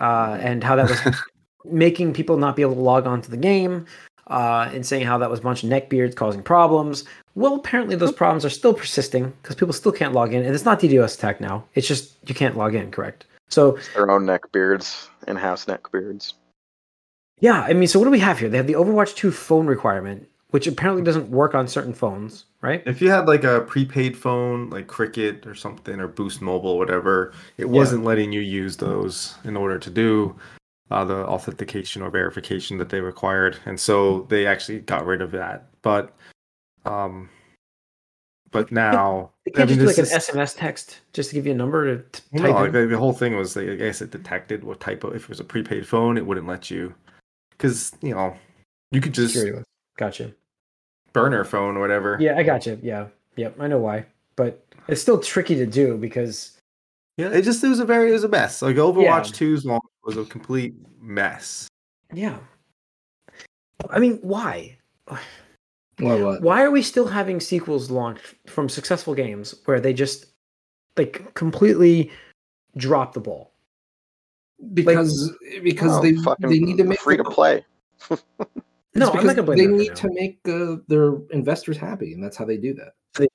uh, 0.00 0.38
and 0.40 0.62
how 0.62 0.76
that 0.76 0.88
was 0.88 1.16
making 1.64 2.12
people 2.12 2.36
not 2.36 2.56
be 2.56 2.62
able 2.62 2.74
to 2.74 2.80
log 2.80 3.06
on 3.06 3.20
to 3.22 3.30
the 3.30 3.36
game 3.36 3.86
uh, 4.28 4.68
and 4.72 4.84
saying 4.84 5.06
how 5.06 5.18
that 5.18 5.30
was 5.30 5.40
a 5.40 5.42
bunch 5.42 5.62
of 5.62 5.70
neckbeards 5.70 6.14
causing 6.14 6.42
problems. 6.42 7.04
Well, 7.34 7.54
apparently 7.54 7.96
those 7.96 8.12
problems 8.12 8.44
are 8.44 8.50
still 8.50 8.74
persisting 8.74 9.32
because 9.42 9.56
people 9.56 9.72
still 9.74 9.92
can't 9.92 10.14
log 10.14 10.32
in. 10.32 10.44
And 10.44 10.54
it's 10.54 10.64
not 10.64 10.80
DDoS 10.80 11.16
attack 11.16 11.40
now. 11.40 11.64
It's 11.74 11.86
just 11.86 12.16
you 12.28 12.34
can't 12.34 12.56
log 12.56 12.74
in, 12.74 12.90
correct? 12.90 13.26
So, 13.48 13.78
Their 13.94 14.10
own 14.10 14.26
neck 14.26 14.50
beards, 14.52 15.08
in-house 15.28 15.68
neck 15.68 15.92
beards. 15.92 16.34
yeah, 17.40 17.62
I 17.62 17.74
mean, 17.74 17.86
so 17.88 17.98
what 17.98 18.06
do 18.06 18.10
we 18.10 18.18
have 18.18 18.38
here? 18.40 18.48
They 18.48 18.56
have 18.56 18.66
the 18.66 18.72
Overwatch 18.72 19.14
2 19.14 19.30
phone 19.30 19.66
requirement, 19.66 20.28
which 20.50 20.66
apparently 20.66 21.02
doesn't 21.02 21.28
work 21.30 21.54
on 21.54 21.66
certain 21.66 21.92
phones, 21.92 22.44
right? 22.60 22.82
If 22.86 23.02
you 23.02 23.10
had 23.10 23.26
like 23.26 23.44
a 23.44 23.62
prepaid 23.62 24.16
phone, 24.16 24.70
like 24.70 24.86
Cricket 24.86 25.46
or 25.46 25.54
something, 25.54 25.98
or 25.98 26.06
Boost 26.08 26.40
Mobile, 26.40 26.78
whatever, 26.78 27.32
it 27.56 27.66
Yeah. 27.66 27.72
wasn't 27.72 28.04
letting 28.04 28.32
you 28.32 28.40
use 28.40 28.76
those 28.76 29.36
in 29.44 29.56
order 29.56 29.78
to 29.78 29.90
do 29.90 30.36
uh, 30.90 31.04
the 31.04 31.26
authentication 31.26 32.00
or 32.00 32.10
verification 32.10 32.78
that 32.78 32.90
they 32.90 33.00
required, 33.00 33.58
and 33.66 33.78
so 33.78 34.22
they 34.28 34.46
actually 34.46 34.78
got 34.80 35.04
rid 35.04 35.20
of 35.20 35.32
that. 35.32 35.66
But, 35.82 36.14
um, 36.84 37.28
but 38.52 38.70
now 38.70 39.32
They 39.44 39.50
can't 39.50 39.68
just 39.68 39.80
do 39.80 39.86
like 39.86 39.96
this 39.96 40.12
an 40.12 40.36
SMS 40.36 40.54
text 40.56 41.00
just 41.12 41.30
to 41.30 41.34
give 41.34 41.44
you 41.44 41.52
a 41.52 41.56
number 41.56 41.96
to 41.96 42.02
t- 42.12 42.22
Well, 42.30 42.42
type 42.44 42.54
no, 42.72 42.78
like, 42.78 42.88
the, 42.88 42.96
whole 42.96 43.12
thing 43.12 43.36
was, 43.36 43.56
like, 43.56 43.68
I 43.68 43.74
guess 43.74 44.00
it 44.00 44.12
detected 44.12 44.62
what 44.62 44.78
type 44.78 45.02
of 45.02 45.16
if 45.16 45.24
it 45.24 45.28
was 45.28 45.40
a 45.40 45.44
prepaid 45.44 45.88
phone, 45.88 46.16
it 46.16 46.24
wouldn't 46.24 46.46
let 46.46 46.70
you, 46.70 46.94
because 47.50 47.92
you 48.00 48.14
know, 48.14 48.36
you 48.92 49.00
could 49.00 49.12
just. 49.12 49.36
Gotcha. 49.96 50.32
burner 51.12 51.44
phone 51.44 51.76
or 51.76 51.80
whatever. 51.80 52.16
Yeah, 52.20 52.36
I 52.36 52.42
gotcha. 52.42 52.78
Yeah, 52.82 53.08
yep, 53.36 53.56
I 53.58 53.66
know 53.68 53.78
why, 53.78 54.04
but 54.36 54.64
it's 54.88 55.00
still 55.00 55.18
tricky 55.20 55.54
to 55.56 55.66
do 55.66 55.96
because 55.96 56.52
yeah. 57.16 57.28
It 57.30 57.42
just 57.42 57.64
it 57.64 57.68
was 57.68 57.80
a 57.80 57.84
very 57.84 58.10
it 58.10 58.12
was 58.12 58.24
a 58.24 58.28
mess. 58.28 58.60
Like 58.62 58.76
Overwatch 58.76 59.04
Yeah. 59.04 59.22
2's 59.48 59.64
launch 59.64 59.82
was 60.04 60.16
a 60.16 60.24
complete 60.24 60.74
mess. 61.00 61.66
yeah. 62.12 62.38
I 63.90 63.98
mean, 63.98 64.18
why? 64.22 64.76
Why 65.98 66.22
what? 66.22 66.42
Why 66.42 66.62
are 66.62 66.70
we 66.70 66.82
still 66.82 67.06
having 67.06 67.40
sequels 67.40 67.90
launched 67.90 68.34
from 68.46 68.68
successful 68.68 69.14
games 69.14 69.54
where 69.64 69.80
they 69.80 69.92
just 69.94 70.26
like 70.96 71.32
completely 71.34 72.10
drop 72.76 73.14
the 73.14 73.20
ball? 73.20 73.52
because 74.74 75.30
because 75.62 75.90
Well, 75.92 76.02
they 76.02 76.48
they 76.48 76.58
need 76.58 76.78
to 76.78 76.84
make 76.84 77.00
free 77.00 77.16
to 77.18 77.24
play. 77.24 77.64
No, 78.96 79.10
I'm 79.12 79.26
not 79.26 79.36
gonna 79.36 79.42
blame 79.44 79.58
They 79.58 79.66
need 79.84 79.96
to 79.96 80.08
make 80.12 80.40
uh, 80.48 80.76
their 80.88 81.14
investors 81.30 81.76
happy, 81.76 82.12
and 82.12 82.22
that's 82.22 82.36
how 82.36 82.44
they 82.44 82.56
do 82.56 82.74
that. 82.74 83.28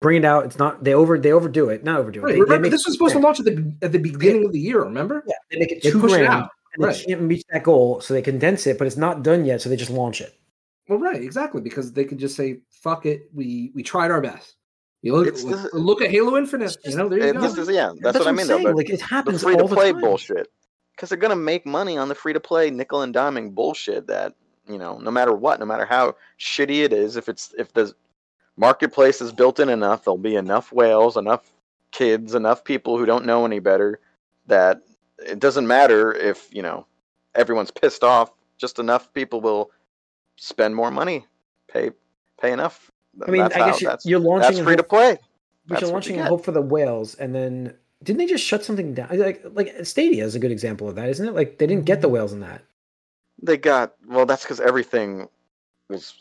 bring 0.00 0.18
it 0.18 0.24
out. 0.24 0.44
It's 0.44 0.58
not 0.58 0.84
they 0.84 0.94
over 0.94 1.18
they 1.18 1.32
overdo 1.32 1.68
it. 1.70 1.84
Not 1.84 2.00
overdo 2.00 2.20
it. 2.20 2.22
Right. 2.22 2.32
They, 2.32 2.34
they 2.36 2.40
remember, 2.42 2.62
make 2.64 2.70
this 2.72 2.84
was 2.86 2.94
supposed 2.94 3.12
to 3.14 3.18
launch 3.18 3.38
at 3.40 3.46
the 3.46 3.74
at 3.82 3.92
the 3.92 3.98
beginning 3.98 4.44
of 4.44 4.52
the 4.52 4.60
year. 4.60 4.82
Remember? 4.82 5.24
yeah, 5.26 5.34
they 5.50 5.58
make 5.58 5.72
it 5.72 5.82
They 5.82 5.90
two 5.90 6.00
push 6.00 6.12
it 6.12 6.16
grand, 6.18 6.32
out. 6.32 6.50
and 6.74 6.84
Right. 6.84 6.94
they 6.96 7.04
can't 7.04 7.22
reach 7.22 7.42
that 7.50 7.62
goal, 7.62 8.00
so 8.00 8.14
they 8.14 8.22
condense 8.22 8.66
it, 8.66 8.78
but 8.78 8.86
it's 8.86 8.96
not 8.96 9.22
done 9.22 9.44
yet, 9.44 9.62
so 9.62 9.68
they 9.68 9.76
just 9.76 9.90
launch 9.90 10.20
it. 10.20 10.34
Well, 10.88 10.98
right, 10.98 11.20
exactly, 11.22 11.60
because 11.60 11.92
they 11.92 12.04
could 12.04 12.18
just 12.18 12.36
say, 12.36 12.60
"Fuck 12.70 13.06
it, 13.06 13.28
we 13.34 13.72
we 13.74 13.82
tried 13.82 14.10
our 14.10 14.20
best." 14.20 14.56
You 15.02 15.12
look, 15.14 15.26
It's 15.28 15.42
look, 15.44 15.60
just- 15.60 15.74
look 15.74 16.02
at 16.02 16.10
Halo 16.10 16.36
Infinite. 16.36 16.76
It's 16.84 16.92
You 16.92 16.96
know, 16.96 17.08
there 17.08 17.18
you 17.18 17.24
It- 17.26 17.32
go. 17.34 17.40
this 17.40 17.56
is 17.58 17.68
yeah, 17.68 17.92
that's, 18.00 18.18
what 18.18 18.26
I 18.26 18.30
I'm 18.30 18.36
mean 18.36 18.46
saying. 18.46 18.62
though. 18.64 18.70
but 18.70 18.76
Like 18.76 18.90
it 18.90 18.98
The 19.00 19.04
happens 19.06 19.42
free 19.42 19.56
to 19.56 19.66
play 19.68 19.92
bullshit. 19.92 20.48
Because 20.94 21.08
they're 21.10 21.18
gonna 21.18 21.36
make 21.36 21.66
money 21.66 21.98
on 21.98 22.08
the 22.08 22.14
free 22.14 22.32
to 22.32 22.40
play 22.40 22.70
nickel 22.70 23.02
and 23.02 23.14
diming 23.14 23.54
bullshit 23.54 24.06
that 24.06 24.34
you 24.68 24.78
know, 24.78 24.98
no 24.98 25.10
matter 25.10 25.32
what, 25.32 25.60
no 25.60 25.66
matter 25.66 25.84
how 25.84 26.16
shitty 26.38 26.84
it 26.84 26.92
is, 26.92 27.16
if 27.16 27.28
it's 27.28 27.54
if 27.58 27.72
the 27.72 27.94
marketplace 28.56 29.20
is 29.20 29.32
built 29.32 29.60
in 29.60 29.68
enough, 29.68 30.04
there'll 30.04 30.18
be 30.18 30.36
enough 30.36 30.72
whales, 30.72 31.16
enough 31.16 31.52
kids, 31.92 32.34
enough 32.34 32.64
people 32.64 32.98
who 32.98 33.06
don't 33.06 33.24
know 33.24 33.44
any 33.44 33.58
better 33.58 34.00
that 34.46 34.82
it 35.18 35.38
doesn't 35.38 35.66
matter 35.66 36.12
if 36.12 36.48
you 36.52 36.62
know 36.62 36.86
everyone's 37.34 37.70
pissed 37.70 38.04
off. 38.04 38.30
Just 38.58 38.78
enough 38.78 39.12
people 39.12 39.40
will 39.40 39.70
spend 40.36 40.74
more 40.74 40.90
money, 40.90 41.26
pay 41.68 41.90
pay 42.40 42.52
enough. 42.52 42.90
I 43.26 43.30
mean, 43.30 43.42
That's 43.42 43.56
I 43.56 43.58
how- 43.58 43.66
guess 43.66 43.80
you're, 43.80 43.90
that's, 43.90 44.06
you're 44.06 44.20
launching 44.20 44.56
that's 44.56 44.64
free 44.64 44.76
to 44.76 44.82
play. 44.82 45.18
but 45.66 45.80
you're 45.80 45.90
launching 45.90 46.16
you 46.16 46.22
hope 46.22 46.44
for 46.44 46.52
the 46.52 46.62
whales, 46.62 47.14
and 47.14 47.34
then 47.34 47.74
didn't 48.02 48.18
they 48.18 48.26
just 48.26 48.44
shut 48.44 48.64
something 48.64 48.94
down? 48.94 49.08
Like 49.18 49.42
like 49.52 49.74
Stadia 49.84 50.24
is 50.24 50.34
a 50.34 50.38
good 50.38 50.52
example 50.52 50.88
of 50.88 50.96
that, 50.96 51.08
isn't 51.08 51.26
it? 51.26 51.34
Like 51.34 51.58
they 51.58 51.66
didn't 51.66 51.84
get 51.84 52.00
the 52.00 52.08
mm-hmm. 52.08 52.14
whales 52.14 52.32
in 52.32 52.40
that. 52.40 52.62
They 53.42 53.56
got 53.56 53.94
well. 54.06 54.26
That's 54.26 54.42
because 54.42 54.60
everything 54.60 55.28
was, 55.90 56.14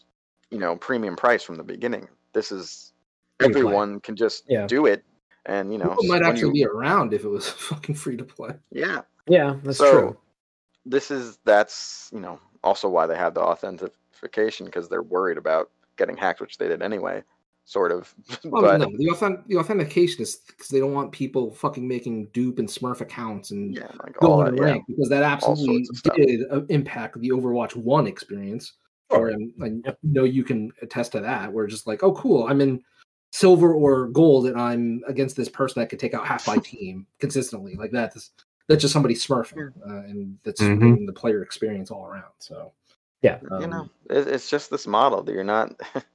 you 0.51 0.59
know, 0.59 0.75
premium 0.75 1.15
price 1.15 1.43
from 1.43 1.55
the 1.55 1.63
beginning. 1.63 2.07
This 2.33 2.51
is 2.51 2.93
Free 3.39 3.47
to 3.49 3.53
play. 3.53 3.61
everyone 3.61 3.99
can 4.01 4.15
just 4.15 4.43
Yeah. 4.47 4.67
do 4.67 4.85
it, 4.85 5.03
and 5.45 5.71
you 5.71 5.77
know, 5.77 5.89
People 5.89 6.05
might 6.05 6.21
actually 6.23 6.47
you- 6.59 6.65
be 6.65 6.65
around 6.65 7.13
if 7.13 7.23
it 7.23 7.29
was 7.29 7.47
fucking 7.69 7.95
free 7.95 8.17
to 8.17 8.23
play. 8.25 8.51
yeah. 8.71 9.01
Yeah, 9.27 9.55
that's 9.63 9.77
So, 9.79 9.91
true. 9.91 10.17
This 10.85 11.09
is 11.09 11.39
that's 11.45 12.09
you 12.13 12.19
know 12.19 12.39
also 12.63 12.87
why 12.89 13.07
they 13.07 13.15
have 13.17 13.33
the 13.33 13.41
authentication 13.41 14.65
because 14.65 14.87
they're 14.89 15.01
worried 15.01 15.37
about 15.37 15.71
getting 15.97 16.15
hacked, 16.17 16.41
which 16.41 16.57
they 16.57 16.67
did 16.67 16.81
anyway, 16.81 17.23
sort 17.65 17.91
of. 17.91 18.13
Well, 18.45 18.61
but 18.61 18.77
no, 18.77 18.91
the, 18.97 19.09
authentic, 19.09 19.45
the 19.47 19.57
authentication 19.57 20.21
is 20.21 20.37
because 20.47 20.69
they 20.69 20.79
don't 20.79 20.93
want 20.93 21.11
people 21.11 21.51
fucking 21.51 21.85
making 21.85 22.27
dupe 22.27 22.59
and 22.59 22.69
Smurf 22.69 23.01
accounts 23.01 23.51
and 23.51 23.75
yeah, 23.75 23.87
like 24.03 24.17
going 24.19 24.45
that, 24.45 24.51
to 24.51 24.57
yeah. 24.57 24.63
rank 24.63 24.85
because 24.87 25.09
that 25.09 25.23
absolutely 25.23 25.83
sorts 25.83 25.89
of 25.89 25.97
stuff. 25.97 26.15
did 26.15 26.41
uh, 26.51 26.61
impact 26.69 27.19
the 27.19 27.29
Overwatch 27.29 27.75
One 27.75 28.07
experience. 28.07 28.73
Or 29.11 29.31
um, 29.31 29.53
I 29.61 29.93
know 30.01 30.23
you 30.23 30.43
can 30.43 30.71
attest 30.81 31.11
to 31.11 31.19
that. 31.19 31.51
Where 31.51 31.67
just 31.67 31.85
like, 31.85 32.01
oh, 32.01 32.13
cool, 32.13 32.47
I'm 32.47 32.59
in 32.61 32.81
silver 33.31 33.73
or 33.73 34.07
gold, 34.07 34.47
and 34.47 34.59
I'm 34.59 35.03
against 35.07 35.35
this 35.35 35.49
person 35.49 35.79
that 35.79 35.89
could 35.89 35.99
take 35.99 36.13
out 36.13 36.25
half 36.25 36.47
my 36.47 36.57
team 36.63 37.05
consistently. 37.19 37.75
Like 37.75 37.91
that. 37.91 38.13
That's, 38.13 38.31
that's 38.67 38.81
just 38.81 38.93
somebody 38.93 39.13
smurfing, 39.13 39.71
uh, 39.87 40.07
and 40.07 40.39
that's 40.43 40.59
Mhm. 40.59 41.05
the 41.05 41.13
player 41.13 41.43
experience 41.43 41.91
all 41.91 42.07
around. 42.07 42.33
So 42.39 42.71
Yeah. 43.21 43.39
you 43.43 43.65
um, 43.65 43.69
know, 43.69 43.89
it's 44.09 44.49
just 44.49 44.71
this 44.71 44.87
model 44.87 45.21
that 45.21 45.33
you're 45.33 45.43
not. 45.43 45.79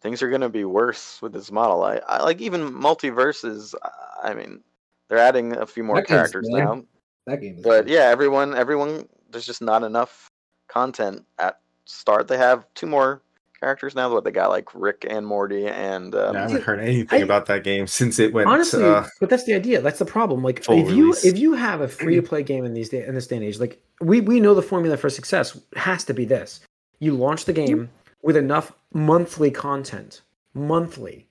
things 0.00 0.22
are 0.22 0.30
gonna 0.30 0.48
be 0.48 0.64
worse 0.64 1.20
with 1.22 1.32
this 1.32 1.50
model. 1.52 1.82
I, 1.84 2.00
I 2.08 2.22
like 2.22 2.40
even 2.40 2.70
MultiVersus. 2.72 3.74
I 4.22 4.34
mean, 4.34 4.60
they're 5.08 5.18
adding 5.18 5.56
a 5.56 5.66
few 5.66 5.82
more 5.84 5.96
That 5.96 6.06
characters 6.06 6.48
dead. 6.52 6.64
now, 6.64 6.82
that 7.26 7.40
game 7.40 7.56
is. 7.58 7.62
but 7.64 7.88
yeah, 7.88 8.04
everyone, 8.04 8.54
everyone, 8.54 9.08
there's 9.30 9.46
just 9.46 9.62
not 9.62 9.82
enough 9.82 10.30
content 10.68 11.24
at 11.38 11.60
start. 11.84 12.28
They 12.28 12.38
have 12.38 12.64
two 12.74 12.86
more 12.86 13.22
characters 13.58 13.94
now. 13.94 14.10
What 14.12 14.24
they 14.24 14.30
got, 14.30 14.48
like 14.50 14.68
Rick 14.74 15.06
and 15.08 15.26
Morty, 15.26 15.66
and 15.66 16.14
um, 16.14 16.36
I 16.36 16.40
haven't 16.40 16.62
heard 16.62 16.80
anything 16.80 17.20
I- 17.22 17.24
about 17.24 17.46
that 17.46 17.64
game 17.64 17.86
since 17.86 18.18
it 18.18 18.32
went. 18.32 18.48
Honestly, 18.48 18.82
uh, 18.84 19.04
but 19.20 19.28
that's 19.28 19.44
the 19.44 19.54
idea. 19.54 19.80
That's 19.80 19.98
the 19.98 20.04
problem. 20.06 20.42
Like 20.42 20.62
full 20.64 20.78
if 20.88 20.94
you 20.94 21.12
if 21.24 21.38
you 21.38 21.52
have 21.54 21.80
a 21.80 21.88
free 22.00 22.16
to 22.16 22.22
play 22.22 22.42
game 22.42 22.64
in 22.64 22.72
these 22.72 22.88
day 22.88 23.04
in 23.04 23.14
this 23.14 23.26
day 23.26 23.36
and 23.36 23.44
age, 23.44 23.58
like 23.58 23.82
we 24.00 24.20
we 24.20 24.40
know 24.40 24.54
the 24.54 24.62
formula 24.62 24.96
for 24.96 25.10
success 25.10 25.58
has 25.76 26.04
to 26.04 26.14
be 26.14 26.24
this: 26.24 26.60
you 27.00 27.14
launch 27.14 27.44
the 27.44 27.52
game 27.52 27.90
with 28.22 28.36
enough 28.36 28.72
monthly 28.92 29.50
content, 29.50 30.22
monthly. 30.54 31.26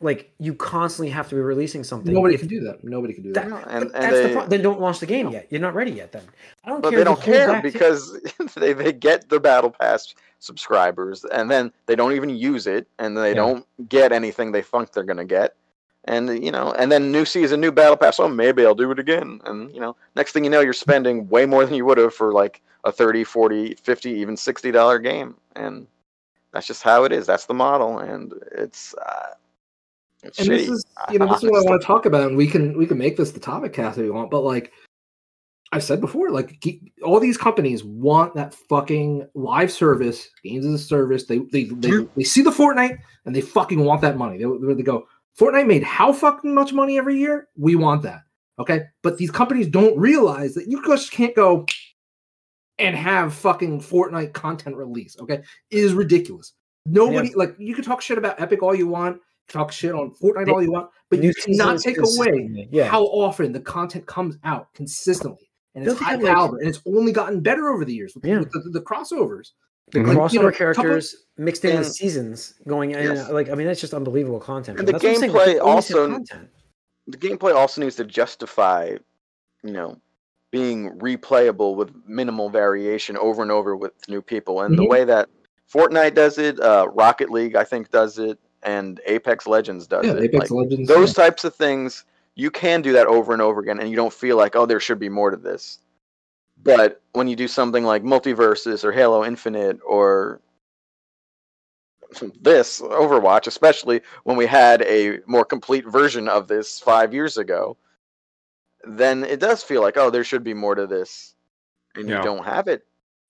Like 0.00 0.32
you 0.40 0.54
constantly 0.54 1.10
have 1.10 1.28
to 1.28 1.36
be 1.36 1.40
releasing 1.40 1.84
something. 1.84 2.12
nobody 2.12 2.34
If- 2.34 2.40
can 2.40 2.48
do 2.48 2.60
that. 2.62 2.82
Nobody 2.82 3.14
can 3.14 3.22
do 3.22 3.32
That- 3.34 3.48
that. 3.50 3.66
and, 3.68 3.84
and 3.84 3.92
that's 3.94 4.12
they, 4.12 4.22
the 4.24 4.28
problem. 4.30 4.50
Then 4.50 4.62
don't 4.62 4.80
launch 4.80 4.98
the 4.98 5.06
game 5.06 5.28
yet. 5.30 5.46
You're 5.50 5.60
not 5.60 5.74
ready 5.74 5.92
yet. 5.92 6.10
Then 6.10 6.24
I 6.64 6.70
don't 6.70 6.80
but 6.82 6.90
care. 6.90 6.98
they 6.98 7.04
don't 7.04 7.20
care 7.22 7.46
back- 7.46 7.62
because 7.62 8.18
they, 8.56 8.72
they 8.72 8.92
get 8.92 9.28
the 9.28 9.38
battle 9.38 9.70
pass 9.70 10.12
subscribers 10.40 11.24
and 11.26 11.48
then 11.48 11.72
they 11.86 11.94
don't 11.94 12.12
even 12.14 12.30
use 12.30 12.66
it 12.66 12.88
and 12.98 13.16
they 13.16 13.28
Yeah. 13.30 13.34
don't 13.36 13.66
get 13.88 14.10
anything 14.10 14.50
they 14.50 14.62
think 14.62 14.90
they're 14.92 15.04
going 15.04 15.16
to 15.18 15.24
get 15.24 15.54
and 16.06 16.42
you 16.44 16.50
know 16.50 16.72
and 16.72 16.90
then 16.90 17.12
new 17.12 17.24
season 17.24 17.60
new 17.60 17.70
battle 17.70 17.96
pass 17.96 18.18
oh 18.18 18.26
maybe 18.28 18.66
i'll 18.66 18.74
do 18.74 18.90
it 18.90 18.98
again 18.98 19.40
and 19.44 19.72
you 19.72 19.78
know 19.80 19.94
next 20.16 20.32
thing 20.32 20.42
you 20.42 20.50
know 20.50 20.58
you're 20.58 20.72
spending 20.72 21.28
way 21.28 21.46
more 21.46 21.64
than 21.64 21.74
you 21.74 21.84
would 21.84 21.96
have 21.96 22.12
for 22.12 22.32
like 22.32 22.60
a 22.82 22.90
30 22.90 23.22
40 23.22 23.74
50 23.76 24.10
even 24.10 24.36
60 24.36 24.72
dollar 24.72 24.98
game 24.98 25.36
and 25.54 25.86
that's 26.52 26.66
just 26.66 26.82
how 26.82 27.04
it 27.04 27.12
is 27.12 27.26
that's 27.26 27.46
the 27.46 27.54
model 27.54 27.98
and 27.98 28.32
it's 28.52 28.94
uh 28.94 29.34
it's 30.22 30.38
and 30.38 30.48
this 30.48 30.68
is 30.68 30.84
you 31.10 31.18
know 31.18 31.26
this 31.26 31.42
is 31.42 31.50
what 31.50 31.66
I 31.66 31.68
want 31.68 31.80
to 31.80 31.86
talk 31.86 32.06
about, 32.06 32.28
and 32.28 32.36
we 32.36 32.46
can 32.46 32.76
we 32.78 32.86
can 32.86 32.96
make 32.96 33.16
this 33.16 33.32
the 33.32 33.40
topic 33.40 33.72
cast 33.72 33.98
if 33.98 34.04
you 34.04 34.14
want. 34.14 34.30
But 34.30 34.42
like 34.42 34.72
I've 35.72 35.82
said 35.82 36.00
before, 36.00 36.30
like 36.30 36.64
all 37.02 37.18
these 37.18 37.36
companies 37.36 37.82
want 37.82 38.34
that 38.34 38.54
fucking 38.54 39.26
live 39.34 39.72
service, 39.72 40.28
games 40.44 40.64
as 40.64 40.74
a 40.74 40.78
service. 40.78 41.24
They 41.24 41.38
they 41.38 41.64
they, 41.64 42.06
they 42.16 42.24
see 42.24 42.42
the 42.42 42.50
Fortnite 42.50 42.98
and 43.24 43.34
they 43.34 43.40
fucking 43.40 43.84
want 43.84 44.00
that 44.02 44.16
money. 44.16 44.38
They, 44.38 44.74
they 44.74 44.82
go, 44.82 45.08
Fortnite 45.38 45.66
made 45.66 45.82
how 45.82 46.12
fucking 46.12 46.54
much 46.54 46.72
money 46.72 46.98
every 46.98 47.18
year? 47.18 47.48
We 47.56 47.74
want 47.74 48.02
that. 48.02 48.20
Okay, 48.60 48.82
but 49.02 49.18
these 49.18 49.30
companies 49.30 49.66
don't 49.66 49.98
realize 49.98 50.54
that 50.54 50.68
you 50.68 50.84
just 50.84 51.10
can't 51.10 51.34
go 51.34 51.66
and 52.78 52.96
have 52.96 53.34
fucking 53.34 53.80
Fortnite 53.80 54.32
content 54.32 54.76
release. 54.76 55.16
Okay, 55.20 55.34
it 55.70 55.78
is 55.78 55.94
ridiculous. 55.94 56.52
Nobody 56.86 57.32
like 57.34 57.54
you 57.58 57.74
can 57.74 57.84
talk 57.84 58.00
shit 58.00 58.18
about 58.18 58.40
Epic 58.40 58.62
all 58.62 58.74
you 58.74 58.88
want, 58.88 59.20
talk 59.48 59.70
shit 59.72 59.92
on 59.94 60.10
Fortnite 60.20 60.48
all 60.48 60.62
you 60.62 60.72
want, 60.72 60.90
but 61.10 61.20
New 61.20 61.28
you 61.28 61.34
cannot 61.34 61.78
take 61.80 61.98
away. 61.98 62.68
Yeah. 62.72 62.88
how 62.88 63.04
often 63.04 63.52
the 63.52 63.60
content 63.60 64.06
comes 64.06 64.36
out 64.44 64.72
consistently. 64.74 65.48
And 65.74 65.84
it's 65.86 65.94
Don't 65.94 66.02
high 66.04 66.10
have, 66.12 66.22
like- 66.22 66.34
caliber, 66.34 66.58
and 66.58 66.68
it's 66.68 66.80
only 66.86 67.12
gotten 67.12 67.40
better 67.40 67.68
over 67.70 67.84
the 67.84 67.94
years 67.94 68.14
with, 68.14 68.24
Yeah. 68.26 68.40
with 68.40 68.50
the, 68.52 68.70
the 68.72 68.80
crossovers. 68.80 69.52
the 69.90 69.98
Mhm. 69.98 70.14
crossover 70.14 70.32
you 70.32 70.38
know, 70.38 70.44
couple- 70.50 70.58
characters 70.58 71.16
mixed 71.36 71.64
in 71.64 71.78
with 71.78 71.92
seasons 71.92 72.54
going 72.66 72.92
in. 72.92 73.02
Yes. 73.16 73.30
Like 73.30 73.50
I 73.50 73.54
mean, 73.54 73.66
that's 73.66 73.80
just 73.80 73.92
unbelievable 73.94 74.40
content. 74.40 74.78
And 74.78 74.86
the 74.88 74.92
that's 74.92 75.04
what 75.04 75.10
I'm 75.14 75.18
saying, 75.20 75.32
like, 75.32 75.48
gameplay 75.48 75.54
you 75.54 75.60
always 75.60 75.88
have 75.88 75.96
also- 75.98 76.12
content. 76.12 76.50
the 77.08 77.16
gameplay 77.18 77.54
also 77.54 77.80
needs 77.80 77.96
to 77.96 78.04
justify, 78.04 78.96
you 79.62 79.72
know, 79.72 79.96
being 80.52 80.90
replayable 80.98 81.74
with 81.74 81.90
minimal 82.06 82.48
variation 82.50 83.16
over 83.16 83.42
and 83.42 83.50
over 83.50 83.74
with 83.74 83.92
new 84.08 84.22
people. 84.22 84.60
And 84.62 84.78
the 84.78 84.84
Mhm. 84.84 84.88
way 84.88 85.04
that 85.04 85.28
Fortnite 85.72 86.14
does 86.14 86.38
it, 86.38 86.60
uh, 86.60 86.86
Rocket 86.92 87.30
League 87.30 87.56
I 87.56 87.64
think 87.64 87.90
does 87.90 88.18
it, 88.18 88.38
and 88.62 89.00
Apex 89.06 89.46
Legends 89.46 89.86
does 89.86 90.06
Yeah, 90.06 90.12
it. 90.12 90.24
Apex 90.24 90.50
Like, 90.50 90.64
Legends. 90.64 90.88
those 90.88 91.14
types 91.14 91.44
of 91.44 91.54
things, 91.54 92.04
you 92.34 92.50
can 92.50 92.82
do 92.82 92.92
that 92.92 93.06
over 93.06 93.32
and 93.32 93.40
over 93.42 93.60
again, 93.60 93.80
and 93.80 93.88
you 93.90 93.96
don't 93.96 94.12
feel 94.12 94.36
like, 94.36 94.54
oh, 94.54 94.66
there 94.66 94.78
should 94.78 94.98
be 94.98 95.08
more 95.08 95.30
to 95.30 95.36
this. 95.36 95.78
But 96.62 97.00
when 97.12 97.28
you 97.28 97.34
do 97.34 97.48
something 97.48 97.84
like 97.84 98.02
MultiVersus 98.04 98.84
or 98.84 98.92
Halo 98.92 99.24
Infinite 99.24 99.80
or 99.84 100.40
this 102.42 102.82
Overwatch, 102.82 103.46
especially 103.46 104.02
when 104.24 104.36
we 104.36 104.44
had 104.44 104.82
a 104.82 105.20
more 105.26 105.46
complete 105.46 105.86
version 105.86 106.28
of 106.28 106.46
this 106.46 106.78
five 106.78 107.14
years 107.14 107.38
ago, 107.38 107.76
then 108.84 109.24
it 109.24 109.40
does 109.40 109.62
feel 109.62 109.82
like, 109.82 109.96
oh, 109.96 110.10
there 110.10 110.24
should 110.24 110.44
be 110.44 110.54
more 110.54 110.74
to 110.74 110.86
this, 110.86 111.34
and 111.94 112.08
Yeah. 112.08 112.18
you 112.18 112.24
don't 112.24 112.44
have 112.44 112.68
it. 112.68 112.84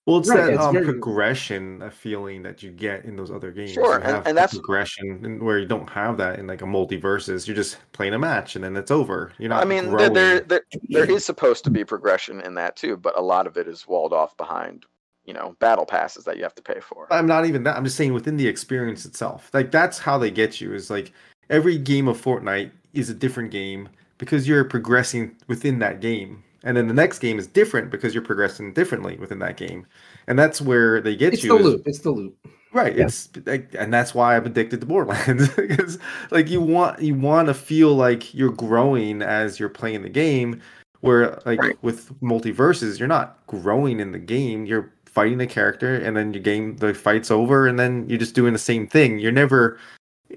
Well, 0.05 0.17
it's 0.17 0.27
Right, 0.29 0.37
that 0.47 0.53
it's 0.55 0.61
um, 0.63 0.73
very- 0.73 0.85
progression, 0.85 1.81
a 1.81 1.89
feeling 1.89 2.43
that 2.43 2.61
you 2.61 2.71
get 2.71 3.05
in 3.05 3.15
those 3.15 3.31
other 3.31 3.51
games. 3.51 3.71
Sure, 3.71 3.85
You 3.85 3.91
and- 3.93 4.03
have 4.03 4.27
and 4.27 4.35
that's- 4.37 4.53
progression 4.53 5.21
and 5.23 5.41
where 5.41 5.57
you 5.59 5.65
don't 5.65 5.89
have 5.89 6.17
that 6.17 6.39
in 6.39 6.45
like 6.47 6.61
a 6.61 6.65
MultiVersus. 6.65 7.47
You're 7.47 7.55
just 7.55 7.77
playing 7.93 8.13
a 8.13 8.19
match 8.19 8.55
and 8.57 8.63
then 8.65 8.75
it's 8.75 8.91
over. 8.91 9.31
You're 9.37 9.47
not. 9.49 9.61
I 9.61 9.65
mean, 9.65 9.89
growing. 9.89 10.11
there, 10.11 10.41
there, 10.41 10.61
there 10.89 11.09
is 11.09 11.23
supposed 11.23 11.63
to 11.63 11.69
be 11.69 11.85
progression 11.85 12.41
in 12.41 12.55
that 12.55 12.75
too, 12.75 12.97
but 12.97 13.17
a 13.17 13.21
lot 13.21 13.47
of 13.47 13.55
it 13.55 13.65
is 13.65 13.87
walled 13.87 14.11
off 14.11 14.35
behind, 14.35 14.85
you 15.23 15.33
know, 15.33 15.55
battle 15.61 15.85
passes 15.85 16.25
that 16.25 16.35
you 16.35 16.43
have 16.43 16.55
to 16.55 16.61
pay 16.61 16.81
for. 16.81 17.07
I'm 17.09 17.25
not 17.25 17.45
even 17.45 17.63
that. 17.63 17.77
I'm 17.77 17.85
just 17.85 17.95
saying 17.95 18.11
within 18.13 18.35
the 18.35 18.47
experience 18.49 19.05
itself. 19.05 19.49
Like 19.53 19.71
that's 19.71 19.99
how 19.99 20.17
they 20.17 20.31
get 20.31 20.59
you. 20.59 20.73
Is 20.73 20.89
like 20.89 21.13
every 21.49 21.77
game 21.77 22.09
of 22.09 22.21
Fortnite 22.21 22.71
is 22.93 23.09
a 23.09 23.13
different 23.13 23.51
game 23.51 23.87
because 24.17 24.47
you're 24.47 24.63
progressing 24.63 25.35
within 25.47 25.79
that 25.79 25.99
game, 26.01 26.43
and 26.63 26.75
then 26.77 26.87
the 26.87 26.93
next 26.93 27.19
game 27.19 27.39
is 27.39 27.47
different 27.47 27.89
because 27.91 28.13
you're 28.13 28.23
progressing 28.23 28.73
differently 28.73 29.17
within 29.17 29.39
that 29.39 29.57
game, 29.57 29.85
and 30.27 30.37
that's 30.37 30.61
where 30.61 31.01
they 31.01 31.15
get 31.15 31.33
it's 31.33 31.43
you. 31.43 31.49
the 31.49 31.55
is- 31.57 31.65
loop. 31.65 31.81
It's 31.85 31.99
the 31.99 32.11
loop. 32.11 32.37
Right. 32.71 32.97
Yeah. 32.97 33.03
It's 33.05 33.29
like, 33.45 33.69
and 33.77 33.93
that's 33.93 34.15
why 34.15 34.35
I'm 34.35 34.47
addicted 34.47 34.79
to 34.81 34.87
Borderlands 34.87 35.47
because 35.55 35.99
like 36.31 36.49
you 36.49 36.59
want 36.59 36.99
you 37.03 37.13
want 37.13 37.47
to 37.47 37.53
feel 37.53 37.93
like 37.95 38.33
you're 38.33 38.49
growing 38.51 39.21
as 39.21 39.59
you're 39.59 39.69
playing 39.69 40.01
the 40.01 40.09
game, 40.09 40.59
Where 41.01 41.39
like 41.45 41.59
Right. 41.61 41.77
with 41.83 42.19
MultiVersus, 42.21 42.97
you're 42.97 43.07
not 43.07 43.37
growing 43.45 43.99
in 43.99 44.11
the 44.11 44.17
game. 44.17 44.65
You're 44.65 44.91
fighting 45.05 45.39
a 45.41 45.45
character, 45.45 45.93
and 45.97 46.17
then 46.17 46.33
your 46.33 46.41
game 46.41 46.75
the 46.77 46.95
fight's 46.95 47.29
over, 47.29 47.67
and 47.67 47.77
then 47.77 48.09
you're 48.09 48.17
just 48.17 48.33
doing 48.33 48.53
the 48.53 48.57
same 48.59 48.87
thing. 48.87 49.19
You're 49.19 49.31
never 49.31 49.77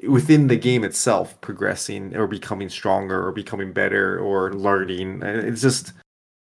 within 0.09 0.47
the 0.49 0.57
game 0.57 0.85
itself 0.85 1.41
progressing 1.41 2.17
or 2.17 2.27
becoming 2.27 2.69
stronger 2.69 3.27
or 3.27 3.33
becoming 3.33 3.73
better 3.73 4.19
or 4.19 4.53
learning. 4.53 5.23
It's 5.23 5.63
just 5.63 5.93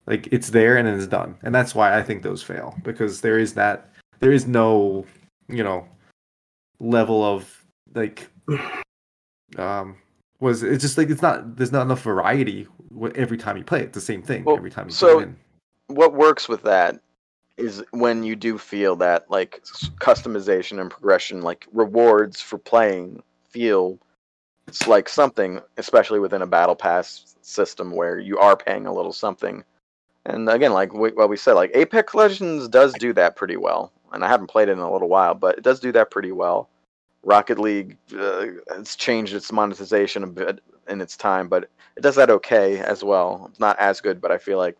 like 0.05 0.27
it's 0.31 0.49
there 0.49 0.77
and 0.77 0.87
then 0.87 0.95
it's 0.95 1.07
done, 1.07 1.37
and 1.43 1.53
that's 1.53 1.75
why 1.75 1.97
I 1.97 2.03
think 2.03 2.23
those 2.23 2.43
fail 2.43 2.75
because 2.83 3.21
there 3.21 3.39
is 3.39 3.53
that 3.55 3.89
there 4.19 4.31
is 4.31 4.47
no 4.47 5.05
you 5.47 5.63
know 5.63 5.87
level 6.79 7.23
of 7.23 7.65
like 7.93 8.29
um 9.57 9.97
was 10.39 10.63
it's 10.63 10.83
just 10.83 10.97
like 10.97 11.09
it's 11.09 11.21
not 11.21 11.55
there's 11.55 11.71
not 11.71 11.81
enough 11.83 12.01
variety 12.01 12.67
every 13.15 13.37
time 13.37 13.57
you 13.57 13.63
play 13.63 13.81
it 13.81 13.93
the 13.93 14.01
same 14.01 14.21
thing 14.21 14.43
Well, 14.43 14.55
every 14.55 14.69
time 14.69 14.87
you 14.87 14.93
so- 14.93 15.15
go 15.15 15.19
in 15.19 15.35
what 15.87 16.13
works 16.13 16.47
with 16.49 16.63
that 16.63 16.99
is 17.55 17.83
when 17.91 18.23
you 18.23 18.35
do 18.35 18.57
feel 18.57 18.95
that 18.97 19.29
like 19.31 19.63
customization 19.99 20.79
and 20.79 20.91
progression 20.91 21.41
like 21.41 21.65
rewards 21.71 22.39
for 22.39 22.57
playing 22.57 23.23
feel 23.49 23.99
it's 24.67 24.87
like 24.87 25.07
something 25.07 25.61
especially 25.77 26.19
within 26.19 26.41
a 26.41 26.47
battle 26.47 26.75
pass 26.75 27.35
system 27.41 27.91
where 27.91 28.19
you 28.19 28.37
are 28.37 28.57
paying 28.57 28.85
a 28.85 28.93
little 28.93 29.13
something. 29.13 29.63
And 30.25 30.49
again 30.49 30.73
like 30.73 30.93
we, 30.93 31.11
what 31.11 31.29
we 31.29 31.37
said 31.37 31.53
like 31.53 31.71
apex 31.73 32.13
legends 32.13 32.67
does 32.67 32.93
do 32.95 33.13
that 33.13 33.35
pretty 33.35 33.57
well 33.57 33.91
and 34.11 34.23
i 34.23 34.27
haven't 34.27 34.47
played 34.47 34.69
it 34.69 34.73
in 34.73 34.79
a 34.79 34.91
little 34.91 35.09
while 35.09 35.33
but 35.33 35.57
it 35.57 35.63
does 35.63 35.79
do 35.79 35.91
that 35.93 36.11
pretty 36.11 36.31
well. 36.31 36.69
Rocket 37.23 37.59
league 37.59 37.97
uh, 38.17 38.45
has 38.73 38.95
changed 38.95 39.33
its 39.33 39.51
monetization 39.51 40.23
a 40.23 40.27
bit 40.27 40.61
in 40.87 41.01
its 41.01 41.17
time 41.17 41.47
but 41.47 41.69
it 41.95 42.01
does 42.01 42.15
that 42.15 42.29
okay 42.29 42.79
as 42.79 43.03
well. 43.03 43.47
It's 43.49 43.59
not 43.59 43.79
as 43.79 44.01
good 44.01 44.21
but 44.21 44.31
i 44.31 44.37
feel 44.37 44.57
like 44.57 44.77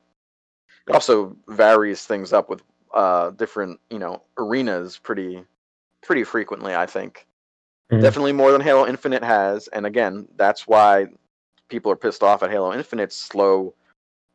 it 0.88 0.93
also 0.93 1.36
varies 1.47 2.05
things 2.05 2.34
up 2.34 2.49
with 2.49 2.61
uh 2.93 3.32
different 3.32 3.80
you 3.89 3.99
know 3.99 4.22
arenas 4.38 4.97
pretty 4.97 5.43
pretty 6.01 6.24
frequently 6.24 6.74
i 6.74 6.86
think 6.86 7.26
Mhm. 7.91 8.01
definitely 8.01 8.33
more 8.33 8.51
than 8.51 8.61
halo 8.61 8.85
infinite 8.85 9.23
has 9.23 9.67
and 9.69 9.85
again 9.85 10.27
that's 10.35 10.67
why 10.67 11.07
people 11.69 11.91
are 11.91 11.95
pissed 11.95 12.21
off 12.23 12.43
at 12.43 12.49
halo 12.51 12.73
infinite's 12.73 13.15
slow 13.15 13.73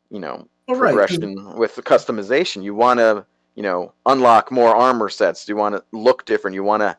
you 0.09 0.19
know 0.19 0.47
Oh, 0.69 0.75
right. 0.75 0.95
'cause- 0.97 1.17
progression 1.17 1.55
with 1.57 1.75
the 1.75 1.83
customization 1.83 2.63
you 2.63 2.73
want 2.73 2.99
to 2.99 3.25
you 3.55 3.61
know 3.63 3.93
unlock 4.07 4.51
more 4.51 4.75
armor 4.75 5.09
sets 5.09 5.47
you 5.47 5.55
want 5.55 5.75
to 5.75 5.83
look 5.91 6.25
different 6.25 6.55
you 6.55 6.63
want 6.63 6.81
to 6.81 6.97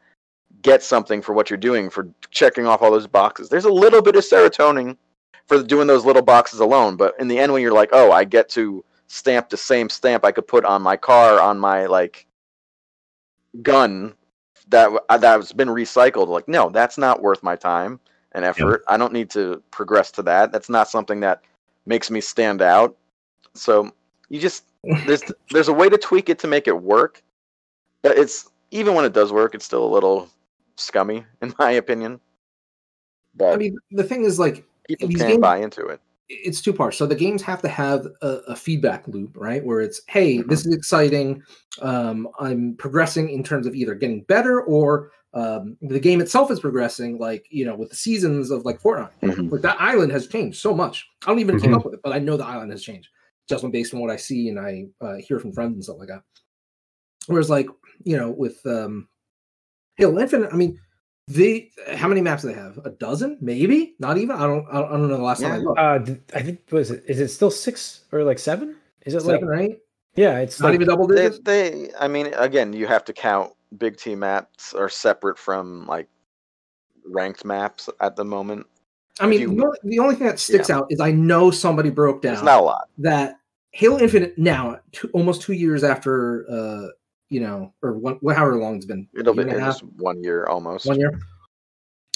get 0.62 0.82
something 0.82 1.20
for 1.20 1.32
what 1.32 1.50
you're 1.50 1.57
doing 1.57 1.90
for 1.90 2.09
checking 2.30 2.66
off 2.66 2.82
all 2.82 2.90
those 2.90 3.07
boxes 3.07 3.48
there's 3.48 3.64
a 3.64 3.70
little 3.72 4.00
bit 4.02 4.14
of 4.16 4.22
serotonin 4.24 4.96
for 5.46 5.62
doing 5.62 5.86
those 5.86 6.05
little 6.05 6.22
boxes 6.22 6.61
alone 6.61 6.94
but 6.96 7.14
in 7.18 7.26
the 7.28 7.38
end 7.38 7.52
when 7.52 7.61
you're 7.62 7.72
like 7.72 7.90
oh 7.92 8.12
i 8.12 8.22
get 8.24 8.48
to 8.48 8.84
stamp 9.09 9.48
the 9.48 9.57
same 9.57 9.88
stamp 9.88 10.24
i 10.24 10.30
could 10.32 10.46
put 10.46 10.64
on 10.64 10.80
my 10.80 10.96
car 10.96 11.40
on 11.40 11.59
my 11.59 11.86
like 11.86 12.26
gun 13.62 14.14
that 14.69 14.91
uh, 15.09 15.19
that's 15.19 15.53
been 15.53 15.69
recycled 15.69 16.29
like 16.29 16.49
no 16.49 16.71
that's 16.71 16.97
not 16.97 17.23
worth 17.23 17.43
my 17.43 17.57
time 17.57 18.01
and 18.33 18.45
effort. 18.45 18.83
I 18.89 18.97
don't 18.97 19.12
need 19.12 19.31
to 19.31 19.62
progress 19.71 20.11
to 20.12 20.23
that. 20.23 20.51
That's 20.51 20.69
not 20.69 20.89
something 20.89 21.21
that 21.21 21.43
makes 21.87 22.11
me 22.11 22.21
stand 22.21 22.62
out. 22.62 22.97
So 23.55 23.93
you 24.29 24.41
just 24.41 24.65
there's 25.07 25.23
there's 25.51 25.69
a 25.69 25.73
way 25.73 25.89
to 25.89 25.99
tweak 25.99 26.29
it 26.29 26.39
to 26.41 26.47
make 26.47 26.67
it 26.69 26.83
work 26.83 27.23
but 28.03 28.19
it's 28.19 28.51
even 28.71 28.95
when 28.95 29.05
it 29.05 29.15
does 29.15 29.33
work 29.33 29.55
it's 29.55 29.65
still 29.65 29.85
a 29.85 29.93
little 29.93 30.29
scummy 30.77 31.25
in 31.43 31.55
my 31.59 31.73
opinion. 31.73 32.21
But 33.35 33.55
I 33.55 33.57
mean, 33.57 33.77
the 33.91 34.05
thing 34.05 34.25
is, 34.25 34.39
like, 34.39 34.65
people 34.87 35.09
can't 35.09 35.19
games- 35.19 35.41
buy 35.41 35.57
into 35.59 35.87
it 35.87 36.01
it's 36.29 36.62
two 36.62 36.72
parts. 36.72 36.97
So 36.97 37.07
the 37.07 37.14
games 37.14 37.43
have 37.43 37.61
to 37.62 37.68
have 37.68 38.07
a, 38.22 38.29
a 38.49 38.57
feedback 38.57 39.07
loop, 39.09 39.37
right? 39.37 39.64
Where 39.64 39.81
it's, 39.81 40.01
hey, 40.09 40.41
this 40.43 40.64
is 40.64 40.75
exciting. 40.75 41.43
Um, 41.83 42.29
I'm 42.39 42.77
progressing 42.77 43.29
in 43.31 43.43
terms 43.43 43.66
of 43.66 43.75
either 43.75 43.95
getting 43.95 44.22
better 44.22 44.62
or 44.62 45.11
um, 45.35 45.77
the 45.83 45.99
game 46.01 46.20
itself 46.20 46.51
is 46.51 46.61
progressing. 46.61 47.18
Like 47.18 47.45
you 47.51 47.64
know, 47.64 47.75
with 47.75 47.91
the 47.91 47.97
seasons 47.97 48.51
of 48.51 48.64
like 48.64 48.81
Fortnite, 48.81 49.11
Mhm. 49.22 49.51
like 49.51 49.62
that 49.62 49.81
island 49.81 50.12
has 50.12 50.29
changed 50.29 50.61
so 50.61 50.72
much. 50.72 51.07
I 51.25 51.31
don't 51.31 51.41
even 51.41 51.59
keep 51.59 51.70
Mhm. 51.70 51.77
up 51.77 51.85
with 51.85 51.95
it, 51.95 52.01
but 52.05 52.12
I 52.12 52.20
know 52.20 52.37
the 52.37 52.47
island 52.47 52.70
has 52.70 52.83
changed 52.85 53.09
just 53.49 53.68
based 53.72 53.93
on 53.93 54.01
what 54.01 54.11
I 54.11 54.16
see 54.16 54.49
and 54.49 54.59
I 54.59 54.87
uh, 55.01 55.16
hear 55.16 55.39
from 55.41 55.53
friends 55.53 55.75
and 55.75 55.85
stuff 55.85 55.97
like 55.99 56.09
that. 56.09 56.22
Whereas, 57.27 57.51
like 57.51 57.66
you 58.05 58.16
know, 58.16 58.31
with 58.31 58.64
um, 58.64 59.09
Halo 59.97 60.18
Infinite, 60.20 60.53
I 60.53 60.57
mean. 60.57 60.79
The 61.29 61.70
how 61.95 62.09
many 62.09 62.20
maps 62.20 62.43
do 62.43 62.49
they 62.49 62.55
have? 62.55 62.79
A 62.85 62.91
dozen, 62.91 63.39
maybe? 63.41 63.95
Not 63.99 64.18
even. 64.18 64.37
I 64.37 64.47
don't. 64.47 64.66
I 64.68 64.75
don't 64.75 64.89
I 64.89 64.91
don't 64.93 65.09
know 65.09 65.16
the 65.16 65.22
last 65.22 65.41
time 65.41 65.53
I 65.53 65.57
looked. 65.59 65.79
Uh, 65.79 65.99
I 66.39 66.43
think 66.43 66.61
was 66.70 66.91
it? 66.91 67.03
Is 67.09 67.18
it 67.18 67.29
still 67.29 67.51
six 67.51 68.05
or 68.12 68.22
like 68.25 68.39
seven? 68.39 68.77
Is 69.07 69.14
it 69.14 69.20
Seven 69.22 69.35
like 69.35 69.43
or 69.43 69.55
eight? 69.55 69.79
yeah? 70.16 70.39
It's 70.39 70.61
Not 70.61 70.68
like 70.68 70.75
even 70.77 70.87
double 70.89 71.07
they, 71.07 71.16
digits. 71.16 71.41
they 71.45 71.91
i 71.99 72.09
mean 72.09 72.27
again 72.35 72.72
you 72.72 72.87
have 72.87 73.05
to 73.05 73.12
count 73.12 73.53
big 73.77 73.97
team 73.99 74.20
maps 74.20 74.72
are 74.72 74.89
separate 74.89 75.37
from 75.39 75.87
like 75.87 76.09
ranked 77.07 77.45
maps 77.45 77.91
at 78.01 78.16
the 78.16 78.25
moment 78.25 78.66
I 79.20 79.27
mean, 79.27 79.41
you- 79.43 79.72
the, 79.85 79.99
only, 80.01 80.14
thing 80.16 80.27
that 80.27 80.41
sticks 80.41 80.70
out 80.70 80.87
is 80.91 81.01
I 81.01 81.11
know 81.12 81.51
somebody 81.51 81.91
broke 81.91 82.22
there's 82.22 82.39
down 82.39 82.45
not 82.47 82.61
a 82.61 82.64
lot 82.64 82.89
that 82.99 83.37
Halo 83.72 83.99
Infinite 83.99 84.39
now, 84.39 84.79
two, 84.93 85.11
almost 85.12 85.43
two 85.43 85.53
years 85.53 85.83
after, 85.85 86.47
uh, 86.51 86.89
you 87.35 87.41
know, 87.41 87.74
or 87.82 87.95
one, 87.95 88.18
however 88.32 88.57
long 88.57 88.76
it's 88.76 88.87
been, 88.87 89.09
it'll 89.18 89.35
be 89.35 89.43
year 89.43 89.49
and 89.51 89.59
a 89.59 89.61
half, 89.64 89.80
just 89.80 89.85
one 89.97 90.22
year 90.22 90.47
almost 90.47 90.87
one 90.87 91.01
year, 91.01 91.18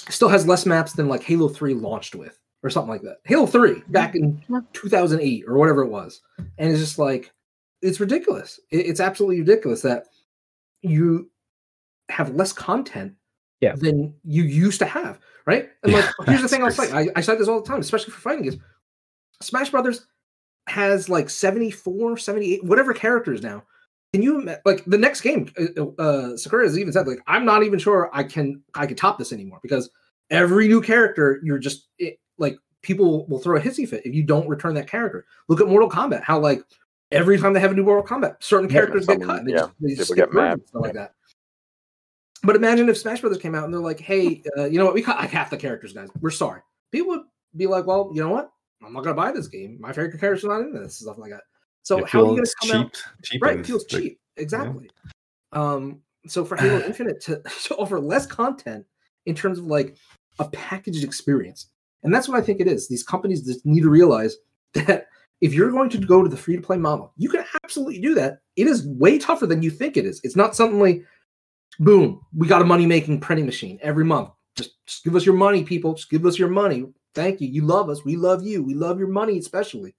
still 0.09 0.29
has 0.29 0.47
less 0.47 0.65
maps 0.65 0.93
than 0.93 1.09
like 1.09 1.25
Halo 1.25 1.49
Three 1.49 1.75
launched 1.75 2.15
with, 2.15 2.39
or 2.63 2.71
something 2.71 2.89
like 2.91 3.03
that. 3.03 3.17
Halo 3.25 3.47
Three 3.47 3.83
back 3.89 4.15
in 4.15 4.41
2008 4.75 5.45
or 5.49 5.59
whatever 5.59 5.83
it 5.83 5.89
was, 5.89 6.21
and 6.39 6.71
it's 6.71 6.79
just 6.79 7.01
like 7.01 7.33
it's 7.83 7.99
ridiculous. 7.99 8.61
It's 8.71 9.01
absolutely 9.01 9.41
ridiculous 9.41 9.83
that 9.83 10.05
you 10.83 11.29
have 12.11 12.35
less 12.37 12.53
content 12.53 13.15
Yeah. 13.61 13.75
than 13.75 14.15
you 14.25 14.45
used 14.45 14.79
to 14.79 14.87
have, 14.87 15.19
right? 15.47 15.69
And 15.83 15.93
like, 15.93 16.05
Yeah, 16.05 16.11
here's 16.27 16.43
the 16.43 16.49
thing 16.49 16.63
I'll 16.63 16.71
say. 16.71 16.93
I, 16.93 17.09
I 17.17 17.21
say 17.23 17.35
this 17.35 17.49
all 17.49 17.61
the 17.61 17.67
time, 17.69 17.81
especially 17.81 18.13
for 18.13 18.21
fighting 18.21 18.45
games. 18.45 18.57
Smash 19.43 19.71
Brothers 19.71 20.07
has 20.69 21.09
like 21.09 21.29
74, 21.29 22.17
78, 22.19 22.65
whatever 22.65 22.93
characters 22.95 23.43
now. 23.43 23.65
Can 24.13 24.23
you 24.23 24.41
like 24.65 24.85
the 24.87 24.97
next 24.97 25.21
game? 25.21 25.51
Uh, 25.77 25.89
uh, 25.99 26.37
Sakurai 26.37 26.65
has 26.67 26.79
even 26.79 26.93
said 26.93 27.07
like, 27.07 27.21
I'm 27.27 27.45
not 27.45 27.63
even 27.63 27.79
sure 27.79 28.11
I 28.13 28.23
can 28.23 28.63
I 28.75 28.87
can 28.87 28.97
top 28.97 29.19
this 29.19 29.33
anymore 29.33 29.61
because 29.63 29.91
every 30.31 30.67
new 30.67 30.81
character 30.81 31.41
you're 31.43 31.59
just 31.59 31.89
it, 31.99 32.19
like 32.39 32.57
people 32.83 33.27
will 33.27 33.39
throw 33.39 33.59
a 33.59 33.61
hissy 33.61 33.87
fit 33.87 34.07
if 34.07 34.15
you 34.15 34.23
don't 34.23 34.49
return 34.49 34.75
that 34.75 34.91
character. 34.91 35.27
Look 35.49 35.61
at 35.61 35.69
Mortal 35.69 35.91
Kombat, 35.91 36.23
how 36.23 36.39
like 36.39 36.63
every 37.13 37.39
time 37.39 37.53
they 37.53 37.61
have 37.61 37.73
a 37.73 37.75
new 37.75 37.85
Mortal 37.85 38.05
Kombat, 38.07 38.37
certain 38.43 38.69
Yeah, 38.69 38.73
characters 38.73 39.07
get 39.07 39.23
cut. 39.23 39.45
They 39.45 39.53
yeah, 39.53 39.59
just, 39.59 39.73
they 39.81 39.95
just 39.95 40.15
get 40.15 40.33
mad. 40.33 40.67
stuff 40.67 40.83
like 40.83 40.95
that. 40.95 41.15
But 42.43 42.57
imagine 42.57 42.89
if 42.89 42.97
Smash 42.97 43.21
Brothers 43.21 43.39
came 43.39 43.55
out 43.55 43.65
and 43.65 43.75
they're 43.75 43.81
like, 43.81 44.01
"Hey, 44.01 44.43
uh, 44.57 44.65
you 44.65 44.79
know 44.79 44.87
what? 44.87 44.95
We 44.95 45.03
cut 45.03 45.19
like 45.19 45.31
half 45.31 45.51
the 45.51 45.57
characters, 45.57 45.93
guys. 45.93 46.09
We're 46.21 46.31
sorry." 46.31 46.63
People 46.93 47.09
would 47.11 47.23
be 47.57 47.67
like, 47.67 47.87
"Well, 47.87 48.11
you 48.15 48.23
know 48.23 48.31
what? 48.31 48.51
I'm 48.83 48.93
not 48.93 49.05
gonna 49.05 49.17
buy 49.17 49.33
this 49.33 49.49
game. 49.49 49.77
My 49.81 49.93
favorite 49.93 50.19
character's 50.19 50.45
not 50.45 50.61
in 50.61 50.73
this 50.73 50.97
stuff 50.97 51.19
like 51.19 51.33
that." 51.33 51.43
So 51.89 52.05
how 52.05 52.19
are 52.19 52.23
you 52.25 52.29
gonna 52.29 52.37
feels 52.43 52.55
come 52.57 52.83
out? 52.83 52.93
cheap 52.93 53.05
cheap 53.23 53.43
Right, 53.43 53.59
it 53.61 53.67
feels 53.67 53.87
cheap. 53.87 54.21
Exactly. 54.37 54.91
Um, 55.53 56.03
so 56.27 56.45
for 56.45 56.57
Halo 56.57 56.85
Infinite 56.85 57.19
to, 57.23 57.41
to 57.65 57.77
offer 57.77 57.99
less 57.99 58.27
content 58.27 58.85
in 59.25 59.35
terms 59.35 59.59
of 59.59 59.65
like 59.65 59.97
a 60.39 60.45
packaged 60.51 61.03
experience, 61.03 61.69
and 62.03 62.13
that's 62.13 62.29
what 62.29 62.37
I 62.39 62.43
think 62.43 62.61
it 62.61 62.67
is. 62.67 62.89
These 62.89 63.05
companies 63.05 63.43
just 63.43 63.65
need 63.65 63.81
to 63.81 63.89
realize 63.89 64.37
that 64.75 65.07
if 65.41 65.55
you're 65.55 65.71
going 65.71 65.89
to 65.89 65.99
go 65.99 66.23
to 66.23 66.29
the 66.29 66.37
free 66.37 66.57
to 66.57 66.63
play 66.63 66.77
model, 66.77 67.15
you 67.17 67.31
can 67.31 67.43
absolutely 67.65 68.03
do 68.03 68.15
that. 68.17 68.41
It 68.57 68.67
is 68.67 68.87
way 68.87 69.19
tougher 69.19 69.47
than 69.47 69.63
you 69.63 69.71
think 69.71 69.97
it 69.97 70.05
is. 70.05 70.21
It's 70.25 70.37
not 70.37 70.55
suddenly, 70.55 71.05
boom, 71.81 72.21
we 72.37 72.49
got 72.49 72.61
a 72.61 72.67
money 72.67 72.85
making 72.85 73.21
printing 73.21 73.47
machine 73.47 73.79
every 73.81 74.05
month. 74.05 74.29
Just, 74.57 74.73
just 74.85 75.05
give 75.05 75.17
us 75.17 75.25
your 75.25 75.37
money, 75.37 75.65
people. 75.65 75.95
Just 75.95 76.11
give 76.11 76.27
us 76.27 76.39
your 76.39 76.49
money. 76.51 76.85
Thank 77.15 77.41
you. 77.41 77.49
You 77.49 77.63
love 77.63 77.89
us. 77.89 78.05
We 78.05 78.17
love 78.17 78.43
you. 78.43 78.63
We 78.63 78.75
love 78.75 78.99
your 78.99 79.09
money, 79.09 79.39
especially. 79.39 79.95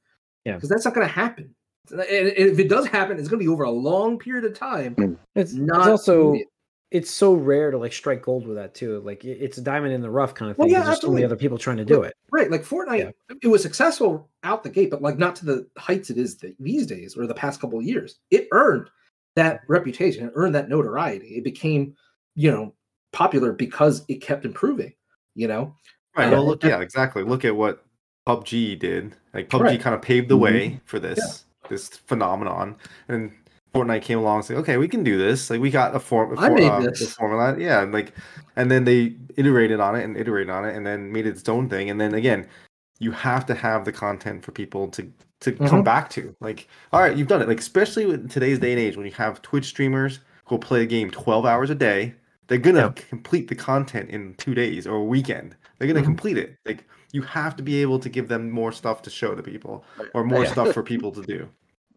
Yeah. 0.45 0.53
Because 0.53 0.69
that's 0.69 0.85
not 0.85 0.93
going 0.93 1.07
to 1.07 1.13
happen. 1.13 1.55
And 1.91 2.01
if 2.09 2.59
it 2.59 2.69
does 2.69 2.87
happen, 2.87 3.17
it's 3.19 3.27
going 3.27 3.39
to 3.39 3.43
be 3.45 3.51
over 3.51 3.63
a 3.63 3.71
long 3.71 4.17
period 4.19 4.45
of 4.45 4.57
time. 4.57 5.17
it's, 5.35 5.53
Not 5.53 5.79
it's 5.81 5.87
also 5.87 6.29
immediate. 6.29 6.47
it's 6.91 7.11
so 7.11 7.33
rare 7.33 7.71
to 7.71 7.77
like 7.77 7.93
strike 7.93 8.21
gold 8.23 8.47
with 8.47 8.55
that 8.57 8.73
too. 8.73 8.99
Like 9.01 9.23
it's 9.25 9.57
a 9.57 9.61
diamond 9.61 9.93
in 9.93 10.01
the 10.01 10.09
rough 10.09 10.33
kind 10.33 10.51
of 10.51 10.57
Well, 10.57 10.67
thing. 10.67 10.73
yeah, 10.73 10.79
'cause 10.79 10.87
there's 10.87 11.01
so 11.01 11.07
many 11.07 11.23
absolutely. 11.23 11.25
other 11.25 11.35
people 11.35 11.57
trying 11.57 11.77
to 11.77 11.85
do 11.85 12.01
it. 12.03 12.13
Right, 12.31 12.49
like 12.51 12.63
Fortnite, 12.63 13.13
it 13.41 13.47
was 13.47 13.61
successful 13.61 14.29
out 14.43 14.63
the 14.63 14.69
gate, 14.69 14.89
but 14.91 15.01
like 15.01 15.17
not 15.17 15.35
to 15.37 15.45
the 15.45 15.67
heights 15.77 16.09
it 16.09 16.17
is 16.17 16.43
these 16.59 16.85
days 16.87 17.15
or 17.17 17.27
the 17.27 17.33
past 17.33 17.59
couple 17.61 17.79
of 17.79 17.85
years. 17.85 18.19
It 18.31 18.47
earned 18.51 18.89
that 19.35 19.61
reputation, 19.67 20.25
it 20.27 20.31
earned 20.35 20.55
that 20.55 20.69
notoriety. 20.69 21.35
It 21.37 21.43
became, 21.43 21.95
you 22.35 22.51
know, 22.51 22.73
popular 23.13 23.51
because 23.53 24.03
it 24.07 24.21
kept 24.21 24.45
improving. 24.45 24.93
You 25.35 25.47
know, 25.47 25.75
Right. 26.17 26.27
Uh, 26.27 26.31
Well, 26.31 26.47
look, 26.47 26.63
yeah, 26.63 26.81
exactly. 26.81 27.23
Look 27.23 27.45
at 27.45 27.55
what 27.55 27.85
PUBG 28.27 28.77
did. 28.79 29.15
Like 29.33 29.47
PUBG 29.49 29.61
Right. 29.61 29.79
kind 29.81 29.95
of 29.95 30.01
paved 30.01 30.27
the 30.27 30.35
Mhm. 30.37 30.41
way 30.41 30.81
for 30.85 30.99
this 30.99 31.45
this 31.69 31.87
phenomenon, 31.89 32.75
and 33.07 33.31
Fortnite 33.73 34.01
came 34.01 34.17
along 34.19 34.37
and 34.37 34.45
said, 34.45 34.57
"Okay, 34.57 34.77
we 34.77 34.87
can 34.87 35.03
do 35.03 35.17
this. 35.17 35.49
Like 35.49 35.61
we 35.61 35.69
got 35.69 35.95
a 35.95 35.99
form, 35.99 36.37
a 36.37 36.41
I 36.41 36.47
for- 36.49 36.55
made 36.55 36.69
uh, 36.69 36.79
this." 36.81 36.99
the 36.99 37.05
formula, 37.05 37.55
yeah." 37.57 37.81
And 37.83 37.91
like, 37.93 38.13
and 38.55 38.69
then 38.69 38.83
they 38.83 39.15
iterated 39.37 39.79
on 39.79 39.95
it 39.95 40.03
and 40.03 40.17
iterated 40.17 40.49
on 40.49 40.65
it, 40.65 40.75
and 40.75 40.85
then 40.85 41.11
made 41.11 41.25
its 41.27 41.47
own 41.47 41.69
thing. 41.69 41.89
And 41.89 42.01
then 42.01 42.13
again, 42.13 42.47
you 42.99 43.11
have 43.11 43.45
to 43.45 43.53
have 43.55 43.85
the 43.85 43.91
content 43.91 44.43
for 44.43 44.51
people 44.51 44.87
to 44.89 45.11
to 45.41 45.53
Mhm. 45.53 45.69
come 45.69 45.83
back 45.83 46.09
to. 46.11 46.35
Like, 46.41 46.67
all 46.91 46.99
right, 46.99 47.15
you've 47.15 47.27
done 47.29 47.41
it. 47.41 47.47
Like, 47.47 47.59
especially 47.59 48.05
with 48.05 48.29
today's 48.29 48.59
day 48.59 48.71
and 48.71 48.79
age, 48.81 48.97
when 48.97 49.05
you 49.05 49.13
have 49.13 49.41
Twitch 49.41 49.65
streamers 49.67 50.19
who 50.45 50.55
will 50.55 50.59
play 50.59 50.81
a 50.81 50.85
game 50.85 51.09
12 51.11 51.45
hours 51.45 51.69
a 51.69 51.75
day, 51.75 52.13
they're 52.47 52.57
gonna 52.57 52.79
Yeah. 52.97 53.03
complete 53.09 53.47
the 53.47 53.55
content 53.55 54.09
in 54.09 54.33
two 54.33 54.53
days 54.53 54.85
or 54.85 54.95
a 54.97 55.03
weekend. 55.03 55.55
They're 55.77 55.87
gonna 55.87 56.01
Mhm. 56.01 56.05
complete 56.05 56.37
it. 56.37 56.57
Like, 56.65 56.83
you 57.11 57.21
have 57.23 57.55
to 57.55 57.63
be 57.63 57.81
able 57.81 57.99
to 57.99 58.09
give 58.09 58.27
them 58.27 58.49
more 58.51 58.71
stuff 58.71 59.01
to 59.03 59.09
show 59.09 59.35
to 59.35 59.41
people 59.43 59.83
or 60.13 60.23
more 60.23 60.43
Yeah. 60.43 60.51
stuff 60.51 60.73
for 60.73 60.83
people 60.83 61.11
to 61.13 61.21
do. 61.23 61.49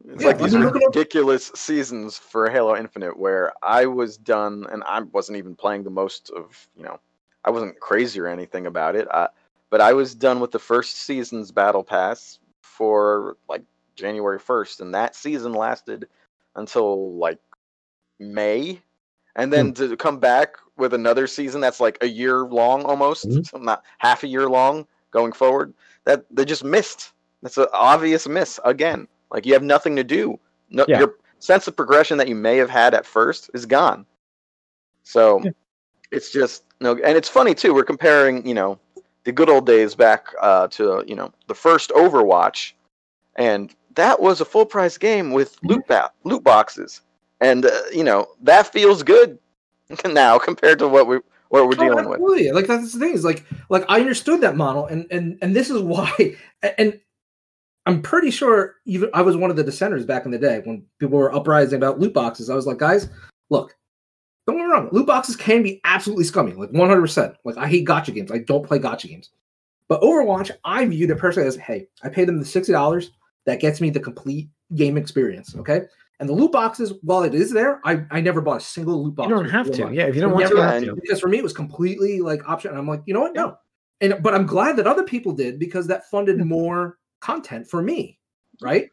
It's 0.08 0.22
Yeah, 0.22 0.28
like 0.28 0.38
these 0.38 0.54
mean, 0.54 0.64
look 0.64 0.76
at- 0.76 0.82
ridiculous 0.86 1.52
seasons 1.54 2.16
for 2.18 2.50
Halo 2.50 2.76
Infinite 2.76 3.16
where 3.18 3.52
I 3.62 3.86
was 3.86 4.16
done 4.16 4.66
and 4.72 4.82
I 4.84 5.00
wasn't 5.00 5.38
even 5.38 5.54
playing 5.54 5.84
the 5.84 5.90
most 5.90 6.30
of, 6.30 6.66
you 6.76 6.82
know, 6.82 6.98
I 7.44 7.50
wasn't 7.50 7.78
crazy 7.80 8.20
or 8.20 8.26
anything 8.26 8.66
about 8.66 8.96
it. 8.96 9.06
I, 9.10 9.28
but 9.70 9.80
I 9.80 9.92
was 9.92 10.14
done 10.14 10.40
with 10.40 10.50
the 10.50 10.58
first 10.58 10.96
season's 10.98 11.50
battle 11.52 11.84
pass 11.84 12.38
for 12.62 13.36
like 13.48 13.62
January 13.94 14.38
1st 14.38 14.80
and 14.80 14.94
that 14.94 15.14
season 15.14 15.52
lasted 15.52 16.08
until 16.56 17.14
like 17.16 17.38
May. 18.18 18.80
And 19.36 19.52
then 19.52 19.72
to 19.74 19.96
come 19.96 20.18
back 20.18 20.56
with 20.76 20.94
another 20.94 21.26
season 21.26 21.60
that's 21.60 21.80
like 21.80 21.98
a 22.02 22.08
year 22.08 22.38
long 22.40 22.82
almost, 22.84 23.28
Mhm. 23.28 23.46
so 23.46 23.58
not 23.58 23.82
half 23.98 24.24
a 24.24 24.26
year 24.26 24.48
long 24.48 24.86
going 25.12 25.32
forward, 25.32 25.72
that 26.04 26.24
they 26.30 26.44
just 26.44 26.64
missed. 26.64 27.12
That's 27.42 27.58
an 27.58 27.66
obvious 27.72 28.26
miss 28.28 28.58
again. 28.64 29.06
Like 29.30 29.46
you 29.46 29.52
have 29.54 29.62
nothing 29.62 29.96
to 29.96 30.04
do. 30.04 30.38
No, 30.70 30.84
Yeah. 30.88 30.98
your 31.00 31.14
sense 31.38 31.68
of 31.68 31.76
progression 31.76 32.18
that 32.18 32.28
you 32.28 32.34
may 32.34 32.56
have 32.56 32.70
had 32.70 32.94
at 32.94 33.06
first 33.06 33.50
is 33.54 33.66
gone. 33.66 34.04
So 35.04 35.40
Yeah. 35.44 35.50
it's 36.10 36.32
just 36.32 36.64
no, 36.80 36.92
and 36.92 37.16
it's 37.16 37.28
funny 37.28 37.54
too. 37.54 37.74
We're 37.74 37.84
comparing, 37.84 38.46
you 38.46 38.54
know, 38.54 38.78
the 39.24 39.32
good 39.32 39.48
old 39.48 39.66
days 39.66 39.94
back 39.94 40.26
uh, 40.40 40.66
to 40.68 41.04
you 41.06 41.14
know 41.14 41.32
the 41.48 41.54
first 41.54 41.90
Overwatch, 41.90 42.72
and 43.36 43.74
that 43.94 44.20
was 44.20 44.40
a 44.40 44.44
full 44.44 44.66
price 44.66 44.98
game 44.98 45.32
with 45.32 45.56
loot 45.62 45.86
ba- 45.86 46.10
loot 46.24 46.42
boxes, 46.42 47.02
and 47.40 47.66
uh, 47.66 47.70
you 47.92 48.04
know 48.04 48.26
that 48.42 48.72
feels 48.72 49.02
good 49.02 49.38
now 50.06 50.38
compared 50.38 50.78
to 50.80 50.88
what 50.88 51.06
we 51.06 51.18
what 51.52 51.68
we're 51.68 51.74
dealing 51.74 52.08
with. 52.08 52.14
absolutely. 52.14 52.50
Like 52.50 52.66
that's 52.66 52.94
the 52.94 52.98
thing 52.98 53.12
is 53.12 53.24
like 53.24 53.44
like 53.68 53.84
I 53.88 54.00
understood 54.00 54.40
that 54.40 54.56
model, 54.56 54.86
and 54.86 55.06
and 55.10 55.38
and 55.42 55.54
this 55.54 55.70
is 55.70 55.80
why. 55.80 56.36
And 56.78 56.98
I'm 57.86 58.00
pretty 58.00 58.30
sure 58.30 58.76
even 58.86 59.10
I 59.12 59.22
was 59.22 59.36
one 59.36 59.50
of 59.50 59.56
the 59.56 59.64
dissenters 59.64 60.06
back 60.06 60.24
in 60.24 60.30
the 60.30 60.38
day 60.38 60.62
when 60.64 60.86
people 61.00 61.18
were 61.18 61.34
uprising 61.34 61.76
about 61.76 61.98
loot 61.98 62.14
boxes. 62.14 62.48
I 62.48 62.54
was 62.54 62.66
like, 62.66 62.78
guys, 62.78 63.08
look, 63.50 63.76
don't 64.46 64.56
get 64.56 64.64
me 64.64 64.70
wrong, 64.70 64.88
loot 64.92 65.06
boxes 65.06 65.34
can 65.36 65.62
be 65.62 65.80
absolutely 65.84 66.24
scummy, 66.24 66.52
like 66.52 66.70
100. 66.70 67.00
percent 67.00 67.34
Like 67.44 67.56
I 67.58 67.66
hate 67.66 67.86
gacha 67.86 68.14
games. 68.14 68.30
I 68.30 68.38
don't 68.38 68.66
play 68.66 68.78
gacha 68.78 69.08
games. 69.08 69.30
But 69.88 70.00
Overwatch, 70.00 70.52
I 70.64 70.86
viewed 70.86 71.10
it 71.10 71.18
personally 71.18 71.48
as, 71.48 71.56
hey, 71.56 71.88
I 72.02 72.08
pay 72.08 72.24
them 72.24 72.38
the 72.38 72.44
sixty 72.46 72.72
dollars. 72.72 73.10
That 73.44 73.60
gets 73.60 73.80
me 73.80 73.90
the 73.90 74.00
complete 74.00 74.48
game 74.74 74.96
experience. 74.96 75.54
Okay. 75.56 75.82
And 76.22 76.28
the 76.28 76.34
loot 76.34 76.52
boxes, 76.52 76.92
while 77.02 77.24
it 77.24 77.34
is 77.34 77.50
there, 77.50 77.80
I, 77.84 78.04
I 78.12 78.20
never 78.20 78.40
bought 78.40 78.58
a 78.58 78.64
single 78.64 79.02
loot 79.02 79.16
box. 79.16 79.28
You 79.28 79.34
don't 79.34 79.48
have 79.50 79.66
Overwatch. 79.66 79.88
to. 79.88 79.92
Yeah, 79.92 80.04
if 80.04 80.14
you 80.14 80.20
don't 80.20 80.30
want 80.30 80.46
to, 80.46 80.54
you 80.54 80.60
have 80.60 80.74
have 80.74 80.84
to. 80.84 80.94
because 80.94 81.18
for 81.18 81.26
me 81.26 81.38
it 81.38 81.42
was 81.42 81.52
completely 81.52 82.20
like 82.20 82.48
option. 82.48 82.70
And 82.70 82.78
I'm 82.78 82.86
like, 82.86 83.02
you 83.06 83.12
know 83.12 83.22
what? 83.22 83.34
No. 83.34 83.56
And 84.00 84.22
but 84.22 84.32
I'm 84.32 84.46
glad 84.46 84.76
that 84.76 84.86
other 84.86 85.02
people 85.02 85.32
did 85.32 85.58
because 85.58 85.88
that 85.88 86.08
funded 86.08 86.38
more 86.38 86.98
content 87.20 87.66
for 87.68 87.82
me, 87.82 88.20
right? 88.60 88.88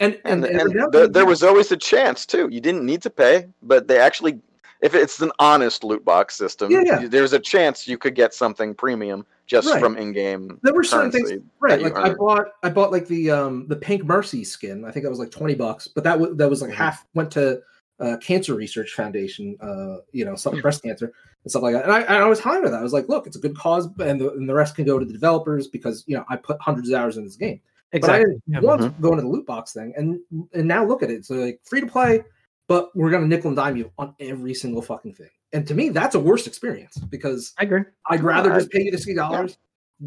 And 0.00 0.18
and, 0.24 0.46
and, 0.46 0.60
and 0.62 0.72
now- 0.74 0.88
there, 0.88 1.08
there 1.08 1.26
was 1.26 1.42
always 1.42 1.70
a 1.72 1.76
chance 1.76 2.24
too. 2.24 2.48
You 2.50 2.62
didn't 2.62 2.86
need 2.86 3.02
to 3.02 3.10
pay, 3.10 3.48
but 3.62 3.86
they 3.86 3.98
actually, 3.98 4.40
if 4.80 4.94
it's 4.94 5.20
an 5.20 5.30
honest 5.40 5.84
loot 5.84 6.06
box 6.06 6.36
system, 6.36 6.70
Yeah, 6.72 6.80
yeah. 6.86 7.06
there's 7.06 7.34
a 7.34 7.38
chance 7.38 7.86
you 7.86 7.98
could 7.98 8.14
get 8.14 8.32
something 8.32 8.74
premium 8.74 9.26
just 9.52 9.68
Right. 9.70 9.80
from 9.80 9.96
in-game. 9.96 10.58
there 10.62 10.74
were 10.74 10.82
certain 10.84 11.12
things 11.12 11.30
right. 11.60 11.70
that 11.70 11.80
you 11.80 11.84
Like 11.84 11.96
I 11.96 12.14
bought 12.14 12.46
I 12.64 12.70
bought 12.70 12.90
like 12.90 13.06
the 13.06 13.30
um 13.30 13.66
the 13.68 13.76
Pink 13.76 14.04
Mercy 14.04 14.42
skin. 14.44 14.84
I 14.84 14.90
think 14.90 15.04
that 15.04 15.10
was 15.10 15.18
like 15.18 15.30
twenty 15.30 15.54
bucks, 15.54 15.86
but 15.88 16.02
that 16.04 16.18
was 16.18 16.36
that 16.38 16.48
was 16.50 16.60
like 16.62 16.70
Mhm. 16.72 16.74
half 16.74 17.06
went 17.14 17.30
to 17.32 17.60
uh, 18.00 18.16
Cancer 18.16 18.54
Research 18.54 18.94
Foundation. 18.94 19.56
Uh, 19.60 19.98
you 20.12 20.24
know, 20.24 20.34
some 20.34 20.60
breast 20.60 20.82
cancer 20.82 21.12
and 21.44 21.50
stuff 21.50 21.62
like 21.62 21.74
that. 21.74 21.84
And 21.84 21.92
I, 21.92 22.00
and 22.00 22.24
I 22.24 22.26
was 22.26 22.40
high 22.40 22.58
with 22.58 22.72
that. 22.72 22.80
I 22.80 22.82
was 22.82 22.92
like, 22.92 23.08
look, 23.08 23.26
it's 23.28 23.36
a 23.36 23.40
good 23.40 23.56
cause, 23.56 23.86
and 24.00 24.20
the, 24.20 24.32
and 24.32 24.48
the 24.48 24.54
rest 24.54 24.74
can 24.74 24.84
go 24.84 24.98
to 24.98 25.04
the 25.04 25.12
developers 25.12 25.68
because 25.68 26.02
you 26.08 26.16
know 26.16 26.24
I 26.28 26.36
put 26.36 26.60
hundreds 26.60 26.88
of 26.88 26.98
hours 26.98 27.16
in 27.16 27.24
this 27.24 27.36
game. 27.36 27.60
But 27.92 27.98
I 28.04 28.16
Exactly. 28.16 28.32
didn't 28.32 28.42
Yeah. 28.46 28.60
want 28.60 28.80
to 28.82 28.88
go 29.02 29.10
into 29.10 29.22
the 29.22 29.28
loot 29.28 29.46
box 29.46 29.72
thing, 29.74 29.92
and 29.96 30.18
and 30.54 30.66
now 30.66 30.84
look 30.84 31.02
at 31.02 31.10
it. 31.10 31.24
So 31.26 31.34
like 31.34 31.60
free 31.62 31.80
to 31.80 31.86
play, 31.86 32.24
but 32.72 32.88
we're 32.96 33.10
gonna 33.10 33.26
nickel 33.26 33.48
and 33.48 33.56
dime 33.56 33.76
you 33.76 33.92
on 33.98 34.14
every 34.18 34.54
single 34.54 34.80
fucking 34.80 35.12
thing. 35.12 35.28
And 35.52 35.66
to 35.66 35.74
me, 35.74 35.90
that's 35.90 36.14
a 36.14 36.18
worse 36.18 36.46
experience 36.46 36.96
because 36.96 37.52
I 37.58 37.64
agree. 37.64 37.82
I'd 38.08 38.22
rather 38.22 38.50
I- 38.50 38.60
just 38.60 38.70
pay 38.70 38.84
you 38.84 38.90
the 38.90 38.96
sixty 38.96 39.14
dollars, 39.14 39.58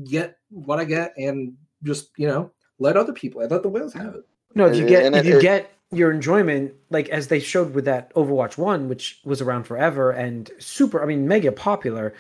get 0.05 0.39
what 0.49 0.79
I 0.79 0.85
get, 0.85 1.13
and 1.15 1.53
just 1.83 2.09
you 2.17 2.27
know 2.27 2.49
let 2.79 2.97
other 2.97 3.13
people, 3.13 3.41
let 3.47 3.61
the 3.61 3.69
whales 3.69 3.93
have 3.93 4.15
it. 4.15 4.23
No, 4.55 4.65
if 4.65 4.77
you 4.77 4.87
get 4.87 5.13
if 5.13 5.27
you 5.27 5.39
get 5.39 5.73
your 5.91 6.11
enjoyment, 6.11 6.73
like 6.89 7.07
as 7.09 7.27
they 7.27 7.39
showed 7.39 7.75
with 7.75 7.85
that 7.85 8.11
Overwatch 8.15 8.57
One, 8.57 8.89
which 8.89 9.21
was 9.23 9.41
around 9.41 9.65
forever 9.65 10.09
and 10.09 10.49
super, 10.57 11.03
I 11.03 11.05
mean, 11.05 11.27
mega 11.27 11.51
popular. 11.51 12.15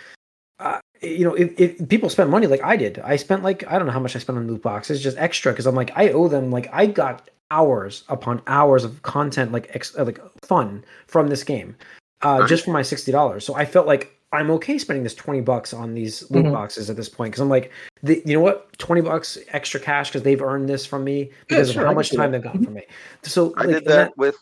Uh, 0.59 0.79
you 1.01 1.25
know, 1.25 1.33
if, 1.33 1.59
if 1.59 1.89
people 1.89 2.07
spend 2.07 2.29
money 2.29 2.45
like 2.45 2.63
I 2.63 2.77
did, 2.77 2.99
I 2.99 3.15
spent 3.15 3.41
like 3.41 3.65
I 3.67 3.79
don't 3.79 3.87
know 3.87 3.93
how 3.93 3.99
much 3.99 4.15
I 4.15 4.19
spent 4.19 4.37
on 4.37 4.45
loot 4.45 4.61
boxes, 4.61 5.01
just 5.01 5.17
extra 5.17 5.53
because 5.53 5.65
I'm 5.65 5.73
like 5.73 5.91
I 5.95 6.09
owe 6.09 6.27
them. 6.27 6.51
Like 6.51 6.69
I 6.71 6.85
got 6.85 7.31
hours 7.51 8.03
upon 8.09 8.41
hours 8.47 8.83
of 8.83 9.01
content, 9.03 9.51
like 9.51 9.69
ex, 9.73 9.95
uh, 9.97 10.03
like 10.05 10.19
fun 10.41 10.83
from 11.07 11.27
this 11.27 11.43
game, 11.43 11.75
uh, 12.21 12.45
just 12.47 12.65
for 12.65 12.71
my 12.71 12.81
sixty 12.81 13.11
dollars. 13.11 13.45
So 13.45 13.55
I 13.55 13.65
felt 13.65 13.87
like 13.87 14.11
I'm 14.31 14.49
okay 14.51 14.77
spending 14.77 15.03
this 15.03 15.15
twenty 15.15 15.41
bucks 15.41 15.73
on 15.73 15.93
these 15.93 16.29
loot 16.31 16.45
Mhm. 16.45 16.51
boxes 16.53 16.89
at 16.89 16.95
this 16.95 17.07
point 17.09 17.31
because 17.31 17.41
I'm 17.41 17.49
like, 17.49 17.71
the, 18.03 18.21
you 18.25 18.33
know 18.35 18.41
what, 18.41 18.75
twenty 18.77 19.01
bucks 19.01 19.37
extra 19.49 19.79
cash 19.79 20.09
because 20.09 20.23
they've 20.23 20.41
earned 20.41 20.67
this 20.67 20.85
from 20.85 21.03
me 21.03 21.31
because 21.47 21.71
sure, 21.71 21.83
of 21.83 21.87
how 21.89 21.93
much 21.93 22.11
time 22.11 22.31
that. 22.31 22.37
they've 22.39 22.43
gotten 22.43 22.63
from 22.65 22.73
me. 22.73 22.83
So 23.23 23.53
I 23.57 23.61
like, 23.61 23.67
did 23.67 23.75
and 23.77 23.85
that 23.87 24.17
with 24.17 24.35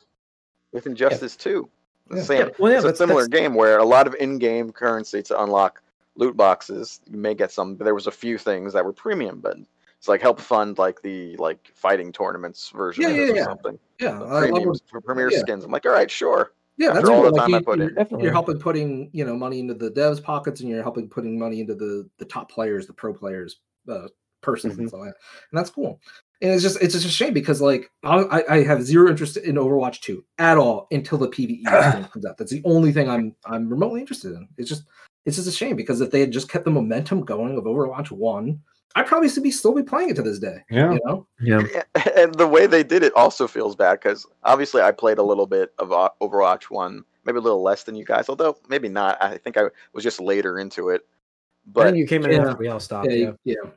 with 0.71 0.87
Injustice 0.87 1.35
2. 1.35 1.69
The 2.09 2.17
Yeah. 2.17 2.23
same. 2.23 2.51
Well, 2.57 2.71
yeah, 2.71 2.77
it's 2.79 2.85
a 2.87 2.95
similar 2.95 3.23
that's- 3.23 3.39
game 3.41 3.53
where 3.53 3.77
a 3.77 3.85
lot 3.85 4.07
of 4.07 4.15
in-game 4.15 4.71
currency 4.71 5.21
to 5.23 5.43
unlock 5.43 5.81
loot 6.15 6.35
boxes. 6.35 6.99
You 7.11 7.17
may 7.19 7.35
get 7.35 7.51
some, 7.51 7.75
but 7.75 7.83
there 7.85 7.93
was 7.93 8.07
a 8.07 8.11
few 8.11 8.37
things 8.39 8.73
that 8.73 8.83
were 8.83 8.91
premium, 8.93 9.39
but 9.39 9.57
it's 10.03 10.09
like 10.09 10.21
help 10.21 10.37
fund 10.41 10.77
like 10.77 11.01
the 11.01 11.33
like 11.37 11.71
fighting 11.73 12.11
tournaments 12.11 12.69
version 12.75 13.03
Yeah, 13.03 13.07
of 13.11 13.15
yeah, 13.15 13.21
this 13.21 13.31
or 13.31 13.35
yeah. 13.37 13.43
something. 13.45 13.79
Yeah, 14.01 14.19
The 14.19 14.25
I 14.25 14.39
premiums 14.41 14.81
it. 14.81 14.89
for 14.91 14.99
premier 14.99 15.31
yeah. 15.31 15.39
skins. 15.39 15.63
I'm 15.63 15.71
like, 15.71 15.85
all 15.85 15.93
right, 15.93 16.11
sure. 16.11 16.51
Yeah, 16.75 16.89
after 16.89 16.99
that's 16.99 17.09
all 17.09 17.21
cool. 17.21 17.31
the 17.31 17.37
Like, 17.37 17.41
time 17.45 17.55
I 17.55 17.61
put 17.61 17.73
in. 17.75 17.79
you're, 17.79 17.89
Definitely. 17.91 18.23
you're 18.25 18.33
helping 18.33 18.59
putting 18.59 19.09
you 19.13 19.23
know 19.23 19.33
money 19.37 19.61
into 19.61 19.75
the 19.75 19.89
devs 19.91 20.21
pockets, 20.21 20.59
and 20.59 20.69
you're 20.69 20.83
helping 20.83 21.07
putting 21.07 21.39
money 21.39 21.61
into 21.61 21.73
the 21.73 22.09
the 22.17 22.25
top 22.25 22.51
players, 22.51 22.85
the 22.85 22.91
pro 22.91 23.13
players, 23.13 23.61
uh, 23.87 24.09
persons, 24.41 24.73
Mm-hmm. 24.73 24.81
and 24.81 24.89
stuff 24.89 24.99
like 24.99 25.09
that. 25.11 25.15
And 25.53 25.57
that's 25.57 25.69
cool. 25.69 26.01
And 26.41 26.51
it's 26.51 26.63
just 26.63 26.81
it's 26.81 26.93
just 26.95 27.05
a 27.05 27.09
shame 27.09 27.33
because 27.33 27.61
like 27.61 27.89
I, 28.03 28.17
I- 28.23 28.55
I 28.55 28.63
have 28.65 28.83
zero 28.83 29.09
interest 29.09 29.37
in 29.37 29.55
Overwatch 29.55 30.01
2 30.01 30.21
at 30.37 30.57
all 30.57 30.87
until 30.91 31.17
the 31.17 31.29
PVE 31.29 31.63
comes 32.11 32.25
out. 32.25 32.37
That's 32.37 32.51
the 32.51 32.61
only 32.65 32.91
thing 32.91 33.07
I'm 33.09 33.33
I'm 33.45 33.69
remotely 33.69 34.01
interested 34.01 34.33
in. 34.33 34.49
It's 34.57 34.67
just 34.67 34.83
it's 35.25 35.37
just 35.37 35.47
a 35.47 35.51
shame 35.53 35.77
because 35.77 36.01
if 36.01 36.11
they 36.11 36.19
had 36.19 36.31
just 36.33 36.49
kept 36.49 36.65
the 36.65 36.71
momentum 36.71 37.23
going 37.23 37.57
of 37.57 37.63
Overwatch 37.63 38.11
1, 38.11 38.59
I'd 38.95 39.07
probably 39.07 39.27
still 39.29 39.43
be 39.43 39.51
still 39.51 39.73
be 39.73 39.81
playing 39.83 40.09
it 40.11 40.15
to 40.17 40.21
this 40.21 40.39
day. 40.39 40.63
Yeah. 40.69 40.93
You 40.93 40.99
know? 41.05 41.27
yeah, 41.41 41.61
and 42.15 42.33
the 42.35 42.47
way 42.47 42.67
they 42.67 42.83
did 42.83 43.03
it 43.03 43.13
also 43.15 43.47
feels 43.47 43.75
bad 43.75 43.93
because 43.99 44.25
obviously 44.43 44.81
I 44.81 44.91
played 44.91 45.17
a 45.17 45.23
little 45.23 45.47
bit 45.47 45.73
of 45.79 45.89
Overwatch 46.21 46.65
One, 46.65 47.03
maybe 47.25 47.37
a 47.39 47.41
little 47.41 47.63
less 47.63 47.83
than 47.83 47.95
you 47.95 48.05
guys, 48.05 48.29
although 48.29 48.55
maybe 48.69 48.89
not. 48.89 49.21
I 49.21 49.37
think 49.37 49.57
I 49.57 49.63
was 49.93 50.03
just 50.03 50.19
later 50.21 50.59
into 50.59 50.89
it. 50.89 51.01
I 51.05 51.71
But 51.73 51.83
think 51.85 51.97
you 51.97 52.07
came 52.07 52.23
in 52.25 52.31
Yeah. 52.31 52.47
after 52.49 52.57
we 52.57 52.67
all 52.67 52.79
stopped. 52.79 53.09
Yeah, 53.09 53.15
Yeah, 53.15 53.31
you- 53.45 53.55
yeah. 53.63 53.69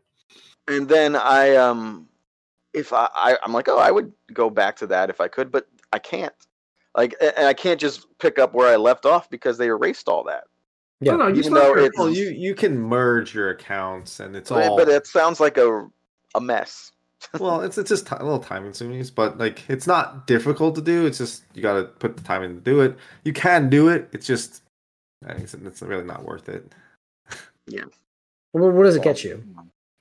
and 0.75 0.89
then 0.89 1.17
I 1.17 1.57
um, 1.57 2.09
if 2.75 2.93
I, 2.93 3.09
I 3.15 3.39
I'm 3.43 3.53
like, 3.55 3.69
oh, 3.69 3.79
I 3.79 3.91
would 3.91 4.13
go 4.35 4.51
back 4.51 4.77
to 4.77 4.87
that 4.89 5.09
if 5.09 5.21
I 5.21 5.29
could, 5.29 5.51
but 5.51 5.67
I 5.93 5.99
can't. 5.99 6.35
Like, 6.95 7.15
and 7.21 7.47
I 7.47 7.53
can't 7.55 7.79
just 7.81 8.07
pick 8.19 8.39
up 8.39 8.55
where 8.55 8.69
I 8.73 8.77
left 8.77 9.05
off 9.07 9.29
because 9.31 9.57
they 9.59 9.67
erased 9.69 10.09
all 10.09 10.25
that. 10.25 10.45
Yeah. 11.01 11.13
No, 11.13 11.19
no, 11.19 11.27
you 11.29 11.33
Even 11.41 11.43
still 11.45 11.55
have 11.57 11.63
though 11.65 11.69
your- 11.75 11.79
it's- 11.87 11.99
Well, 11.99 12.11
you 12.11 12.31
you 12.31 12.55
can 12.55 12.79
merge 12.79 13.35
your 13.35 13.51
accounts, 13.51 14.21
and 14.21 14.35
it's 14.35 14.49
But, 14.51 14.65
all. 14.69 14.77
but 14.77 14.89
it 14.89 15.07
sounds 15.07 15.41
like 15.41 15.59
a 15.59 15.89
a 16.35 16.41
mess. 16.41 16.93
well, 17.41 17.61
it's 17.63 17.77
it's 17.79 17.89
just 17.89 18.07
ti- 18.07 18.17
a 18.19 18.23
little 18.25 18.39
time 18.39 18.63
consuming, 18.65 19.05
but 19.15 19.39
like 19.39 19.69
it's 19.69 19.87
not 19.87 20.27
difficult 20.27 20.75
to 20.77 20.83
do. 20.83 21.07
It's 21.07 21.19
just 21.19 21.45
you 21.55 21.63
got 21.63 21.75
to 21.75 21.85
put 21.85 22.17
the 22.17 22.23
time 22.23 22.43
in 22.43 22.55
to 22.55 22.61
do 22.61 22.81
it. 22.81 22.97
You 23.25 23.33
can 23.33 23.69
do 23.69 23.89
it. 23.89 24.09
It's 24.13 24.27
just 24.27 24.63
it's, 25.27 25.55
it's 25.55 25.83
really 25.83 26.05
not 26.05 26.25
worth 26.25 26.49
it. 26.49 26.73
Yeah. 27.67 27.85
Well, 28.53 28.71
what 28.71 28.85
does 28.85 28.97
it 28.97 29.03
get 29.03 29.25
you? 29.25 29.43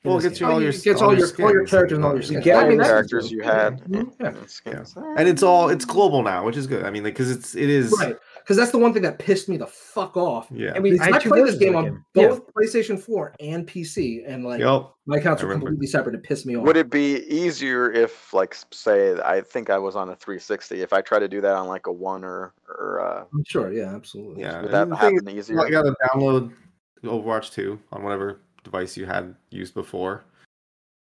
Well, 0.04 0.20
it 0.20 0.22
gets 0.24 0.40
you 0.40 0.46
all 0.46 0.58
Oh, 0.58 0.60
your 0.60 0.72
gets 0.72 1.02
all 1.02 1.10
all 1.10 1.18
your 1.18 1.28
your- 1.28 1.48
all 1.48 1.52
your 1.54 1.66
characters 1.66 1.98
and 1.98 2.06
all 2.06 2.12
your 2.14 2.22
yeah. 2.22 2.28
skins. 2.28 2.46
Yeah, 2.46 2.54
all 2.58 2.66
I 2.66 2.70
mean, 2.70 2.78
that's- 2.78 2.92
characters 2.94 3.32
you 3.32 3.42
had, 3.42 3.82
Mhm, 3.86 4.14
yeah. 4.20 4.28
and 4.28 4.50
skins. 4.50 4.94
and 4.96 5.28
it's 5.28 5.42
all 5.42 5.70
it's 5.70 5.84
global 5.84 6.22
now, 6.22 6.46
which 6.46 6.58
is 6.58 6.68
good. 6.68 6.86
I 6.86 6.92
mean, 6.92 7.04
like 7.04 7.14
because 7.16 7.32
it's 7.32 7.56
it 7.56 7.70
is 7.70 7.92
Right. 8.00 8.16
Because 8.46 8.58
that's 8.58 8.72
the 8.72 8.78
one 8.78 8.94
thing 8.94 9.02
that 9.02 9.18
pissed 9.18 9.50
me 9.50 9.58
the 9.58 9.66
fuck 9.66 10.16
off. 10.16 10.48
yeah. 10.52 10.74
I 10.76 10.80
mean, 10.80 11.02
I, 11.02 11.14
I, 11.14 11.20
played 11.20 11.48
this 11.48 11.56
game 11.56 11.72
the 11.72 11.78
on 11.80 11.86
game. 11.86 12.06
Yeah. 12.14 12.28
both 12.28 12.54
PlayStation 12.54 13.00
4 13.00 13.34
and 13.40 13.66
PC, 13.68 14.22
and 14.28 14.46
like 14.46 14.60
Yep. 14.60 14.92
my 15.08 15.18
accounts 15.18 15.42
are 15.42 15.52
completely 15.52 15.88
separate. 15.88 16.14
It 16.14 16.22
pissed 16.22 16.46
me 16.46 16.56
off. 16.56 16.64
Would 16.64 16.78
it 16.78 16.92
be 16.92 17.26
easier 17.28 17.92
if, 17.92 18.36
like, 18.36 18.56
say, 18.72 19.20
I 19.26 19.42
think 19.42 19.72
I 19.72 19.80
was 19.80 19.96
on 19.96 20.10
a 20.10 20.16
360. 20.16 20.80
If 20.80 20.94
I 20.94 21.02
try 21.02 21.18
to 21.18 21.28
do 21.28 21.42
that 21.42 21.56
on 21.56 21.68
like 21.68 21.88
a 21.88 21.92
one 21.92 22.24
or 22.24 22.54
or 22.70 23.02
uh, 23.02 23.26
I'm 23.34 23.44
sure, 23.48 23.74
yeah, 23.74 23.96
absolutely. 23.96 24.44
Yeah. 24.44 24.62
would 24.62 24.72
that 24.72 24.90
the 24.90 24.96
happen 24.96 25.28
easier? 25.28 25.66
You 25.66 25.72
got 25.72 25.82
to 25.82 25.96
download 26.14 26.54
Overwatch 27.04 27.52
2 27.52 27.80
on 27.94 28.04
whatever 28.04 28.42
device 28.64 28.96
you 28.96 29.08
had 29.08 29.34
used 29.50 29.74
before. 29.74 30.24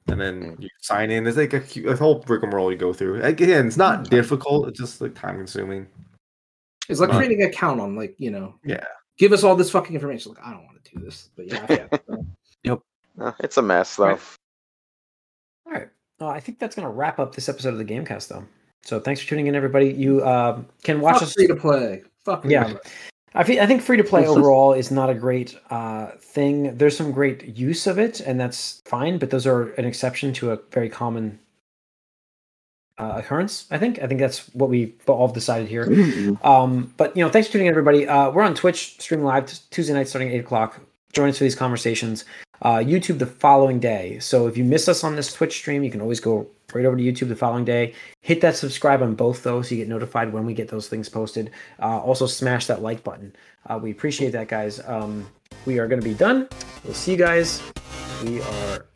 and 0.06 0.20
then 0.20 0.54
you 0.60 0.68
sign 0.80 1.10
in. 1.10 1.24
There's 1.24 1.36
like 1.36 1.52
a, 1.52 1.58
hu- 1.58 1.88
a 1.88 1.96
whole 1.96 2.22
rigmarole 2.28 2.70
you 2.70 2.78
go 2.78 2.92
through. 2.92 3.22
Again, 3.22 3.66
it's 3.66 3.76
not 3.76 4.08
difficult. 4.08 4.68
It's 4.68 4.78
just 4.78 5.00
like 5.00 5.16
time 5.16 5.36
consuming. 5.36 5.88
It's 6.88 7.00
like 7.00 7.10
creating 7.10 7.42
an 7.42 7.48
account 7.48 7.80
on 7.80 7.96
like 7.96 8.14
you 8.18 8.30
know. 8.30 8.54
Yeah. 8.64 8.84
Give 9.16 9.32
us 9.32 9.44
all 9.44 9.54
this 9.56 9.70
fucking 9.70 9.94
information. 9.94 10.32
Like 10.34 10.44
I 10.44 10.50
don't 10.50 10.64
want 10.64 10.84
to 10.84 10.94
do 10.94 11.04
this, 11.04 11.30
but 11.36 11.46
yeah, 11.46 11.86
yeah. 12.64 12.76
Uh, 13.20 13.32
it's 13.40 13.56
a 13.56 13.62
mess 13.62 13.94
though. 13.96 14.06
Right. 14.06 14.20
All 15.66 15.72
right. 15.72 15.88
Uh, 16.20 16.28
I 16.28 16.40
think 16.40 16.58
that's 16.58 16.74
going 16.74 16.86
to 16.86 16.92
wrap 16.92 17.18
up 17.18 17.34
this 17.34 17.48
episode 17.48 17.68
of 17.68 17.78
the 17.78 17.84
Gamecast, 17.84 18.28
though. 18.28 18.44
So 18.82 19.00
thanks 19.00 19.20
for 19.20 19.28
tuning 19.28 19.46
in, 19.46 19.54
everybody. 19.54 19.92
You 19.92 20.20
uh, 20.22 20.62
can 20.82 21.00
watch 21.00 21.14
Fuck 21.14 21.22
us. 21.22 21.32
free 21.34 21.46
to 21.46 21.56
play. 21.56 22.02
Fuck 22.24 22.44
Yeah. 22.44 22.68
yeah. 22.68 22.76
I, 23.36 23.42
fe- 23.42 23.60
I 23.60 23.66
think 23.66 23.82
free 23.82 23.96
to 23.96 24.04
play 24.04 24.26
overall 24.26 24.72
is 24.74 24.90
not 24.90 25.10
a 25.10 25.14
great 25.14 25.56
uh, 25.70 26.08
thing. 26.20 26.76
There's 26.76 26.96
some 26.96 27.10
great 27.10 27.56
use 27.56 27.86
of 27.86 27.98
it, 27.98 28.20
and 28.20 28.38
that's 28.38 28.80
fine. 28.84 29.18
But 29.18 29.30
those 29.30 29.46
are 29.46 29.70
an 29.74 29.84
exception 29.84 30.32
to 30.34 30.52
a 30.52 30.58
very 30.70 30.88
common 30.88 31.38
uh, 32.98 33.14
occurrence. 33.16 33.66
I 33.70 33.78
think. 33.78 34.00
I 34.00 34.06
think 34.06 34.20
that's 34.20 34.48
what 34.54 34.70
we've 34.70 34.94
all 35.08 35.28
decided 35.28 35.68
here. 35.68 35.84
Um, 36.42 36.92
but 36.96 37.16
you 37.16 37.24
know, 37.24 37.30
thanks 37.30 37.48
for 37.48 37.52
tuning 37.52 37.66
in, 37.66 37.72
everybody. 37.72 38.06
Uh, 38.06 38.30
we're 38.30 38.42
on 38.42 38.54
Twitch, 38.54 39.00
stream 39.00 39.22
live 39.22 39.46
t- 39.46 39.58
Tuesday 39.70 39.94
night 39.94 40.08
starting 40.08 40.28
at 40.28 40.34
eight 40.34 40.40
o'clock. 40.40 40.80
Join 41.12 41.28
us 41.28 41.38
for 41.38 41.44
these 41.44 41.54
conversations. 41.54 42.24
Uh, 42.62 42.78
YouTube 42.78 43.18
the 43.18 43.26
following 43.26 43.78
day. 43.78 44.18
So 44.20 44.46
if 44.46 44.56
you 44.56 44.64
miss 44.64 44.88
us 44.88 45.04
on 45.04 45.16
this 45.16 45.32
Twitch 45.32 45.54
stream, 45.54 45.84
you 45.84 45.90
can 45.90 46.00
always 46.00 46.20
go 46.20 46.46
right 46.72 46.84
over 46.84 46.96
to 46.96 47.02
YouTube 47.02 47.28
the 47.28 47.36
following 47.36 47.64
day. 47.64 47.94
Hit 48.22 48.40
that 48.40 48.56
subscribe 48.56 49.02
on 49.02 49.14
both 49.14 49.42
those 49.42 49.68
so 49.68 49.74
you 49.74 49.80
get 49.80 49.88
notified 49.88 50.32
when 50.32 50.46
we 50.46 50.54
get 50.54 50.68
those 50.68 50.88
things 50.88 51.08
posted. 51.08 51.50
Uh, 51.80 51.98
also, 51.98 52.26
smash 52.26 52.66
that 52.66 52.82
like 52.82 53.04
button. 53.04 53.34
Uh, 53.66 53.78
we 53.82 53.90
appreciate 53.90 54.30
that, 54.30 54.48
guys. 54.48 54.80
Um, 54.86 55.26
we 55.66 55.78
are 55.78 55.86
going 55.86 56.00
to 56.00 56.08
be 56.08 56.14
done. 56.14 56.48
We'll 56.84 56.94
see 56.94 57.12
you 57.12 57.18
guys. 57.18 57.62
We 58.24 58.40
are 58.40 58.86